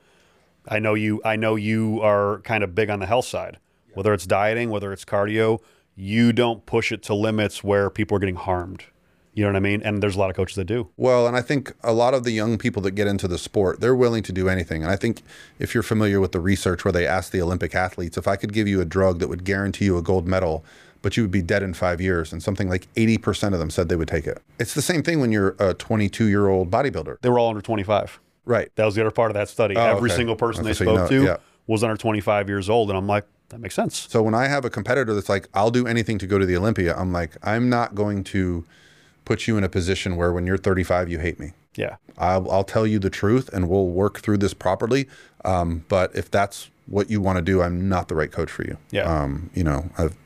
I 0.68 0.78
know 0.78 0.94
you. 0.94 1.20
I 1.24 1.36
know 1.36 1.56
you 1.56 2.00
are 2.02 2.40
kind 2.40 2.62
of 2.62 2.74
big 2.74 2.90
on 2.90 3.00
the 3.00 3.06
health 3.06 3.24
side. 3.24 3.58
Whether 3.94 4.12
it's 4.12 4.26
dieting, 4.26 4.70
whether 4.70 4.92
it's 4.92 5.04
cardio, 5.04 5.60
you 5.96 6.32
don't 6.32 6.64
push 6.66 6.92
it 6.92 7.02
to 7.04 7.14
limits 7.14 7.64
where 7.64 7.90
people 7.90 8.16
are 8.16 8.20
getting 8.20 8.36
harmed. 8.36 8.84
You 9.32 9.44
know 9.44 9.50
what 9.50 9.56
I 9.56 9.60
mean? 9.60 9.82
And 9.82 10.02
there's 10.02 10.16
a 10.16 10.18
lot 10.18 10.28
of 10.30 10.36
coaches 10.36 10.56
that 10.56 10.64
do. 10.64 10.88
Well, 10.96 11.26
and 11.26 11.36
I 11.36 11.40
think 11.40 11.72
a 11.82 11.92
lot 11.92 12.14
of 12.14 12.24
the 12.24 12.32
young 12.32 12.58
people 12.58 12.82
that 12.82 12.92
get 12.92 13.06
into 13.06 13.28
the 13.28 13.38
sport, 13.38 13.80
they're 13.80 13.94
willing 13.94 14.22
to 14.24 14.32
do 14.32 14.48
anything. 14.48 14.82
And 14.82 14.90
I 14.90 14.96
think 14.96 15.22
if 15.58 15.72
you're 15.72 15.84
familiar 15.84 16.20
with 16.20 16.32
the 16.32 16.40
research 16.40 16.84
where 16.84 16.90
they 16.92 17.06
ask 17.06 17.30
the 17.30 17.40
Olympic 17.40 17.74
athletes, 17.74 18.16
if 18.16 18.26
I 18.26 18.34
could 18.36 18.52
give 18.52 18.66
you 18.66 18.80
a 18.80 18.84
drug 18.84 19.20
that 19.20 19.28
would 19.28 19.44
guarantee 19.44 19.84
you 19.84 19.96
a 19.96 20.02
gold 20.02 20.26
medal, 20.26 20.64
but 21.02 21.16
you 21.16 21.22
would 21.22 21.30
be 21.30 21.42
dead 21.42 21.62
in 21.62 21.72
five 21.74 22.00
years, 22.00 22.32
and 22.32 22.42
something 22.42 22.68
like 22.68 22.92
80% 22.94 23.52
of 23.54 23.58
them 23.58 23.70
said 23.70 23.88
they 23.88 23.96
would 23.96 24.08
take 24.08 24.26
it. 24.26 24.42
It's 24.58 24.74
the 24.74 24.82
same 24.82 25.02
thing 25.02 25.20
when 25.20 25.32
you're 25.32 25.56
a 25.58 25.74
22 25.74 26.26
year 26.26 26.48
old 26.48 26.70
bodybuilder. 26.70 27.20
They 27.22 27.30
were 27.30 27.38
all 27.38 27.48
under 27.48 27.62
25. 27.62 28.20
Right. 28.44 28.70
That 28.74 28.84
was 28.84 28.96
the 28.96 29.00
other 29.02 29.10
part 29.10 29.30
of 29.30 29.34
that 29.34 29.48
study. 29.48 29.76
Oh, 29.76 29.80
Every 29.96 30.10
okay. 30.10 30.16
single 30.16 30.36
person 30.36 30.64
they 30.64 30.74
so 30.74 30.84
you 30.84 30.90
spoke 30.90 31.10
know- 31.10 31.18
to 31.20 31.24
yeah. 31.24 31.36
was 31.66 31.84
under 31.84 31.96
25 31.96 32.48
years 32.48 32.68
old, 32.68 32.90
and 32.90 32.98
I'm 32.98 33.06
like, 33.06 33.24
that 33.50 33.60
makes 33.60 33.74
sense. 33.74 34.06
So 34.10 34.22
when 34.22 34.34
I 34.34 34.46
have 34.46 34.64
a 34.64 34.70
competitor 34.70 35.14
that's 35.14 35.28
like, 35.28 35.48
I'll 35.54 35.70
do 35.70 35.86
anything 35.86 36.18
to 36.18 36.26
go 36.26 36.38
to 36.38 36.46
the 36.46 36.56
Olympia, 36.56 36.94
I'm 36.96 37.12
like, 37.12 37.36
I'm 37.42 37.68
not 37.68 37.94
going 37.94 38.22
to 38.24 38.64
put 39.30 39.46
you 39.46 39.56
in 39.56 39.62
a 39.62 39.68
position 39.68 40.16
where 40.16 40.32
when 40.32 40.44
you're 40.44 40.58
35, 40.58 41.08
you 41.08 41.20
hate 41.20 41.38
me. 41.38 41.52
Yeah. 41.76 41.98
I'll, 42.18 42.50
I'll 42.50 42.64
tell 42.64 42.84
you 42.84 42.98
the 42.98 43.10
truth 43.10 43.48
and 43.52 43.68
we'll 43.68 43.86
work 43.86 44.18
through 44.18 44.38
this 44.38 44.54
properly. 44.54 45.06
Um, 45.44 45.84
but 45.86 46.10
if 46.16 46.28
that's 46.28 46.68
what 46.86 47.08
you 47.10 47.20
want 47.20 47.36
to 47.36 47.42
do, 47.42 47.62
I'm 47.62 47.88
not 47.88 48.08
the 48.08 48.16
right 48.16 48.32
coach 48.32 48.50
for 48.50 48.64
you. 48.64 48.76
Yeah. 48.90 49.02
Um, 49.02 49.50
you 49.54 49.62
know, 49.62 49.88
I've, 49.96 50.16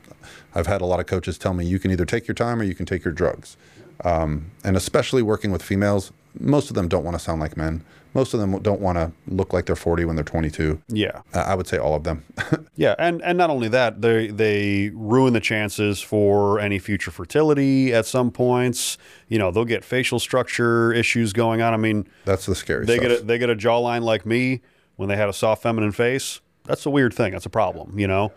I've 0.55 0.65
had 0.65 0.81
a 0.81 0.87
lot 0.87 0.99
of 0.99 1.05
coaches 1.05 1.37
tell 1.37 1.53
me 1.53 1.67
you 1.67 1.77
can 1.77 1.91
either 1.91 2.03
take 2.03 2.27
your 2.27 2.33
time 2.33 2.59
or 2.59 2.63
you 2.63 2.73
can 2.73 2.87
take 2.87 3.05
your 3.05 3.13
drugs. 3.13 3.57
Um, 4.03 4.49
and 4.63 4.75
especially 4.75 5.21
working 5.21 5.51
with 5.51 5.61
females, 5.61 6.11
most 6.39 6.71
of 6.71 6.75
them 6.75 6.87
don't 6.87 7.03
want 7.03 7.15
to 7.15 7.23
sound 7.23 7.39
like 7.39 7.55
men. 7.55 7.83
Most 8.15 8.33
of 8.33 8.39
them 8.39 8.57
don't 8.63 8.79
want 8.81 8.97
to 8.97 9.11
look 9.27 9.53
like 9.53 9.65
they're 9.67 9.75
40 9.75 10.05
when 10.05 10.15
they're 10.15 10.23
22. 10.25 10.81
Yeah. 10.87 11.21
Uh, 11.33 11.41
I 11.41 11.53
would 11.53 11.67
say 11.67 11.77
all 11.77 11.93
of 11.93 12.03
them. 12.03 12.23
Yeah, 12.77 12.93
and 12.99 13.21
and 13.21 13.37
not 13.37 13.49
only 13.49 13.69
that, 13.69 14.01
they 14.01 14.27
they 14.27 14.91
ruin 14.93 15.31
the 15.31 15.39
chances 15.39 16.01
for 16.01 16.59
any 16.59 16.77
future 16.77 17.09
fertility 17.09 17.93
at 17.93 18.05
some 18.05 18.31
points. 18.31 18.97
You 19.29 19.39
know, 19.39 19.49
they'll 19.49 19.63
get 19.63 19.85
facial 19.85 20.19
structure 20.19 20.91
issues 20.91 21.31
going 21.31 21.61
on. 21.61 21.73
I 21.73 21.77
mean, 21.77 22.05
That's 22.25 22.45
the 22.45 22.53
scary 22.53 22.85
they 22.85 22.97
stuff. 22.97 23.07
get 23.09 23.21
a, 23.21 23.23
they 23.23 23.37
get 23.37 23.49
a 23.49 23.55
jawline 23.55 24.01
like 24.03 24.25
me 24.25 24.59
when 24.97 25.07
they 25.07 25.15
had 25.15 25.29
a 25.29 25.33
soft 25.33 25.63
feminine 25.63 25.93
face. 25.93 26.41
That's 26.65 26.85
a 26.85 26.89
weird 26.89 27.13
thing. 27.13 27.31
That's 27.31 27.45
a 27.45 27.49
problem. 27.49 27.97
You 27.97 28.07
know, 28.07 28.33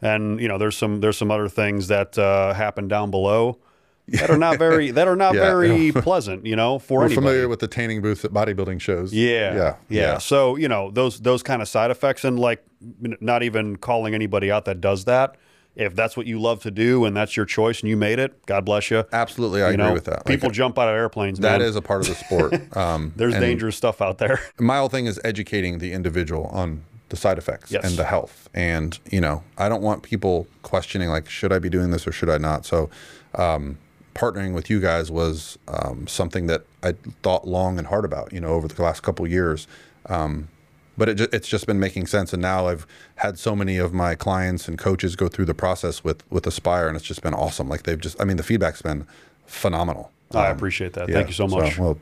and 0.00 0.40
you 0.40 0.48
know, 0.48 0.56
there's 0.56 0.76
some 0.78 1.00
there's 1.00 1.18
some 1.18 1.30
other 1.30 1.50
things 1.50 1.88
that 1.88 2.16
uh, 2.16 2.54
happen 2.54 2.88
down 2.88 3.10
below 3.10 3.58
that 4.08 4.30
are 4.30 4.36
not 4.38 4.58
very 4.58 4.90
that 4.90 5.08
are 5.08 5.16
not 5.16 5.34
Yeah. 5.36 5.40
very 5.42 5.92
pleasant. 5.94 6.44
You 6.46 6.56
know, 6.56 6.78
for 6.78 6.98
We're 7.00 7.04
anybody. 7.06 7.14
familiar 7.26 7.48
with 7.48 7.60
the 7.60 7.68
tanning 7.68 8.02
booth 8.02 8.24
at 8.24 8.32
bodybuilding 8.32 8.80
shows. 8.80 9.12
Yeah, 9.12 9.54
Yeah. 9.54 9.74
yeah, 9.88 10.18
So 10.18 10.56
you 10.56 10.68
know 10.68 10.90
those 10.90 11.20
those 11.20 11.42
kind 11.42 11.62
of 11.62 11.68
side 11.68 11.90
effects, 11.90 12.24
and 12.24 12.38
like 12.38 12.64
not 13.20 13.42
even 13.42 13.76
calling 13.76 14.14
anybody 14.14 14.50
out 14.50 14.64
that 14.66 14.80
does 14.80 15.04
that. 15.04 15.36
If 15.74 15.94
that's 15.96 16.18
what 16.18 16.26
you 16.26 16.38
love 16.38 16.60
to 16.64 16.70
do 16.70 17.06
and 17.06 17.16
that's 17.16 17.34
your 17.34 17.46
choice 17.46 17.80
and 17.80 17.88
you 17.88 17.96
made 17.96 18.18
it, 18.18 18.44
God 18.44 18.62
bless 18.66 18.90
you. 18.90 19.04
Absolutely. 19.10 19.62
I 19.62 19.68
You 19.68 19.74
agree 19.74 19.86
know, 19.86 19.92
with 19.94 20.04
that. 20.04 20.16
Like, 20.16 20.26
people 20.26 20.50
jump 20.50 20.78
out 20.78 20.86
of 20.86 20.94
airplanes. 20.94 21.38
that 21.38 21.60
man. 21.60 21.66
is 21.66 21.76
a 21.76 21.80
part 21.80 22.02
of 22.02 22.08
the 22.08 22.14
sport. 22.14 22.52
Um, 22.76 23.14
There's 23.16 23.32
dangerous 23.32 23.74
stuff 23.74 24.02
out 24.02 24.18
there. 24.18 24.38
My 24.60 24.76
whole 24.76 24.90
thing 24.90 25.06
is 25.06 25.18
educating 25.24 25.78
the 25.78 25.92
individual 25.94 26.44
on 26.52 26.82
the 27.08 27.16
side 27.16 27.38
effects 27.38 27.70
Yes. 27.72 27.84
and 27.86 27.96
the 27.96 28.04
health. 28.04 28.50
And, 28.52 28.98
you 29.10 29.22
know, 29.22 29.44
I 29.56 29.70
don't 29.70 29.80
want 29.80 30.02
people 30.02 30.46
questioning, 30.62 31.08
like, 31.08 31.30
should 31.30 31.54
I 31.54 31.58
be 31.58 31.70
doing 31.70 31.90
this 31.90 32.06
or 32.06 32.12
should 32.12 32.28
I 32.28 32.36
not? 32.36 32.66
So, 32.66 32.90
um, 33.36 33.78
partnering 34.14 34.54
with 34.54 34.68
you 34.70 34.80
guys 34.80 35.10
was 35.10 35.58
um, 35.68 36.06
something 36.06 36.46
that 36.46 36.64
I 36.82 36.92
thought 37.22 37.46
long 37.46 37.78
and 37.78 37.86
hard 37.86 38.04
about, 38.04 38.32
you 38.32 38.40
know, 38.40 38.48
over 38.48 38.68
the 38.68 38.82
last 38.82 39.02
couple 39.02 39.26
years. 39.26 39.66
Um, 40.06 40.48
but 40.98 41.08
it, 41.08 41.20
it's 41.32 41.48
just 41.48 41.66
been 41.66 41.80
making 41.80 42.06
sense. 42.06 42.32
And 42.32 42.42
now 42.42 42.66
I've 42.68 42.86
had 43.16 43.38
so 43.38 43.56
many 43.56 43.78
of 43.78 43.94
my 43.94 44.14
clients 44.14 44.68
and 44.68 44.78
coaches 44.78 45.16
go 45.16 45.28
through 45.28 45.46
the 45.46 45.54
process 45.54 46.04
with, 46.04 46.22
with 46.30 46.46
Aspire, 46.46 46.88
and 46.88 46.96
it's 46.96 47.06
just 47.06 47.22
been 47.22 47.32
awesome. 47.34 47.68
Like, 47.68 47.84
they've 47.84 47.98
just, 48.00 48.20
I 48.20 48.24
mean, 48.24 48.36
the 48.36 48.42
feedback's 48.42 48.82
been 48.82 49.06
phenomenal. 49.46 50.10
I 50.34 50.48
Um, 50.50 50.56
appreciate 50.56 50.92
that. 50.94 51.08
yeah, 51.08 51.14
Thank 51.16 51.28
you 51.28 51.34
so 51.34 51.46
much. 51.48 51.78
well, 51.78 51.98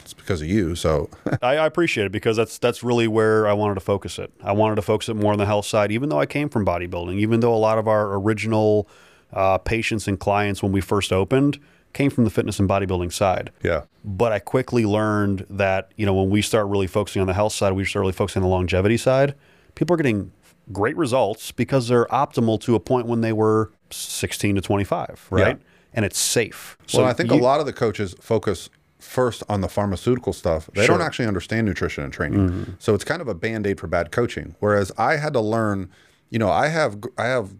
it's 0.00 0.12
because 0.14 0.40
of 0.42 0.48
you. 0.48 0.74
So, 0.74 1.08
I, 1.42 1.56
I 1.56 1.66
appreciate 1.66 2.06
it 2.06 2.12
because 2.12 2.36
that's 2.36 2.58
that's 2.58 2.82
really 2.84 3.08
where 3.08 3.46
I 3.48 3.52
wanted 3.52 3.74
to 3.74 3.80
focus 3.80 4.18
it. 4.20 4.32
I 4.42 4.52
wanted 4.52 4.76
to 4.76 4.82
focus 4.82 5.08
it 5.08 5.14
more 5.14 5.32
on 5.32 5.38
the 5.38 5.46
health 5.46 5.66
side, 5.66 5.90
even 5.90 6.08
though 6.08 6.20
I 6.20 6.26
came 6.26 6.48
from 6.48 6.64
bodybuilding. 6.64 7.16
Even 7.18 7.40
though 7.40 7.52
a 7.54 7.56
lot 7.58 7.76
of 7.78 7.88
our 7.88 8.14
original 8.14 8.88
uh, 9.36 9.58
patients 9.58 10.08
and 10.08 10.18
clients 10.18 10.62
when 10.62 10.72
we 10.72 10.80
first 10.80 11.12
opened 11.12 11.60
came 11.92 12.10
from 12.10 12.24
the 12.24 12.30
fitness 12.30 12.58
and 12.58 12.68
bodybuilding 12.68 13.12
side. 13.12 13.52
Yeah. 13.62 13.82
But 14.04 14.32
I 14.32 14.38
quickly 14.38 14.84
learned 14.84 15.46
that, 15.48 15.92
you 15.96 16.04
know, 16.04 16.14
when 16.14 16.30
we 16.30 16.42
start 16.42 16.66
really 16.66 16.86
focusing 16.86 17.20
on 17.20 17.26
the 17.26 17.34
health 17.34 17.52
side, 17.52 17.72
we 17.72 17.84
start 17.84 18.00
really 18.00 18.12
focusing 18.12 18.42
on 18.42 18.48
the 18.48 18.54
longevity 18.54 18.96
side, 18.96 19.34
people 19.74 19.94
are 19.94 19.96
getting 19.96 20.32
great 20.72 20.96
results 20.96 21.52
because 21.52 21.88
they're 21.88 22.06
optimal 22.06 22.60
to 22.62 22.74
a 22.74 22.80
point 22.80 23.06
when 23.06 23.20
they 23.20 23.32
were 23.32 23.70
16 23.90 24.56
to 24.56 24.60
25, 24.60 25.26
right? 25.30 25.56
Yeah. 25.56 25.62
And 25.92 26.04
it's 26.04 26.18
safe. 26.18 26.76
So 26.86 27.00
well, 27.00 27.08
I 27.08 27.12
think 27.12 27.30
you, 27.30 27.36
a 27.36 27.40
lot 27.40 27.60
of 27.60 27.66
the 27.66 27.72
coaches 27.72 28.14
focus 28.20 28.68
first 28.98 29.42
on 29.48 29.60
the 29.60 29.68
pharmaceutical 29.68 30.32
stuff. 30.32 30.68
They 30.74 30.84
sure. 30.84 30.96
don't 30.96 31.06
actually 31.06 31.26
understand 31.26 31.66
nutrition 31.66 32.04
and 32.04 32.12
training. 32.12 32.48
Mm-hmm. 32.50 32.72
So 32.78 32.94
it's 32.94 33.04
kind 33.04 33.22
of 33.22 33.28
a 33.28 33.34
band-aid 33.34 33.80
for 33.80 33.86
bad 33.86 34.10
coaching. 34.12 34.54
Whereas 34.60 34.92
I 34.98 35.16
had 35.16 35.32
to 35.34 35.40
learn, 35.40 35.90
you 36.30 36.38
know, 36.38 36.50
I 36.50 36.68
have 36.68 36.98
I 37.16 37.26
have 37.26 37.54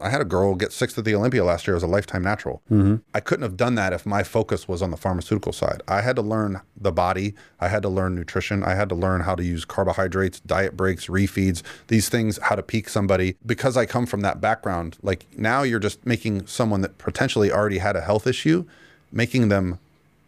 I 0.00 0.10
had 0.10 0.20
a 0.20 0.24
girl 0.24 0.54
get 0.54 0.72
sixth 0.72 0.98
at 0.98 1.04
the 1.04 1.14
Olympia 1.14 1.44
last 1.44 1.66
year 1.66 1.76
as 1.76 1.82
a 1.82 1.86
lifetime 1.86 2.22
natural. 2.22 2.62
Mm-hmm. 2.70 2.96
I 3.14 3.20
couldn't 3.20 3.42
have 3.42 3.56
done 3.56 3.74
that 3.76 3.92
if 3.92 4.04
my 4.04 4.22
focus 4.22 4.68
was 4.68 4.82
on 4.82 4.90
the 4.90 4.96
pharmaceutical 4.96 5.52
side. 5.52 5.82
I 5.88 6.02
had 6.02 6.16
to 6.16 6.22
learn 6.22 6.60
the 6.76 6.92
body. 6.92 7.34
I 7.60 7.68
had 7.68 7.82
to 7.82 7.88
learn 7.88 8.14
nutrition. 8.14 8.62
I 8.62 8.74
had 8.74 8.88
to 8.90 8.94
learn 8.94 9.22
how 9.22 9.34
to 9.34 9.42
use 9.42 9.64
carbohydrates, 9.64 10.40
diet 10.40 10.76
breaks, 10.76 11.06
refeeds, 11.06 11.62
these 11.88 12.08
things, 12.08 12.38
how 12.42 12.56
to 12.56 12.62
peak 12.62 12.88
somebody. 12.88 13.36
Because 13.44 13.76
I 13.76 13.86
come 13.86 14.06
from 14.06 14.20
that 14.20 14.40
background, 14.40 14.98
like 15.02 15.26
now 15.36 15.62
you're 15.62 15.80
just 15.80 16.04
making 16.04 16.46
someone 16.46 16.82
that 16.82 16.98
potentially 16.98 17.50
already 17.50 17.78
had 17.78 17.96
a 17.96 18.02
health 18.02 18.26
issue, 18.26 18.66
making 19.10 19.48
them 19.48 19.78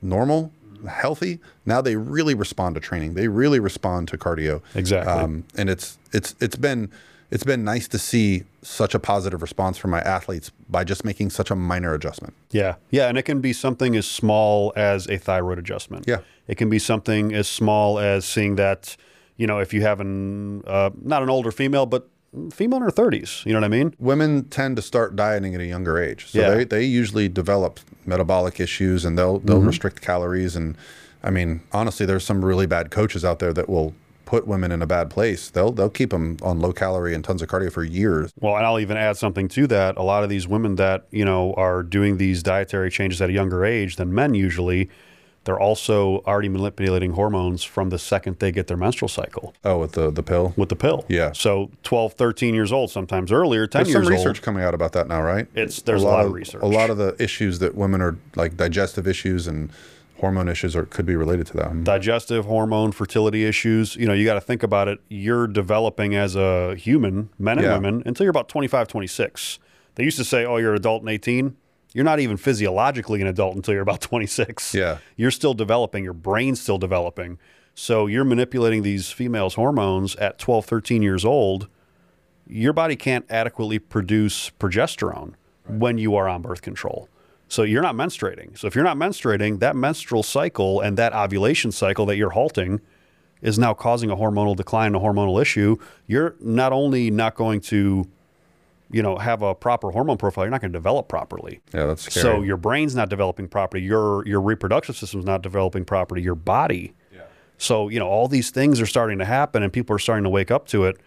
normal, 0.01 0.53
healthy. 0.89 1.41
Now 1.67 1.81
they 1.81 1.97
really 1.97 2.35
respond 2.35 2.75
to 2.77 2.81
training. 2.81 3.15
They 3.15 3.29
really 3.29 3.61
respond 3.61 4.09
to 4.09 4.19
cardio. 4.19 4.63
Exactly. 4.75 5.13
Um, 5.13 5.45
and 5.57 5.69
it's 5.69 5.99
it's 6.13 6.35
it's 6.41 6.57
been 6.57 6.91
it's 7.31 7.45
been 7.45 7.64
nice 7.64 7.88
to 7.88 7.99
see 7.99 8.45
such 8.62 8.95
a 8.95 8.99
positive 8.99 9.43
response 9.43 9.77
from 9.77 9.91
my 9.91 10.01
athletes 10.01 10.51
by 10.69 10.85
just 10.85 11.05
making 11.05 11.31
such 11.31 11.51
a 11.51 11.55
minor 11.55 11.95
adjustment. 11.95 12.35
Yeah. 12.51 12.77
Yeah. 12.91 13.09
And 13.09 13.19
it 13.19 13.23
can 13.23 13.41
be 13.41 13.53
something 13.53 13.97
as 13.97 14.07
small 14.07 14.73
as 14.77 15.07
a 15.09 15.19
thyroid 15.19 15.59
adjustment. 15.59 16.07
Yeah. 16.07 16.21
It 16.47 16.57
can 16.57 16.71
be 16.71 16.79
something 16.79 17.35
as 17.35 17.47
small 17.47 17.99
as 17.99 18.25
seeing 18.25 18.57
that, 18.57 18.97
you 19.37 19.47
know, 19.47 19.59
if 19.59 19.75
you 19.75 19.83
have 19.83 20.01
an, 20.01 20.62
uh, 20.67 20.91
not 21.03 21.23
an 21.23 21.29
older 21.29 21.53
female, 21.53 21.85
but 21.85 22.09
female 22.51 22.79
in 22.79 22.83
her 22.83 22.91
30s. 22.91 23.45
You 23.45 23.53
know 23.53 23.61
what 23.61 23.67
I 23.67 23.69
mean? 23.69 23.95
Women 23.99 24.45
tend 24.45 24.77
to 24.77 24.83
start 24.83 25.14
dieting 25.14 25.55
at 25.55 25.61
a 25.61 25.67
younger 25.67 25.99
age. 25.99 26.29
So 26.29 26.41
yeah. 26.41 26.51
they, 26.51 26.64
they 26.64 26.85
usually 26.85 27.29
develop 27.29 27.81
metabolic 28.07 28.59
issues 28.59 29.05
and 29.05 29.19
they'll, 29.19 29.38
they'll 29.41 29.59
mm-hmm. 29.59 29.67
restrict 29.67 30.01
calories. 30.01 30.57
And 30.57 30.77
I 31.23 31.31
mean, 31.31 31.61
honestly, 31.73 32.07
there's 32.07 32.25
some 32.25 32.43
really 32.43 32.67
bad 32.67 32.91
coaches 32.91 33.23
out 33.23 33.38
there 33.38 33.53
that 33.53 33.69
will 33.69 33.95
put 34.29 34.47
women 34.47 34.71
in 34.71 34.83
a 34.83 34.87
bad 34.87 35.09
place. 35.09 35.49
They'll 35.49 35.73
they'll 35.73 35.88
keep 35.88 36.11
them 36.11 36.37
on 36.43 36.61
low 36.61 36.75
calorie 36.75 37.14
and 37.14 37.25
tons 37.25 37.41
of 37.41 37.49
cardio 37.49 37.73
for 37.73 37.83
years. 37.83 38.31
Well, 38.38 38.57
and 38.59 38.67
I'll 38.67 38.79
even 38.79 38.99
add 38.99 39.17
something 39.17 39.49
to 39.49 39.67
that. 39.69 39.97
A 39.97 40.03
lot 40.03 40.23
of 40.23 40.29
these 40.29 40.47
women 40.47 40.75
that 40.75 41.07
you 41.11 41.25
know 41.25 41.55
are 41.55 41.83
doing 41.83 42.19
these 42.19 42.43
dietary 42.43 42.91
changes 42.91 43.23
at 43.23 43.31
a 43.31 43.33
younger 43.33 43.64
age 43.64 43.97
than 43.97 44.14
men 44.14 44.35
usually. 44.35 44.91
They're 45.45 45.59
also 45.59 46.19
already 46.27 46.51
manipulating 46.51 47.12
hormones 47.12 47.64
from 47.64 47.88
the 47.88 47.99
second 47.99 48.38
they 48.38 48.53
get 48.53 48.67
their 48.67 48.77
menstrual 48.77 49.09
cycle. 49.09 49.55
Oh, 49.64 49.79
with 49.79 49.93
the, 49.93 50.11
the 50.11 50.23
pill? 50.23 50.53
With 50.59 50.69
the 50.69 50.77
pill. 50.77 51.07
Yeah. 51.09 51.33
So 51.33 51.71
12, 51.85 52.12
13 52.12 52.55
years 52.55 52.71
old, 52.71 52.91
sometimes 52.91 53.33
earlier, 53.33 53.67
10 53.67 53.85
There's 53.85 53.95
years 53.95 54.05
some 54.05 54.12
research 54.12 54.43
coming 54.43 54.62
out 54.62 54.75
about 54.75 54.93
that 54.93 55.09
now, 55.09 55.23
right? 55.23 55.47
It's 55.55 55.81
There's 55.81 56.03
a 56.03 56.07
lot, 56.07 56.11
a 56.11 56.17
lot 56.17 56.21
of, 56.21 56.27
of 56.27 56.35
research. 56.35 56.62
A 56.62 56.67
lot 56.67 56.91
of 56.91 56.99
the 56.99 57.17
issues 57.19 57.61
that 57.61 57.75
women 57.75 58.03
are 58.03 58.19
like 58.37 58.59
digestive 58.59 59.07
issues 59.07 59.47
and 59.47 59.71
hormone 60.19 60.49
issues 60.49 60.75
or 60.75 60.85
could 60.85 61.07
be 61.07 61.17
related 61.17 61.47
to 61.49 61.57
that. 61.57 61.85
Digestive, 61.85 62.45
hormone, 62.45 62.93
fertility 62.93 63.45
issues. 63.45 63.97
You 63.97 64.07
know, 64.07 64.13
you 64.13 64.25
got 64.25 64.35
to 64.35 64.41
think 64.41 64.63
about 64.63 64.89
it. 64.89 65.01
You're 65.09 65.47
developing 65.47 66.15
as 66.15 66.37
a 66.37 66.75
human, 66.75 67.31
men 67.39 67.59
and 67.59 67.67
yeah. 67.67 67.75
women, 67.75 68.03
until 68.05 68.25
you're 68.25 68.31
about 68.31 68.49
25, 68.49 68.89
26. 68.89 69.59
They 69.95 70.05
used 70.05 70.19
to 70.19 70.25
say, 70.25 70.45
oh, 70.45 70.57
you're 70.57 70.73
an 70.73 70.79
adult 70.79 71.03
and 71.03 71.11
18. 71.11 71.57
You're 71.95 72.05
not 72.05 72.21
even 72.21 72.37
physiologically 72.37 73.21
an 73.21 73.27
adult 73.27 73.57
until 73.57 73.75
you're 73.75 73.83
about 73.83 74.01
26. 74.01 74.75
Yeah. 74.75 74.99
You're 75.17 75.31
still 75.31 75.55
developing. 75.55 76.05
Your 76.05 76.13
brain's 76.13 76.61
still 76.61 76.79
developing. 76.79 77.39
So 77.75 78.07
you're 78.07 78.25
manipulating 78.25 78.83
these 78.83 79.11
females' 79.11 79.55
hormones 79.55 80.17
at 80.17 80.39
12, 80.39 80.67
13 80.67 81.03
years 81.03 81.25
old. 81.25 81.69
Your 82.47 82.73
body 82.73 82.97
can't 82.97 83.25
adequately 83.31 83.79
produce 83.79 84.51
progesterone 84.51 85.35
right. 85.65 85.79
when 85.79 85.99
you 85.99 86.17
are 86.17 86.29
on 86.29 86.43
birth 86.43 86.63
control. 86.63 87.09
So 87.49 87.63
you're 87.63 87.83
not 87.83 87.95
menstruating. 87.95 88.57
So 88.59 88.67
if 88.67 88.75
you're 88.75 88.85
not 88.85 88.97
menstruating, 88.99 89.61
that 89.61 89.75
menstrual 89.75 90.23
cycle 90.23 90.81
and 90.81 90.97
that 90.99 91.15
ovulation 91.15 91.73
cycle 91.73 92.05
that 92.07 92.17
you're 92.17 92.31
halting 92.31 92.81
is 93.41 93.59
now 93.59 93.75
causing 93.75 94.11
a 94.11 94.17
hormonal 94.17 94.55
decline, 94.55 94.95
a 94.95 95.01
hormonal 95.01 95.41
issue. 95.41 95.77
You're 96.07 96.35
not 96.41 96.73
only 96.73 97.11
not 97.11 97.35
going 97.35 97.61
to, 97.63 98.07
you 98.91 99.03
know, 99.03 99.17
have 99.17 99.43
a 99.43 99.55
proper 99.55 99.91
hormone 99.91 100.19
profile, 100.19 100.45
you're 100.45 100.51
not 100.51 100.61
going 100.61 100.73
to 100.73 100.79
develop 100.79 101.09
properly. 101.09 101.61
Yeah, 101.73 101.87
that's 101.87 102.03
scary. 102.03 102.23
So 102.23 102.43
your 102.43 102.57
brain's 102.57 102.95
not 102.95 103.09
developing 103.09 103.49
properly. 103.49 103.83
Your 103.83 104.27
your 104.27 104.41
reproductive 104.41 104.97
system's 104.97 105.25
not 105.25 105.43
developing 105.43 105.85
properly. 105.85 106.23
Your 106.23 106.35
body. 106.35 106.95
Yeah. 107.13 107.23
So 107.57 107.89
you 107.89 107.99
know 107.99 108.09
all 108.09 108.29
these 108.29 108.51
things 108.51 108.81
are 108.81 108.87
starting 108.87 109.19
to 109.19 109.25
happen, 109.25 109.63
and 109.63 109.73
people 109.73 109.95
are 109.97 110.01
starting 110.01 110.25
to 110.25 110.31
wake 110.31 110.51
up 110.51 110.67
to 110.69 110.85
it. 110.85 110.99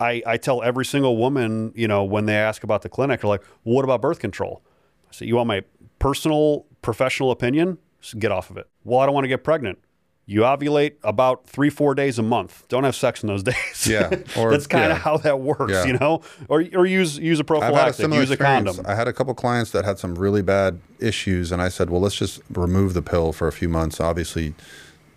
I, 0.00 0.22
I 0.24 0.36
tell 0.36 0.62
every 0.62 0.84
single 0.84 1.16
woman, 1.16 1.72
you 1.74 1.88
know, 1.88 2.04
when 2.04 2.26
they 2.26 2.36
ask 2.36 2.62
about 2.62 2.82
the 2.82 2.88
clinic, 2.88 3.20
they're 3.20 3.28
like, 3.28 3.42
well, 3.64 3.76
"What 3.76 3.84
about 3.84 4.00
birth 4.00 4.20
control?" 4.20 4.62
I 5.10 5.12
say, 5.12 5.26
"You 5.26 5.36
want 5.36 5.48
my 5.48 5.64
personal 5.98 6.66
professional 6.82 7.30
opinion, 7.30 7.78
get 8.18 8.32
off 8.32 8.50
of 8.50 8.56
it. 8.56 8.68
Well, 8.84 9.00
I 9.00 9.06
don't 9.06 9.14
want 9.14 9.24
to 9.24 9.28
get 9.28 9.44
pregnant. 9.44 9.78
You 10.26 10.42
ovulate 10.42 10.96
about 11.02 11.46
three, 11.46 11.70
four 11.70 11.94
days 11.94 12.18
a 12.18 12.22
month. 12.22 12.68
Don't 12.68 12.84
have 12.84 12.94
sex 12.94 13.22
in 13.22 13.28
those 13.28 13.42
days. 13.44 13.86
Yeah, 13.86 14.10
or, 14.36 14.50
that's 14.50 14.66
kind 14.66 14.92
of 14.92 14.98
yeah. 14.98 15.02
how 15.02 15.16
that 15.16 15.40
works, 15.40 15.72
yeah. 15.72 15.86
you 15.86 15.94
know. 15.94 16.20
Or, 16.48 16.62
or 16.74 16.84
use 16.84 17.18
use 17.18 17.40
a 17.40 17.44
prophylactic, 17.44 18.06
a 18.06 18.14
use 18.14 18.30
a 18.30 18.36
condom. 18.36 18.84
I 18.86 18.94
had 18.94 19.08
a 19.08 19.12
couple 19.12 19.34
clients 19.34 19.70
that 19.70 19.86
had 19.86 19.98
some 19.98 20.16
really 20.16 20.42
bad 20.42 20.80
issues, 21.00 21.50
and 21.50 21.62
I 21.62 21.68
said, 21.68 21.88
well, 21.88 22.02
let's 22.02 22.14
just 22.14 22.42
remove 22.50 22.92
the 22.92 23.00
pill 23.00 23.32
for 23.32 23.48
a 23.48 23.52
few 23.52 23.70
months. 23.70 24.00
Obviously, 24.00 24.54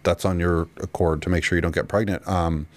that's 0.04 0.24
on 0.24 0.40
your 0.40 0.70
accord 0.78 1.22
to 1.24 1.30
make 1.30 1.44
sure 1.44 1.58
you 1.58 1.62
don't 1.62 1.76
get 1.76 1.90
pregnant. 1.90 2.26
Um, 2.26 2.68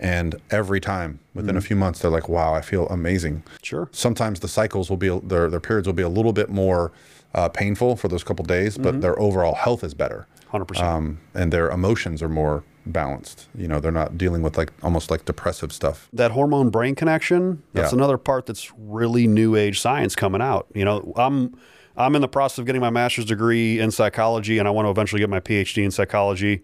and 0.00 0.34
every 0.50 0.80
time 0.80 1.20
within 1.32 1.54
mm. 1.54 1.58
a 1.58 1.60
few 1.60 1.76
months, 1.76 2.00
they're 2.00 2.10
like, 2.10 2.28
wow, 2.28 2.52
I 2.54 2.60
feel 2.60 2.88
amazing. 2.88 3.44
Sure. 3.62 3.88
Sometimes 3.92 4.40
the 4.40 4.48
cycles 4.48 4.90
will 4.90 4.96
be 4.96 5.08
their 5.20 5.48
their 5.48 5.60
periods 5.60 5.86
will 5.86 5.94
be 5.94 6.02
a 6.02 6.08
little 6.08 6.32
bit 6.32 6.50
more 6.50 6.90
uh, 7.34 7.48
painful 7.48 7.96
for 7.96 8.08
those 8.08 8.24
couple 8.24 8.44
days, 8.44 8.78
but 8.78 8.92
mm-hmm. 8.92 9.00
their 9.00 9.18
overall 9.18 9.54
health 9.54 9.82
is 9.82 9.94
better. 9.94 10.26
100%. 10.52 10.80
Um, 10.80 11.20
and 11.34 11.52
their 11.52 11.68
emotions 11.68 12.22
are 12.22 12.28
more 12.28 12.64
balanced. 12.86 13.48
You 13.56 13.66
know, 13.66 13.80
they're 13.80 13.90
not 13.90 14.16
dealing 14.16 14.42
with 14.42 14.56
like 14.56 14.72
almost 14.82 15.10
like 15.10 15.24
depressive 15.24 15.72
stuff. 15.72 16.08
That 16.12 16.30
hormone 16.30 16.70
brain 16.70 16.94
connection, 16.94 17.62
that's 17.72 17.92
yeah. 17.92 17.98
another 17.98 18.18
part 18.18 18.46
that's 18.46 18.72
really 18.78 19.26
new 19.26 19.56
age 19.56 19.80
science 19.80 20.14
coming 20.14 20.40
out. 20.40 20.66
You 20.74 20.84
know, 20.84 21.12
I'm 21.16 21.56
I'm 21.96 22.14
in 22.14 22.22
the 22.22 22.28
process 22.28 22.58
of 22.58 22.66
getting 22.66 22.80
my 22.80 22.90
master's 22.90 23.24
degree 23.24 23.78
in 23.78 23.90
psychology 23.90 24.58
and 24.58 24.68
I 24.68 24.70
want 24.70 24.86
to 24.86 24.90
eventually 24.90 25.20
get 25.20 25.30
my 25.30 25.40
PhD 25.40 25.84
in 25.84 25.90
psychology. 25.90 26.62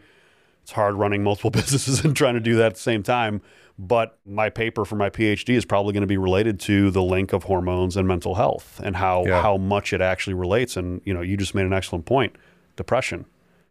It's 0.62 0.72
hard 0.72 0.94
running 0.94 1.22
multiple 1.22 1.50
businesses 1.60 2.04
and 2.04 2.16
trying 2.16 2.34
to 2.34 2.40
do 2.40 2.56
that 2.56 2.66
at 2.66 2.74
the 2.74 2.80
same 2.80 3.02
time. 3.02 3.40
But 3.82 4.18
my 4.26 4.50
paper 4.50 4.84
for 4.84 4.96
my 4.96 5.08
PhD 5.08 5.54
is 5.54 5.64
probably 5.64 5.94
going 5.94 6.02
to 6.02 6.06
be 6.06 6.18
related 6.18 6.60
to 6.60 6.90
the 6.90 7.02
link 7.02 7.32
of 7.32 7.44
hormones 7.44 7.96
and 7.96 8.06
mental 8.06 8.34
health 8.34 8.78
and 8.84 8.94
how 8.94 9.24
yeah. 9.24 9.40
how 9.40 9.56
much 9.56 9.94
it 9.94 10.02
actually 10.02 10.34
relates. 10.34 10.76
And 10.76 11.00
you 11.06 11.14
know, 11.14 11.22
you 11.22 11.38
just 11.38 11.54
made 11.54 11.64
an 11.64 11.72
excellent 11.72 12.04
point. 12.04 12.36
Depression. 12.76 13.24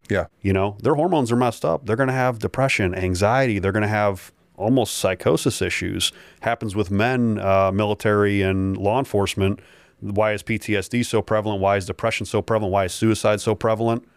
Yeah. 0.09 0.25
You 0.41 0.51
know, 0.51 0.77
their 0.81 0.95
hormones 0.95 1.31
are 1.31 1.35
messed 1.35 1.63
up. 1.63 1.85
They're 1.85 1.95
going 1.95 2.07
to 2.07 2.13
have 2.13 2.39
depression, 2.39 2.95
anxiety. 2.95 3.59
They're 3.59 3.71
going 3.71 3.83
to 3.83 3.87
have 3.87 4.31
almost 4.55 4.97
psychosis 4.97 5.61
issues. 5.61 6.11
Happens 6.41 6.75
with 6.75 6.89
men, 6.89 7.37
uh, 7.37 7.71
military 7.71 8.41
and 8.41 8.77
law 8.77 8.97
enforcement. 8.97 9.59
Why 9.99 10.33
is 10.33 10.41
PTSD 10.41 11.05
so 11.05 11.21
prevalent? 11.21 11.61
Why 11.61 11.77
is 11.77 11.85
depression 11.85 12.25
so 12.25 12.41
prevalent? 12.41 12.73
Why 12.73 12.85
is 12.85 12.93
suicide 12.93 13.41
so 13.41 13.53
prevalent? 13.53 14.07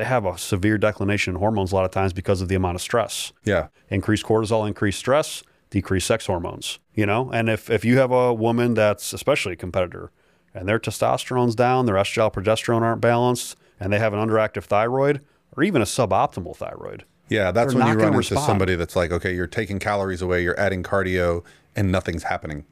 They 0.00 0.06
have 0.06 0.24
a 0.24 0.38
severe 0.38 0.78
declination 0.78 1.34
in 1.34 1.40
hormones 1.40 1.72
a 1.72 1.74
lot 1.74 1.84
of 1.84 1.90
times 1.90 2.14
because 2.14 2.40
of 2.40 2.48
the 2.48 2.54
amount 2.54 2.74
of 2.74 2.80
stress. 2.80 3.34
Yeah. 3.44 3.68
Increased 3.90 4.24
cortisol, 4.24 4.66
increased 4.66 4.98
stress, 4.98 5.42
decreased 5.68 6.06
sex 6.06 6.24
hormones, 6.24 6.78
you 6.94 7.04
know? 7.04 7.30
And 7.30 7.50
if, 7.50 7.68
if 7.68 7.84
you 7.84 7.98
have 7.98 8.10
a 8.10 8.32
woman 8.32 8.72
that's 8.72 9.12
especially 9.12 9.52
a 9.52 9.56
competitor 9.56 10.10
and 10.54 10.66
their 10.66 10.78
testosterone's 10.78 11.54
down, 11.54 11.84
their 11.84 11.96
estradiol, 11.96 12.32
progesterone 12.32 12.80
aren't 12.80 13.02
balanced, 13.02 13.56
and 13.78 13.92
they 13.92 13.98
have 13.98 14.14
an 14.14 14.26
underactive 14.26 14.64
thyroid 14.64 15.20
or 15.54 15.62
even 15.62 15.82
a 15.82 15.84
suboptimal 15.84 16.56
thyroid. 16.56 17.04
Yeah, 17.28 17.52
that's 17.52 17.74
when 17.74 17.86
you 17.86 17.92
run 17.92 18.06
into 18.06 18.18
respond. 18.18 18.46
somebody 18.46 18.76
that's 18.76 18.96
like, 18.96 19.12
okay, 19.12 19.34
you're 19.34 19.46
taking 19.46 19.78
calories 19.78 20.22
away, 20.22 20.42
you're 20.42 20.58
adding 20.58 20.82
cardio, 20.82 21.44
and 21.76 21.92
nothing's 21.92 22.22
happening. 22.22 22.64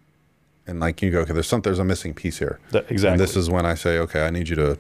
And 0.67 0.81
like 0.81 1.03
you 1.03 1.11
go, 1.11 1.21
okay, 1.21 1.35
there's 1.35 1.47
some, 1.47 1.61
there's 1.61 1.79
a 1.79 1.85
missing 1.85 2.15
piece 2.15 2.39
here. 2.39 2.59
That, 2.71 2.91
exactly. 2.91 3.13
And 3.13 3.21
this 3.21 3.37
is 3.37 3.51
when 3.51 3.67
I 3.67 3.75
say, 3.75 3.99
okay, 3.99 4.27
I 4.27 4.31
need 4.31 4.49
you 4.49 4.57
to 4.57 4.79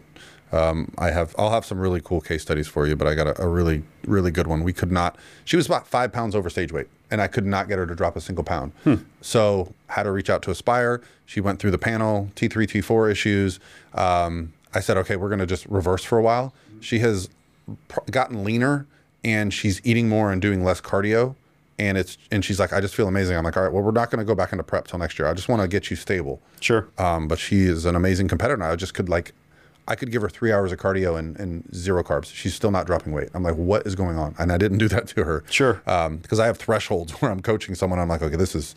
um, 0.53 0.93
I 0.97 1.11
have 1.11 1.35
I'll 1.39 1.51
have 1.51 1.65
some 1.65 1.79
really 1.79 2.01
cool 2.01 2.21
case 2.21 2.43
studies 2.43 2.67
for 2.67 2.87
you, 2.87 2.97
but 2.97 3.07
I 3.07 3.15
got 3.15 3.27
a, 3.27 3.43
a, 3.43 3.49
really 3.49 3.83
really 4.07 4.31
good 4.31 4.47
one. 4.47 4.65
We 4.65 4.73
could 4.73 4.91
not. 4.91 5.17
She 5.45 5.57
was 5.57 5.67
about 5.67 5.87
five 5.87 6.13
pounds 6.13 6.35
over 6.35 6.49
stage 6.49 6.73
weight, 6.73 6.89
and 7.11 7.21
I 7.21 7.27
could 7.27 7.45
not 7.45 7.69
get 7.69 7.79
her 7.79 7.87
to 7.87 7.95
drop 7.95 8.17
a 8.17 8.21
single 8.21 8.45
pound. 8.45 8.73
Hmm. 8.85 8.97
So 9.21 9.75
had 9.89 10.05
to 10.05 10.13
reach 10.13 10.31
out 10.31 10.43
to 10.43 10.51
Aspire. 10.51 11.03
She 11.27 11.41
went 11.41 11.59
through 11.59 11.73
the 11.73 11.79
panel 11.79 12.31
T 12.35 12.49
three 12.49 12.67
T 12.67 12.81
four 12.81 13.11
issues. 13.11 13.61
Um, 13.95 14.55
I 14.75 14.81
said, 14.81 14.97
okay, 14.99 15.17
we're 15.17 15.29
going 15.29 15.39
to 15.41 15.47
just 15.47 15.67
reverse 15.67 16.05
for 16.05 16.19
a 16.19 16.23
while. 16.23 16.55
She 16.81 16.99
has 17.01 17.29
pr- 17.89 18.01
gotten 18.11 18.45
leaner, 18.45 18.87
and 19.25 19.53
she's 19.53 19.81
eating 19.85 20.09
more 20.09 20.33
and 20.33 20.41
doing 20.41 20.65
less 20.65 20.81
cardio. 20.81 21.35
And 21.79 21.97
it's 21.97 22.19
and 22.33 22.45
she's 22.45 22.59
like, 22.59 22.73
I 22.73 22.81
just 22.81 22.95
feel 22.95 23.07
amazing. 23.07 23.37
I'm 23.37 23.45
like, 23.45 23.57
all 23.57 23.63
right, 23.63 23.73
well, 23.73 23.83
we're 23.83 23.93
not 23.93 24.11
going 24.11 24.19
to 24.19 24.25
go 24.25 24.35
back 24.35 24.53
into 24.53 24.65
prep 24.65 24.89
till 24.89 24.99
next 24.99 25.19
year. 25.19 25.29
I 25.29 25.35
just 25.35 25.49
want 25.49 25.63
to 25.63 25.69
get 25.69 25.91
you 25.91 25.97
stable. 25.97 26.41
Sure. 26.61 26.89
Um, 26.97 27.29
but 27.29 27.39
she 27.39 27.65
is 27.65 27.85
an 27.85 27.95
amazing 27.95 28.29
competitor. 28.29 28.55
And 28.55 28.65
I 28.65 28.75
just 28.77 28.95
could 28.95 29.09
like 29.09 29.33
I 29.89 29.95
could 29.97 30.13
give 30.13 30.23
her 30.23 30.29
three 30.29 30.53
hours 30.53 30.71
of 30.71 30.79
cardio 30.79 31.19
and, 31.19 31.37
and 31.41 31.65
zero 31.75 32.05
carbs. 32.05 32.33
She's 32.33 32.55
still 32.55 32.71
not 32.71 32.87
dropping 32.87 33.13
weight. 33.13 33.31
I'm 33.35 33.43
like, 33.43 33.57
what 33.57 33.87
is 33.87 33.95
going 33.97 34.19
on? 34.19 34.35
And 34.39 34.53
I 34.53 34.59
didn't 34.59 34.79
do 34.85 34.89
that 34.89 35.09
to 35.09 35.25
her. 35.25 35.43
Sure. 35.51 35.83
Um, 35.87 36.19
because 36.19 36.39
I 36.39 36.47
have 36.47 36.59
thresholds 36.59 37.13
where 37.21 37.31
I'm 37.31 37.41
coaching 37.41 37.75
someone. 37.75 37.99
I'm 37.99 38.09
like, 38.09 38.23
okay, 38.23 38.37
this 38.37 38.55
is, 38.55 38.75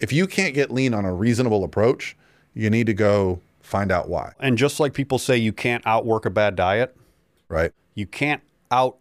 if 0.00 0.12
you 0.12 0.26
can't 0.26 0.54
get 0.54 0.70
lean 0.70 0.94
on 0.94 1.04
a 1.04 1.12
reasonable 1.12 1.64
approach, 1.64 2.16
you 2.54 2.70
need 2.70 2.86
to 2.86 2.94
go 2.94 3.40
find 3.60 3.90
out 3.92 4.08
why. 4.08 4.32
And 4.40 4.56
just 4.56 4.78
like 4.80 4.94
people 4.94 5.18
say 5.18 5.36
you 5.36 5.52
can't 5.52 5.84
outwork 5.86 6.24
a 6.26 6.30
bad 6.30 6.56
diet, 6.56 6.96
Right. 7.48 7.72
you 7.94 8.06
can't 8.06 8.40
out 8.70 8.96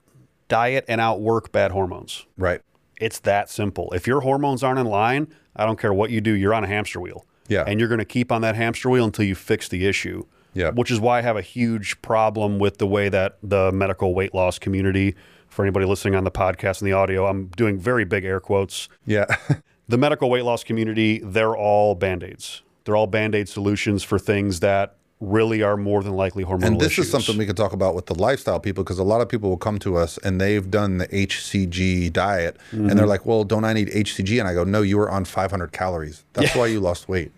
diet 0.47 0.83
and 0.87 0.99
outwork 0.99 1.51
bad 1.51 1.71
hormones. 1.71 2.25
Right. 2.37 2.61
It's 2.99 3.19
that 3.19 3.49
simple. 3.49 3.91
If 3.93 4.07
your 4.07 4.21
hormones 4.21 4.63
aren't 4.63 4.79
in 4.79 4.85
line, 4.87 5.27
I 5.55 5.65
don't 5.65 5.79
care 5.79 5.93
what 5.93 6.09
you 6.11 6.21
do, 6.21 6.31
you're 6.31 6.53
on 6.53 6.63
a 6.63 6.67
hamster 6.67 6.99
wheel. 6.99 7.25
Yeah. 7.47 7.63
And 7.67 7.79
you're 7.79 7.89
going 7.89 7.99
to 7.99 8.05
keep 8.05 8.31
on 8.31 8.41
that 8.41 8.55
hamster 8.55 8.89
wheel 8.89 9.05
until 9.05 9.25
you 9.25 9.35
fix 9.35 9.67
the 9.67 9.85
issue. 9.87 10.25
Yeah. 10.53 10.71
Which 10.71 10.91
is 10.91 10.99
why 10.99 11.19
I 11.19 11.21
have 11.21 11.37
a 11.37 11.41
huge 11.41 12.01
problem 12.01 12.59
with 12.59 12.77
the 12.77 12.87
way 12.87 13.09
that 13.09 13.37
the 13.41 13.71
medical 13.71 14.13
weight 14.13 14.33
loss 14.33 14.59
community, 14.59 15.15
for 15.47 15.63
anybody 15.63 15.85
listening 15.85 16.15
on 16.15 16.23
the 16.23 16.31
podcast 16.31 16.81
and 16.81 16.87
the 16.87 16.93
audio, 16.93 17.25
I'm 17.27 17.47
doing 17.47 17.77
very 17.79 18.05
big 18.05 18.25
air 18.25 18.39
quotes. 18.39 18.89
Yeah. 19.05 19.25
The 19.87 19.97
medical 19.97 20.29
weight 20.29 20.45
loss 20.45 20.63
community, 20.63 21.19
they're 21.21 21.53
all 21.57 21.95
band 21.95 22.23
aids. 22.23 22.61
They're 22.85 22.95
all 22.95 23.07
band 23.07 23.35
aid 23.35 23.49
solutions 23.49 24.03
for 24.03 24.17
things 24.17 24.61
that 24.61 24.95
really 25.19 25.61
are 25.61 25.75
more 25.75 26.01
than 26.01 26.13
likely 26.13 26.45
hormonal 26.45 26.63
and 26.65 26.79
this 26.79 26.93
issues. 26.93 27.07
is 27.07 27.11
something 27.11 27.37
we 27.37 27.45
can 27.45 27.57
talk 27.57 27.73
about 27.73 27.93
with 27.93 28.05
the 28.05 28.15
lifestyle 28.15 28.57
people 28.59 28.85
because 28.85 28.99
a 28.99 29.03
lot 29.03 29.19
of 29.19 29.27
people 29.27 29.49
will 29.49 29.57
come 29.57 29.77
to 29.79 29.97
us 29.97 30.17
and 30.19 30.39
they've 30.39 30.71
done 30.71 30.97
the 30.97 31.07
HCG 31.09 32.11
diet 32.13 32.57
and 32.71 32.81
Mm-hmm. 32.87 32.97
they're 32.97 33.05
like, 33.07 33.25
well, 33.25 33.43
don't 33.43 33.65
I 33.65 33.73
need 33.73 33.89
HCG? 33.89 34.39
And 34.39 34.47
I 34.47 34.53
go, 34.53 34.63
no, 34.63 34.81
you 34.81 34.97
were 34.97 35.11
on 35.11 35.25
500 35.25 35.73
calories. 35.73 36.23
That's 36.33 36.55
why 36.55 36.67
you 36.67 36.79
lost 36.79 37.09
weight. 37.09 37.31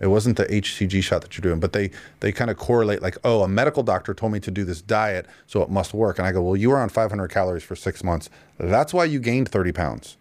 It 0.00 0.06
wasn't 0.06 0.38
the 0.38 0.46
HCG 0.46 1.02
shot 1.02 1.20
that 1.22 1.36
you're 1.36 1.42
doing, 1.42 1.60
but 1.60 1.72
they 1.74 1.90
they 2.20 2.32
kind 2.32 2.50
of 2.50 2.56
correlate 2.56 3.02
like, 3.02 3.18
oh, 3.22 3.42
a 3.42 3.48
medical 3.48 3.82
doctor 3.82 4.14
told 4.14 4.32
me 4.32 4.40
to 4.40 4.50
do 4.50 4.64
this 4.64 4.80
diet, 4.80 5.26
so 5.46 5.62
it 5.62 5.68
must 5.70 5.92
work. 5.92 6.18
And 6.18 6.26
I 6.26 6.32
go, 6.32 6.40
well, 6.42 6.56
you 6.56 6.70
were 6.70 6.78
on 6.78 6.88
500 6.88 7.28
calories 7.28 7.62
for 7.62 7.76
six 7.76 8.02
months. 8.02 8.30
That's 8.58 8.94
why 8.94 9.04
you 9.04 9.20
gained 9.20 9.48
30 9.50 9.72
pounds. 9.72 10.16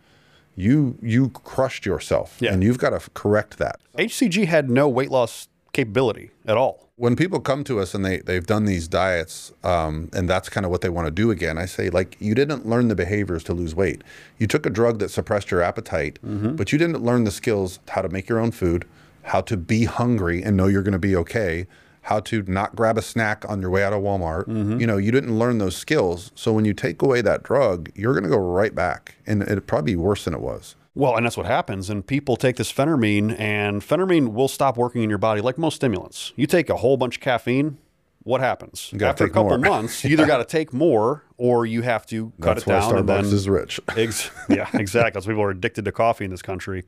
You 0.55 0.97
you 1.01 1.29
crushed 1.29 1.85
yourself, 1.85 2.37
Yeah. 2.41 2.51
and 2.53 2.63
you've 2.63 2.77
got 2.79 2.89
to 2.89 3.09
correct 3.11 3.57
that. 3.59 3.79
HCG 3.97 4.45
had 4.47 4.69
no 4.69 4.89
weight 4.89 5.09
loss 5.11 5.47
capability 5.71 6.31
at 6.45 6.57
all. 6.57 6.89
when 6.97 7.15
people 7.15 7.39
come 7.39 7.63
to 7.63 7.79
us 7.79 7.93
and 7.93 8.03
they 8.03 8.17
they've 8.17 8.47
done 8.47 8.65
these 8.65 8.87
diets 8.87 9.53
um, 9.63 10.09
and 10.13 10.27
that's 10.27 10.49
kind 10.49 10.65
of 10.65 10.71
what 10.71 10.81
they 10.81 10.89
want 10.89 11.05
to 11.05 11.11
do 11.11 11.29
again 11.31 11.57
i 11.59 11.65
say 11.65 11.89
like 11.91 12.17
you 12.19 12.33
didn't 12.33 12.65
learn 12.67 12.87
the 12.87 12.95
behaviors 12.95 13.43
to 13.43 13.53
lose 13.53 13.75
weight 13.75 14.01
you 14.39 14.47
took 14.47 14.65
a 14.65 14.69
drug 14.69 14.97
that 14.99 15.09
suppressed 15.09 15.51
your 15.51 15.61
appetite 15.61 16.17
but 16.23 16.71
you 16.73 16.77
didn't 16.79 17.01
learn 17.03 17.23
the 17.23 17.31
skills 17.31 17.79
how 17.89 18.01
to 18.01 18.09
make 18.09 18.27
your 18.27 18.39
own 18.39 18.49
food 18.51 18.83
how 19.23 19.41
to 19.41 19.57
be 19.57 19.85
hungry 19.85 20.41
and 20.41 20.57
know 20.57 20.67
you're 20.67 20.83
going 20.83 20.91
to 20.91 20.99
be 20.99 21.15
okay 21.15 21.67
how 22.03 22.19
to 22.19 22.41
not 22.43 22.75
grab 22.75 22.97
a 22.97 23.01
snack 23.01 23.45
on 23.47 23.61
your 23.61 23.69
way 23.69 23.83
out 23.83 23.93
of 23.93 24.01
walmart 24.01 24.45
mm-hmm. 24.45 24.79
you 24.79 24.87
know 24.87 24.97
you 24.97 25.11
didn't 25.11 25.37
learn 25.37 25.57
those 25.57 25.75
skills 25.75 26.31
so 26.35 26.51
when 26.51 26.65
you 26.65 26.73
take 26.73 27.01
away 27.01 27.21
that 27.21 27.43
drug 27.43 27.89
you're 27.95 28.13
going 28.13 28.23
to 28.23 28.29
go 28.29 28.37
right 28.37 28.73
back 28.73 29.15
and 29.27 29.41
it'd 29.43 29.67
probably 29.67 29.93
be 29.93 29.95
worse 29.95 30.25
than 30.25 30.33
it 30.33 30.41
was 30.41 30.75
Well, 30.95 31.15
and 31.15 31.25
that's 31.25 31.37
what 31.37 31.45
happens. 31.45 31.89
And 31.89 32.05
people 32.05 32.35
take 32.35 32.57
this 32.57 32.73
phentermine, 32.73 33.39
and 33.39 33.81
phentermine 33.81 34.33
will 34.33 34.49
stop 34.49 34.75
working 34.75 35.01
in 35.01 35.09
your 35.09 35.19
body 35.19 35.39
like 35.39 35.57
most 35.57 35.75
stimulants. 35.75 36.33
You 36.35 36.45
take 36.47 36.69
a 36.69 36.75
whole 36.77 36.97
bunch 36.97 37.17
of 37.17 37.21
caffeine, 37.21 37.77
what 38.23 38.41
happens? 38.41 38.93
After 39.01 39.25
a 39.25 39.29
couple 39.29 39.57
months, 39.57 40.03
you 40.03 40.11
either 40.11 40.25
got 40.25 40.37
to 40.37 40.45
take 40.57 40.73
more 40.73 41.23
or 41.37 41.65
you 41.65 41.81
have 41.83 42.05
to 42.07 42.31
cut 42.41 42.55
that's 42.55 42.63
it 42.63 42.69
down. 42.69 42.81
starbucks 42.83 42.99
and 42.99 43.09
then, 43.09 43.25
is 43.25 43.47
rich 43.47 43.79
Ex- 43.95 44.29
yeah, 44.49 44.67
exactly. 44.73 45.11
Because 45.11 45.25
people 45.25 45.41
are 45.41 45.51
addicted 45.51 45.85
to 45.85 45.91
coffee 45.91 46.25
in 46.25 46.31
this 46.31 46.41
country. 46.41 46.85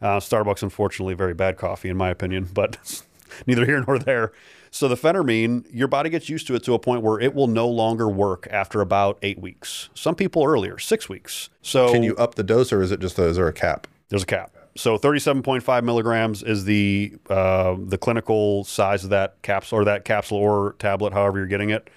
Uh, 0.00 0.18
Starbucks, 0.18 0.62
unfortunately, 0.62 1.14
very 1.14 1.34
bad 1.34 1.56
coffee 1.56 1.88
in 1.88 1.96
my 1.96 2.10
opinion, 2.10 2.48
but 2.54 3.02
neither 3.46 3.64
here 3.64 3.84
nor 3.86 3.98
there. 3.98 4.32
So 4.72 4.86
the 4.86 4.94
phentermine, 4.94 5.66
your 5.72 5.88
body 5.88 6.10
gets 6.10 6.28
used 6.28 6.46
to 6.46 6.54
it 6.54 6.62
to 6.62 6.74
a 6.74 6.78
point 6.78 7.02
where 7.02 7.18
it 7.18 7.34
will 7.34 7.48
no 7.48 7.68
longer 7.68 8.08
work 8.08 8.46
after 8.52 8.80
about 8.80 9.18
eight 9.20 9.40
weeks. 9.40 9.88
Some 9.94 10.14
people 10.14 10.44
earlier, 10.44 10.78
six 10.78 11.08
weeks. 11.08 11.50
So 11.60 11.90
can 11.92 12.04
you 12.04 12.14
up 12.16 12.36
the 12.36 12.44
dose 12.44 12.72
or 12.72 12.80
is 12.80 12.92
it 12.92 13.00
just 13.00 13.18
a, 13.18 13.24
is 13.24 13.36
there 13.36 13.48
a 13.48 13.52
cap 13.52 13.88
there's 14.10 14.24
a 14.24 14.26
cap. 14.26 14.56
So 14.76 14.98
37.5 14.98 15.82
milligrams 15.84 16.42
is 16.42 16.64
the 16.64 17.14
uh, 17.28 17.76
the 17.78 17.96
clinical 17.96 18.64
size 18.64 19.04
of 19.04 19.10
that 19.10 19.40
capsule 19.42 19.78
or 19.78 19.84
that 19.84 20.04
capsule 20.04 20.38
or 20.38 20.74
tablet, 20.78 21.12
however 21.12 21.38
you're 21.38 21.46
getting 21.46 21.70
it. 21.70 21.88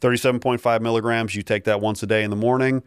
37.5 0.00 0.80
milligrams. 0.80 1.34
You 1.34 1.42
take 1.42 1.64
that 1.64 1.80
once 1.80 2.02
a 2.02 2.06
day 2.06 2.24
in 2.24 2.30
the 2.30 2.36
morning. 2.36 2.82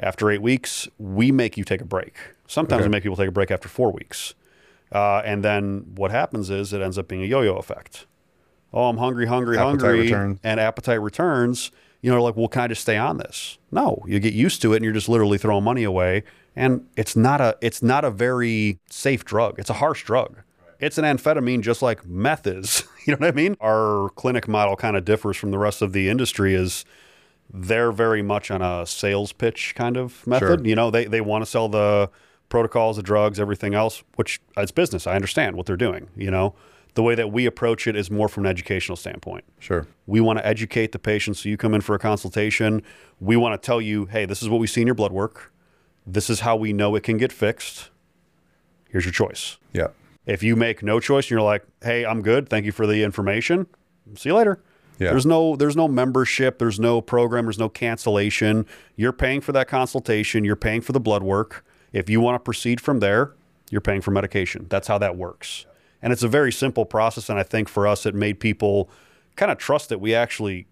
After 0.00 0.30
eight 0.30 0.42
weeks, 0.42 0.88
we 0.98 1.30
make 1.30 1.56
you 1.56 1.64
take 1.64 1.80
a 1.80 1.84
break. 1.84 2.14
Sometimes 2.52 2.80
Okay. 2.80 2.88
we 2.88 2.90
make 2.90 3.02
people 3.02 3.16
take 3.16 3.28
a 3.28 3.32
break 3.32 3.50
after 3.50 3.66
four 3.66 3.90
weeks. 3.90 4.34
Uh, 4.92 5.22
and 5.24 5.42
then 5.42 5.86
what 5.94 6.10
happens 6.10 6.50
is 6.50 6.74
it 6.74 6.82
ends 6.82 6.98
up 6.98 7.08
being 7.08 7.22
a 7.22 7.26
yo-yo 7.26 7.56
effect. 7.56 8.04
Oh, 8.74 8.90
I'm 8.90 8.98
hungry, 8.98 9.26
hungry, 9.26 9.56
Appetite 9.56 10.10
hungry, 10.10 10.38
and 10.44 10.60
appetite 10.60 11.00
returns. 11.00 11.70
You 12.02 12.10
know, 12.10 12.22
like, 12.22 12.36
well, 12.36 12.48
can 12.48 12.62
I 12.62 12.68
just 12.68 12.82
stay 12.82 12.98
on 12.98 13.16
this? 13.16 13.56
No, 13.70 14.02
you 14.06 14.20
get 14.20 14.34
used 14.34 14.60
to 14.62 14.72
it, 14.74 14.76
and 14.76 14.84
you're 14.84 14.92
just 14.92 15.08
literally 15.08 15.38
throwing 15.38 15.64
money 15.64 15.82
away. 15.84 16.24
And 16.54 16.86
it's 16.94 17.16
not 17.16 17.40
a 17.40 17.56
it's 17.62 17.82
not 17.82 18.04
a 18.04 18.10
very 18.10 18.78
safe 18.90 19.24
drug. 19.24 19.58
It's 19.58 19.70
a 19.70 19.74
harsh 19.74 20.04
drug. 20.04 20.36
It's 20.78 20.98
an 20.98 21.04
amphetamine, 21.04 21.62
just 21.62 21.80
like 21.80 22.04
meth 22.06 22.46
is. 22.46 22.84
you 23.06 23.12
know 23.14 23.18
what 23.18 23.28
I 23.28 23.32
mean? 23.36 23.56
Our 23.62 24.10
clinic 24.10 24.46
model 24.46 24.76
kind 24.76 24.96
of 24.96 25.06
differs 25.06 25.38
from 25.38 25.52
the 25.52 25.58
rest 25.58 25.80
of 25.80 25.92
the 25.94 26.10
industry. 26.10 26.54
Is 26.54 26.84
they're 27.50 27.92
very 27.92 28.20
much 28.22 28.50
on 28.50 28.60
a 28.60 28.84
sales 28.86 29.32
pitch 29.32 29.74
kind 29.74 29.96
of 29.96 30.26
method. 30.26 30.60
Sure. 30.60 30.66
You 30.66 30.74
know, 30.74 30.90
they 30.90 31.06
they 31.06 31.22
want 31.22 31.42
to 31.44 31.50
sell 31.50 31.68
the 31.70 32.10
protocols, 32.52 32.96
the 32.96 33.02
drugs, 33.02 33.40
everything 33.40 33.74
else, 33.74 34.04
which 34.16 34.38
it's 34.58 34.70
business. 34.70 35.06
I 35.06 35.14
understand 35.14 35.56
what 35.56 35.64
they're 35.64 35.74
doing. 35.74 36.10
You 36.14 36.30
know, 36.30 36.54
the 36.92 37.02
way 37.02 37.14
that 37.14 37.32
we 37.32 37.46
approach 37.46 37.86
it 37.86 37.96
is 37.96 38.10
more 38.10 38.28
from 38.28 38.44
an 38.44 38.50
educational 38.50 38.94
standpoint. 38.96 39.44
sure 39.58 39.86
We 40.06 40.20
want 40.20 40.38
to 40.38 40.46
educate 40.46 40.92
the 40.92 40.98
patient. 40.98 41.38
So 41.38 41.48
you 41.48 41.56
come 41.56 41.72
in 41.72 41.80
for 41.80 41.94
a 41.94 41.98
consultation. 41.98 42.82
We 43.20 43.36
want 43.36 43.60
to 43.60 43.66
tell 43.66 43.80
you, 43.80 44.04
hey, 44.04 44.26
this 44.26 44.42
is 44.42 44.50
what 44.50 44.60
we 44.60 44.66
see 44.66 44.82
in 44.82 44.86
your 44.86 44.94
blood 44.94 45.12
work. 45.12 45.50
This 46.06 46.28
is 46.28 46.40
how 46.40 46.54
we 46.54 46.74
know 46.74 46.94
it 46.94 47.02
can 47.02 47.16
get 47.16 47.32
fixed. 47.32 47.88
Here's 48.90 49.06
your 49.06 49.12
choice. 49.12 49.56
yeah 49.72 49.88
If 50.26 50.42
you 50.42 50.54
make 50.54 50.82
no 50.82 51.00
choice 51.00 51.24
and 51.24 51.30
you're 51.30 51.40
like, 51.40 51.64
hey, 51.82 52.04
I'm 52.04 52.20
good. 52.20 52.50
Thank 52.50 52.66
you 52.66 52.72
for 52.72 52.86
the 52.86 53.02
information. 53.02 53.66
See 54.14 54.28
you 54.28 54.34
later. 54.34 54.60
Yeah. 54.98 55.12
There's 55.12 55.24
no 55.24 55.56
there's 55.56 55.74
no 55.74 55.88
membership, 55.88 56.58
there's 56.58 56.78
no 56.78 57.00
program, 57.00 57.46
there's 57.46 57.58
no 57.58 57.70
cancellation. 57.70 58.66
You're 58.94 59.14
paying 59.14 59.40
for 59.40 59.52
that 59.52 59.68
consultation, 59.68 60.44
you're 60.44 60.54
paying 60.54 60.82
for 60.82 60.92
the 60.92 61.00
blood 61.00 61.22
work. 61.22 61.64
If 61.92 62.08
you 62.08 62.20
want 62.20 62.36
to 62.36 62.38
proceed 62.40 62.80
from 62.80 63.00
there, 63.00 63.34
you're 63.70 63.80
paying 63.80 64.00
for 64.00 64.10
medication. 64.10 64.66
That's 64.68 64.88
how 64.88 64.98
that 64.98 65.16
works. 65.16 65.66
And 66.00 66.12
it's 66.12 66.22
a 66.22 66.28
very 66.28 66.52
simple 66.52 66.84
process 66.84 67.28
and 67.28 67.38
I 67.38 67.42
think 67.42 67.68
for 67.68 67.86
us 67.86 68.06
it 68.06 68.14
made 68.14 68.40
people 68.40 68.90
kind 69.36 69.50
of 69.50 69.58
trust 69.58 69.88
that 69.88 70.00
we 70.00 70.14
actually 70.14 70.66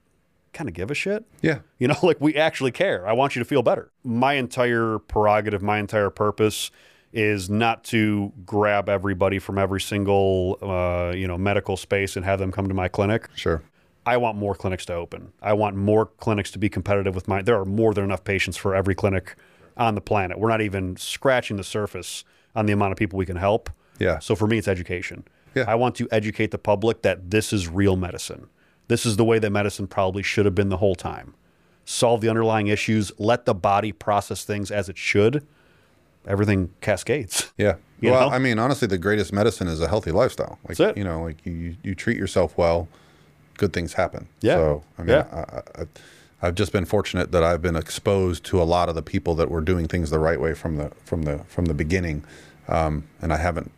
kind 0.52 0.68
of 0.68 0.74
give 0.74 0.90
a 0.90 0.94
shit. 0.94 1.24
yeah 1.42 1.60
You 1.78 1.88
know, 1.88 1.96
like 2.02 2.20
we 2.20 2.34
actually 2.36 2.72
care. 2.72 3.06
I 3.06 3.12
want 3.12 3.36
you 3.36 3.40
to 3.40 3.44
feel 3.44 3.62
better. 3.62 3.90
My 4.04 4.34
entire 4.34 4.98
prerogative, 4.98 5.62
my 5.62 5.78
entire 5.78 6.10
purpose 6.10 6.70
is 7.12 7.50
not 7.50 7.82
to 7.84 8.32
grab 8.44 8.88
everybody 8.88 9.38
from 9.38 9.58
every 9.58 9.80
single, 9.80 10.58
uh, 10.62 11.12
you 11.14 11.26
know, 11.26 11.36
medical 11.36 11.76
space 11.76 12.16
and 12.16 12.24
have 12.24 12.38
them 12.38 12.52
come 12.52 12.68
to 12.68 12.74
my 12.74 12.88
clinic. 12.88 13.28
sure 13.34 13.62
I 14.06 14.16
want 14.16 14.38
more 14.38 14.54
clinics 14.54 14.86
to 14.86 14.94
open. 14.94 15.32
I 15.42 15.52
want 15.52 15.76
more 15.76 16.06
clinics 16.06 16.50
to 16.52 16.58
be 16.58 16.68
competitive 16.68 17.14
with 17.14 17.28
mine. 17.28 17.44
There 17.44 17.58
are 17.60 17.66
more 17.66 17.92
than 17.92 18.04
enough 18.04 18.24
patients 18.24 18.56
for 18.56 18.74
every 18.74 18.94
clinic 18.94 19.36
on 19.80 19.94
the 19.94 20.00
planet. 20.00 20.38
We're 20.38 20.48
not 20.50 20.60
even 20.60 20.96
scratching 20.96 21.56
the 21.56 21.64
surface 21.64 22.24
on 22.54 22.66
the 22.66 22.72
amount 22.72 22.92
of 22.92 22.98
people 22.98 23.16
we 23.16 23.26
can 23.26 23.36
help. 23.36 23.70
Yeah. 23.98 24.18
So 24.18 24.34
for 24.36 24.46
me, 24.46 24.58
it's 24.58 24.68
education. 24.68 25.24
Yeah. 25.54 25.64
I 25.66 25.74
want 25.74 25.94
to 25.96 26.08
educate 26.12 26.50
the 26.52 26.58
public 26.58 27.02
that 27.02 27.30
this 27.30 27.52
is 27.52 27.68
real 27.68 27.96
medicine. 27.96 28.48
This 28.88 29.04
is 29.06 29.16
the 29.16 29.24
way 29.24 29.38
that 29.38 29.50
medicine 29.50 29.86
probably 29.86 30.22
should 30.22 30.44
have 30.44 30.54
been 30.54 30.68
the 30.68 30.76
whole 30.78 30.94
time. 30.94 31.34
Solve 31.84 32.20
the 32.20 32.28
underlying 32.28 32.68
issues, 32.68 33.10
let 33.18 33.46
the 33.46 33.54
body 33.54 33.92
process 33.92 34.44
things 34.44 34.70
as 34.70 34.88
it 34.88 34.96
should. 34.98 35.46
Everything 36.26 36.70
cascades. 36.80 37.50
Yeah. 37.56 37.76
You 38.00 38.12
well, 38.12 38.30
know? 38.30 38.34
I 38.34 38.38
mean, 38.38 38.58
honestly, 38.58 38.88
the 38.88 38.96
greatest 38.96 39.30
medicine 39.30 39.68
is 39.68 39.82
a 39.82 39.86
healthy 39.88 40.10
lifestyle. 40.10 40.58
Like, 40.66 40.78
That's 40.78 40.92
it. 40.92 40.96
you 40.96 41.04
know, 41.04 41.22
like 41.22 41.44
you, 41.44 41.76
you 41.82 41.94
treat 41.94 42.16
yourself 42.16 42.56
well, 42.56 42.88
good 43.58 43.74
things 43.74 43.92
happen. 43.92 44.26
Yeah. 44.40 44.54
So, 44.54 44.82
I 44.96 45.02
mean, 45.02 45.10
Yeah. 45.10 45.26
I, 45.76 45.82
I, 45.82 45.86
I've 46.42 46.54
just 46.54 46.72
been 46.72 46.84
fortunate 46.84 47.32
that 47.32 47.44
I've 47.44 47.62
been 47.62 47.76
exposed 47.76 48.44
to 48.44 48.62
a 48.62 48.64
lot 48.64 48.88
of 48.88 48.94
the 48.94 49.02
people 49.02 49.34
that 49.36 49.50
were 49.50 49.60
doing 49.60 49.86
things 49.88 50.10
the 50.10 50.18
right 50.18 50.40
way 50.40 50.54
from 50.54 50.76
the 50.76 50.90
from 51.04 51.22
the 51.22 51.38
from 51.48 51.66
the 51.66 51.74
beginning, 51.74 52.24
um, 52.68 53.06
and 53.20 53.32
I 53.32 53.36
haven't 53.36 53.72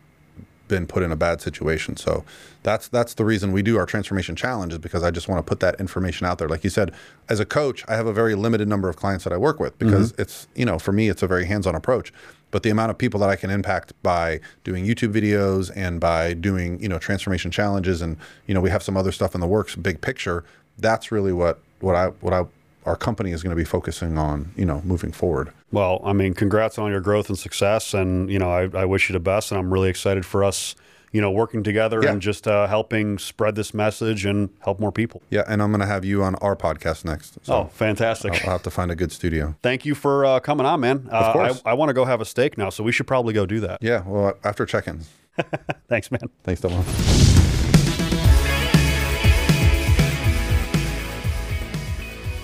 been 0.73 0.87
put 0.87 1.03
in 1.03 1.13
a 1.13 1.17
bad 1.17 1.41
situation. 1.41 1.97
So 1.97 2.25
that's 2.63 2.89
that's 2.89 3.15
the 3.15 3.25
reason 3.25 3.53
we 3.53 3.63
do 3.63 3.77
our 3.77 3.85
transformation 3.85 4.35
challenge 4.35 4.73
is 4.73 4.79
because 4.79 5.03
I 5.03 5.11
just 5.11 5.29
want 5.29 5.39
to 5.45 5.49
put 5.49 5.61
that 5.61 5.79
information 5.79 6.27
out 6.27 6.39
there. 6.39 6.49
Like 6.49 6.65
you 6.65 6.71
said, 6.71 6.93
as 7.29 7.41
a 7.41 7.45
coach, 7.45 7.85
I 7.89 7.97
have 7.97 8.07
a 8.07 8.13
very 8.13 8.35
limited 8.35 8.69
number 8.69 8.89
of 8.89 8.97
clients 8.97 9.25
that 9.25 9.33
I 9.35 9.37
work 9.37 9.61
with 9.61 9.79
because 9.79 10.13
it's 10.19 10.49
you 10.55 10.65
know 10.65 10.79
for 10.79 10.93
me 10.93 11.09
it's 11.09 11.23
a 11.23 11.27
very 11.27 11.45
hands-on 11.45 11.75
approach. 11.75 12.13
But 12.51 12.63
the 12.63 12.71
amount 12.71 12.91
of 12.91 12.99
people 12.99 13.21
that 13.21 13.29
I 13.29 13.37
can 13.37 13.51
impact 13.51 13.93
by 14.03 14.41
doing 14.65 14.87
YouTube 14.87 15.13
videos 15.13 15.71
and 15.75 16.01
by 16.01 16.33
doing 16.33 16.81
you 16.83 16.89
know 16.89 16.99
transformation 16.99 17.51
challenges 17.51 18.01
and 18.01 18.17
you 18.47 18.55
know 18.55 18.61
we 18.61 18.71
have 18.71 18.83
some 18.83 18.97
other 18.97 19.13
stuff 19.13 19.35
in 19.35 19.41
the 19.43 19.47
works, 19.47 19.77
big 19.77 20.01
picture. 20.01 20.43
That's 20.79 21.13
really 21.13 21.35
what 21.35 21.61
what 21.83 21.97
I 21.97 22.07
what 22.07 22.33
I 22.33 22.45
our 22.85 22.97
company 22.97 23.30
is 23.30 23.43
going 23.43 23.55
to 23.55 23.57
be 23.57 23.64
focusing 23.64 24.18
on 24.18 24.53
you 24.57 24.64
know 24.64 24.80
moving 24.85 25.12
forward. 25.12 25.53
Well, 25.70 26.01
I 26.05 26.12
mean, 26.12 26.35
congrats 26.35 26.78
on 26.78 26.91
your 26.91 27.01
growth 27.01 27.28
and 27.28 27.39
success, 27.39 27.95
and 27.95 28.30
you 28.30 28.39
know, 28.39 28.51
I, 28.51 28.68
I 28.74 28.85
wish 28.85 29.09
you 29.09 29.12
the 29.12 29.20
best, 29.20 29.51
and 29.51 29.59
I'm 29.59 29.72
really 29.72 29.89
excited 29.89 30.26
for 30.26 30.45
us, 30.45 30.74
you 31.12 31.20
know, 31.20 31.30
working 31.30 31.62
together 31.62 32.01
yeah. 32.03 32.11
and 32.11 32.20
just 32.20 32.47
uh, 32.47 32.66
helping 32.66 33.18
spread 33.18 33.55
this 33.55 33.72
message 33.72 34.26
and 34.26 34.51
help 34.61 34.80
more 34.80 34.93
people. 34.93 35.22
Yeah, 35.30 35.45
and 35.49 35.62
I'm 35.62 35.70
going 35.70 35.80
to 35.80 35.87
have 35.87 36.05
you 36.05 36.22
on 36.22 36.35
our 36.37 36.55
podcast 36.57 37.05
next. 37.05 37.39
So 37.45 37.55
oh, 37.55 37.64
fantastic! 37.72 38.33
I'll, 38.33 38.41
I'll, 38.41 38.53
have 38.53 38.62
to 38.64 38.70
find 38.70 38.91
a 38.91 38.97
good 38.97 39.12
studio. 39.12 39.55
Thank 39.62 39.87
you 39.87 39.95
for 39.95 40.24
uh, 40.24 40.41
coming 40.41 40.66
on, 40.66 40.80
man. 40.80 41.09
of 41.11 41.24
uh, 41.24 41.33
course. 41.33 41.62
I, 41.64 41.70
I 41.70 41.74
want 41.74 41.89
to 41.91 41.95
go 41.95 42.05
have 42.05 42.20
a 42.20 42.26
steak 42.26 42.59
now, 42.59 42.70
so 42.70 42.85
we 42.85 42.93
should 42.93 43.07
probably 43.07 43.33
go 43.33 43.47
do 43.47 43.61
that. 43.61 43.83
Yeah, 43.83 44.03
well, 44.07 44.35
after 44.45 44.66
check-in. 44.66 45.01
Thanks, 45.89 46.11
man. 46.11 46.20
Thanks, 46.45 46.61
Dylan. 46.61 48.32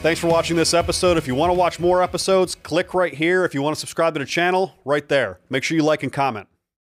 Thanks 0.01 0.21
for 0.21 0.29
watching 0.29 0.57
this 0.57 0.75
episode. 0.75 1.17
If 1.17 1.27
you 1.27 1.35
want 1.35 1.51
to 1.51 1.55
watch 1.55 1.81
more 1.81 2.05
episodes, 2.05 2.55
click 2.55 2.95
right 2.95 3.13
here. 3.13 3.45
If 3.45 3.53
you 3.53 3.63
want 3.63 3.75
to 3.75 3.81
subscribe 3.81 4.15
to 4.15 4.21
the 4.21 4.27
channel, 4.27 4.75
right 4.85 5.07
there. 5.09 5.41
Make 5.51 5.65
sure 5.65 5.77
you 5.77 5.83
like 5.83 6.05
and 6.05 6.13
comment. 6.13 6.47